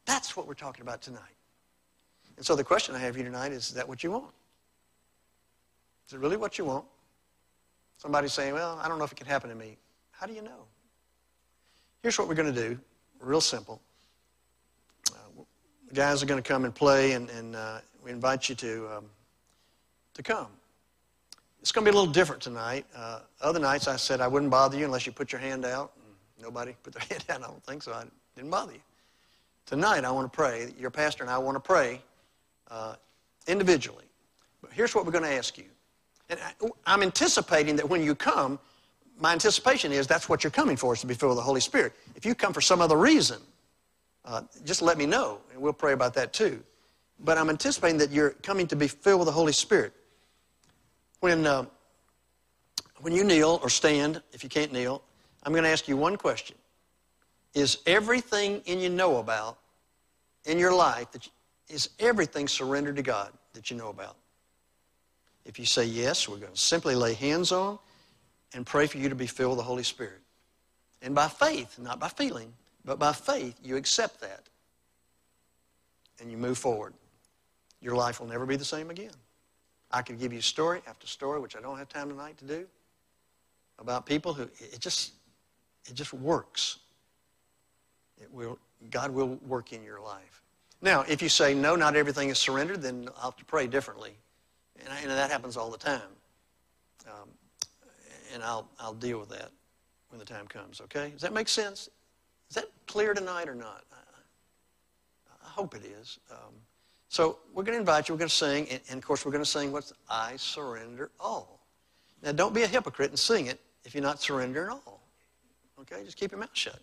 That's 0.07 0.37
what 0.37 0.47
we're 0.47 0.55
talking 0.55 0.83
about 0.83 1.03
tonight. 1.03 1.21
And 2.37 2.45
so 2.45 2.55
the 2.55 2.65
question 2.65 2.95
I 2.95 2.99
have 2.99 3.17
you 3.17 3.25
tonight 3.25 3.53
is, 3.53 3.69
is 3.69 3.75
that 3.75 3.89
what 3.89 4.03
you 4.05 4.11
want? 4.11 4.33
Is 6.07 6.15
it 6.15 6.21
really 6.21 6.37
what 6.37 6.59
you 6.59 6.65
want? 6.65 6.85
Somebody's 7.97 8.33
saying, 8.33 8.55
well, 8.55 8.79
I 8.83 8.89
don't 8.89 8.99
know 8.99 9.05
if 9.05 9.13
it 9.13 9.17
can 9.17 9.27
happen 9.27 9.49
to 9.51 9.57
me. 9.57 9.79
How 10.11 10.27
do 10.27 10.33
you 10.33 10.43
know? 10.43 10.67
Here's 12.05 12.19
what 12.19 12.29
we're 12.29 12.35
going 12.35 12.53
to 12.53 12.69
do, 12.69 12.79
real 13.19 13.41
simple. 13.41 13.81
Uh, 15.11 15.43
the 15.89 15.95
guys 15.95 16.23
are 16.23 16.27
going 16.27 16.43
to 16.43 16.47
come 16.47 16.67
and 16.67 16.75
play, 16.75 17.13
and, 17.13 17.31
and 17.31 17.57
uh, 17.57 17.79
we 18.05 18.11
invite 18.11 18.47
you 18.51 18.55
to, 18.57 18.97
um, 18.99 19.05
to 20.13 20.23
come. 20.23 20.49
It's 21.63 21.73
going 21.73 21.83
to 21.87 21.91
be 21.91 21.97
a 21.97 21.99
little 21.99 22.13
different 22.13 22.43
tonight. 22.43 22.85
Uh, 22.95 23.21
other 23.41 23.59
nights 23.59 23.89
I 23.89 23.97
said 23.97 24.21
I 24.21 24.29
wouldn't 24.29 24.51
bother 24.51 24.77
you 24.77 24.85
unless 24.85 25.07
you 25.07 25.13
put 25.13 25.33
your 25.33 25.41
hand 25.41 25.65
out. 25.65 25.93
Nobody 26.39 26.77
put 26.83 26.93
their 26.93 27.05
hand 27.09 27.25
out. 27.31 27.43
I 27.43 27.47
don't 27.47 27.65
think 27.65 27.83
so. 27.83 27.95
I 27.95 28.05
didn't 28.37 28.51
bother 28.51 28.75
you. 28.75 28.83
Tonight 29.65 30.05
I 30.05 30.11
want 30.11 30.31
to 30.31 30.37
pray. 30.37 30.75
Your 30.79 30.91
pastor 30.91 31.25
and 31.25 31.31
I 31.31 31.39
want 31.39 31.57
to 31.57 31.61
pray 31.61 32.03
uh, 32.71 32.97
individually. 33.47 34.05
But 34.61 34.73
here's 34.75 34.95
what 34.95 35.07
we're 35.07 35.13
going 35.13 35.25
to 35.25 35.33
ask 35.33 35.57
you. 35.57 35.65
And 36.29 36.39
I, 36.87 36.93
am 36.93 37.03
anticipating 37.03 37.77
that 37.77 37.89
when 37.89 38.03
you 38.03 38.15
come, 38.15 38.59
my 39.19 39.33
anticipation 39.33 39.93
is 39.93 40.07
that's 40.07 40.29
what 40.29 40.43
you're 40.43 40.51
coming 40.51 40.77
for, 40.77 40.93
is 40.95 41.01
to 41.01 41.07
be 41.07 41.15
filled 41.15 41.31
with 41.31 41.39
the 41.39 41.45
Holy 41.45 41.61
Spirit. 41.61 41.93
If 42.17 42.27
you 42.27 42.35
come 42.35 42.53
for 42.53 42.61
some 42.61 42.81
other 42.81 42.97
reason, 42.97 43.41
uh, 44.25 44.43
just 44.65 44.83
let 44.83 44.99
me 44.99 45.07
know, 45.07 45.39
and 45.53 45.61
we'll 45.61 45.73
pray 45.73 45.93
about 45.93 46.15
that 46.15 46.33
too. 46.33 46.63
But 47.21 47.39
I'm 47.39 47.51
anticipating 47.51 47.99
that 47.99 48.11
you're 48.11 48.31
coming 48.31 48.67
to 48.69 48.77
be 48.77 48.89
filled 48.89 49.21
with 49.21 49.27
the 49.27 49.33
Holy 49.33 49.53
Spirit. 49.53 49.93
When, 51.21 51.47
uh, 51.47 51.67
when 53.01 53.13
you 53.13 53.25
kneel 53.25 53.61
or 53.63 53.69
stand, 53.69 54.21
if 54.33 54.43
you 54.43 54.49
can't 54.49 54.73
kneel, 54.73 55.03
I'm 55.43 55.53
going 55.53 55.65
to 55.65 55.71
ask 55.71 55.87
you 55.89 55.97
one 55.97 56.17
question. 56.17 56.57
Is 57.55 57.79
everything 57.87 58.63
in 58.67 58.81
you 58.81 58.89
know 58.89 59.19
about 59.19 59.59
in 60.45 60.59
your 60.59 60.75
life, 60.75 61.13
that 61.13 61.27
you, 61.27 61.33
is 61.69 61.91
everything 62.01 62.49
surrendered 62.49 62.97
to 62.97 63.03
God 63.03 63.31
that 63.53 63.71
you 63.71 63.77
know 63.77 63.91
about? 63.91 64.17
If 65.45 65.59
you 65.59 65.67
say 65.67 65.85
yes, 65.85 66.29
we're 66.29 66.39
going 66.39 66.53
to 66.53 66.59
simply 66.59 66.95
lay 66.95 67.15
hands 67.15 67.53
on 67.53 67.79
and 68.55 68.65
pray 68.65 68.87
for 68.87 68.99
you 68.99 69.09
to 69.09 69.15
be 69.15 69.27
filled 69.27 69.51
with 69.51 69.59
the 69.59 69.65
Holy 69.65 69.83
Spirit. 69.83 70.21
And 71.03 71.15
by 71.15 71.29
faith, 71.29 71.79
not 71.79 72.01
by 72.01 72.09
feeling, 72.09 72.53
but 72.85 72.99
by 72.99 73.13
faith, 73.13 73.59
you 73.63 73.77
accept 73.77 74.21
that. 74.21 74.49
And 76.21 76.31
you 76.31 76.39
move 76.39 76.57
forward. 76.57 76.95
Your 77.81 77.97
life 77.97 78.21
will 78.21 78.29
never 78.29 78.47
be 78.47 78.57
the 78.57 78.65
same 78.65 78.91
again. 78.91 79.13
I 79.91 80.03
could 80.03 80.19
give 80.19 80.33
you 80.33 80.41
story 80.41 80.81
after 80.87 81.07
story, 81.07 81.41
which 81.41 81.57
I 81.57 81.61
don't 81.61 81.77
have 81.77 81.89
time 81.89 82.09
tonight 82.09 82.39
to 82.39 82.45
do, 82.45 82.67
about 83.79 84.07
people 84.07 84.33
who 84.33 84.45
it 84.59 84.81
just 84.81 85.13
it 85.87 85.95
just 85.95 86.15
works. 86.15 86.79
It 88.21 88.33
will, 88.33 88.59
God 88.91 89.11
will 89.11 89.39
work 89.47 89.73
in 89.73 89.83
your 89.83 90.01
life. 90.01 90.43
Now, 90.81 91.05
if 91.09 91.21
you 91.21 91.29
say, 91.29 91.55
no, 91.55 91.77
not 91.77 91.97
everything 91.97 92.29
is 92.29 92.39
surrendered, 92.39 92.81
then 92.81 93.09
I'll 93.17 93.31
have 93.31 93.37
to 93.37 93.45
pray 93.45 93.67
differently. 93.67 94.13
And, 94.81 94.93
I, 94.93 95.01
and 95.01 95.11
that 95.11 95.31
happens 95.31 95.57
all 95.57 95.71
the 95.71 95.79
time. 95.79 96.01
Um, 97.07 97.29
and 98.35 98.43
I'll, 98.43 98.69
I'll 98.79 98.93
deal 98.93 99.19
with 99.21 99.31
that 99.31 99.51
when 100.11 100.19
the 100.19 100.25
time 100.25 100.47
comes, 100.47 100.81
okay? 100.83 101.11
Does 101.11 101.23
that 101.23 101.33
make 101.33 101.49
sense? 101.49 101.89
Is 102.51 102.57
that 102.57 102.67
clear 102.87 103.15
tonight 103.15 103.49
or 103.49 103.55
not? 103.55 103.85
I, 103.93 103.97
I 105.45 105.49
hope 105.49 105.75
it 105.75 105.85
is. 105.85 106.19
Um, 106.31 106.53
so 107.09 107.39
we're 107.55 107.63
going 107.63 107.77
to 107.77 107.81
invite 107.81 108.09
you. 108.09 108.15
We're 108.15 108.19
going 108.19 108.29
to 108.29 108.35
sing. 108.35 108.69
And, 108.69 108.81
and 108.91 108.99
of 108.99 109.05
course, 109.05 109.25
we're 109.25 109.33
going 109.33 109.45
to 109.45 109.51
sing 109.51 109.71
what's 109.73 109.93
I 110.11 110.37
surrender 110.37 111.11
all. 111.21 111.61
Now, 112.23 112.33
don't 112.33 112.55
be 112.55 112.63
a 112.63 112.67
hypocrite 112.67 113.11
and 113.11 113.19
sing 113.19 113.47
it 113.47 113.61
if 113.85 113.95
you're 113.95 114.03
not 114.03 114.21
surrendering 114.21 114.71
all. 114.71 115.01
Okay? 115.81 116.05
Just 116.05 116.17
keep 116.17 116.33
your 116.33 116.41
mouth 116.41 116.51
shut. 116.53 116.81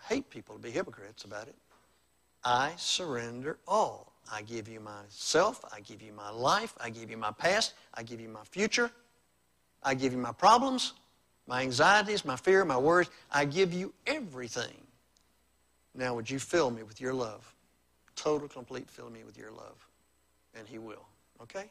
I 0.00 0.14
hate 0.14 0.30
people 0.30 0.54
to 0.54 0.60
be 0.60 0.70
hypocrites 0.70 1.24
about 1.24 1.48
it. 1.48 1.56
I 2.44 2.72
surrender 2.76 3.58
all. 3.66 4.12
I 4.32 4.42
give 4.42 4.68
you 4.68 4.80
myself. 4.80 5.64
I 5.74 5.80
give 5.80 6.00
you 6.00 6.12
my 6.12 6.30
life. 6.30 6.74
I 6.80 6.90
give 6.90 7.10
you 7.10 7.16
my 7.16 7.32
past. 7.32 7.74
I 7.94 8.02
give 8.02 8.20
you 8.20 8.28
my 8.28 8.44
future. 8.44 8.90
I 9.82 9.94
give 9.94 10.12
you 10.12 10.18
my 10.18 10.32
problems, 10.32 10.94
my 11.46 11.62
anxieties, 11.62 12.24
my 12.24 12.36
fear, 12.36 12.64
my 12.64 12.76
worries. 12.76 13.08
I 13.30 13.44
give 13.44 13.72
you 13.72 13.92
everything. 14.06 14.76
Now, 15.94 16.14
would 16.14 16.30
you 16.30 16.38
fill 16.38 16.70
me 16.70 16.82
with 16.82 17.00
your 17.00 17.12
love? 17.12 17.54
Total, 18.14 18.48
complete, 18.48 18.88
fill 18.88 19.10
me 19.10 19.24
with 19.24 19.38
your 19.38 19.50
love. 19.50 19.86
And 20.54 20.66
He 20.66 20.78
will. 20.78 21.06
Okay? 21.42 21.70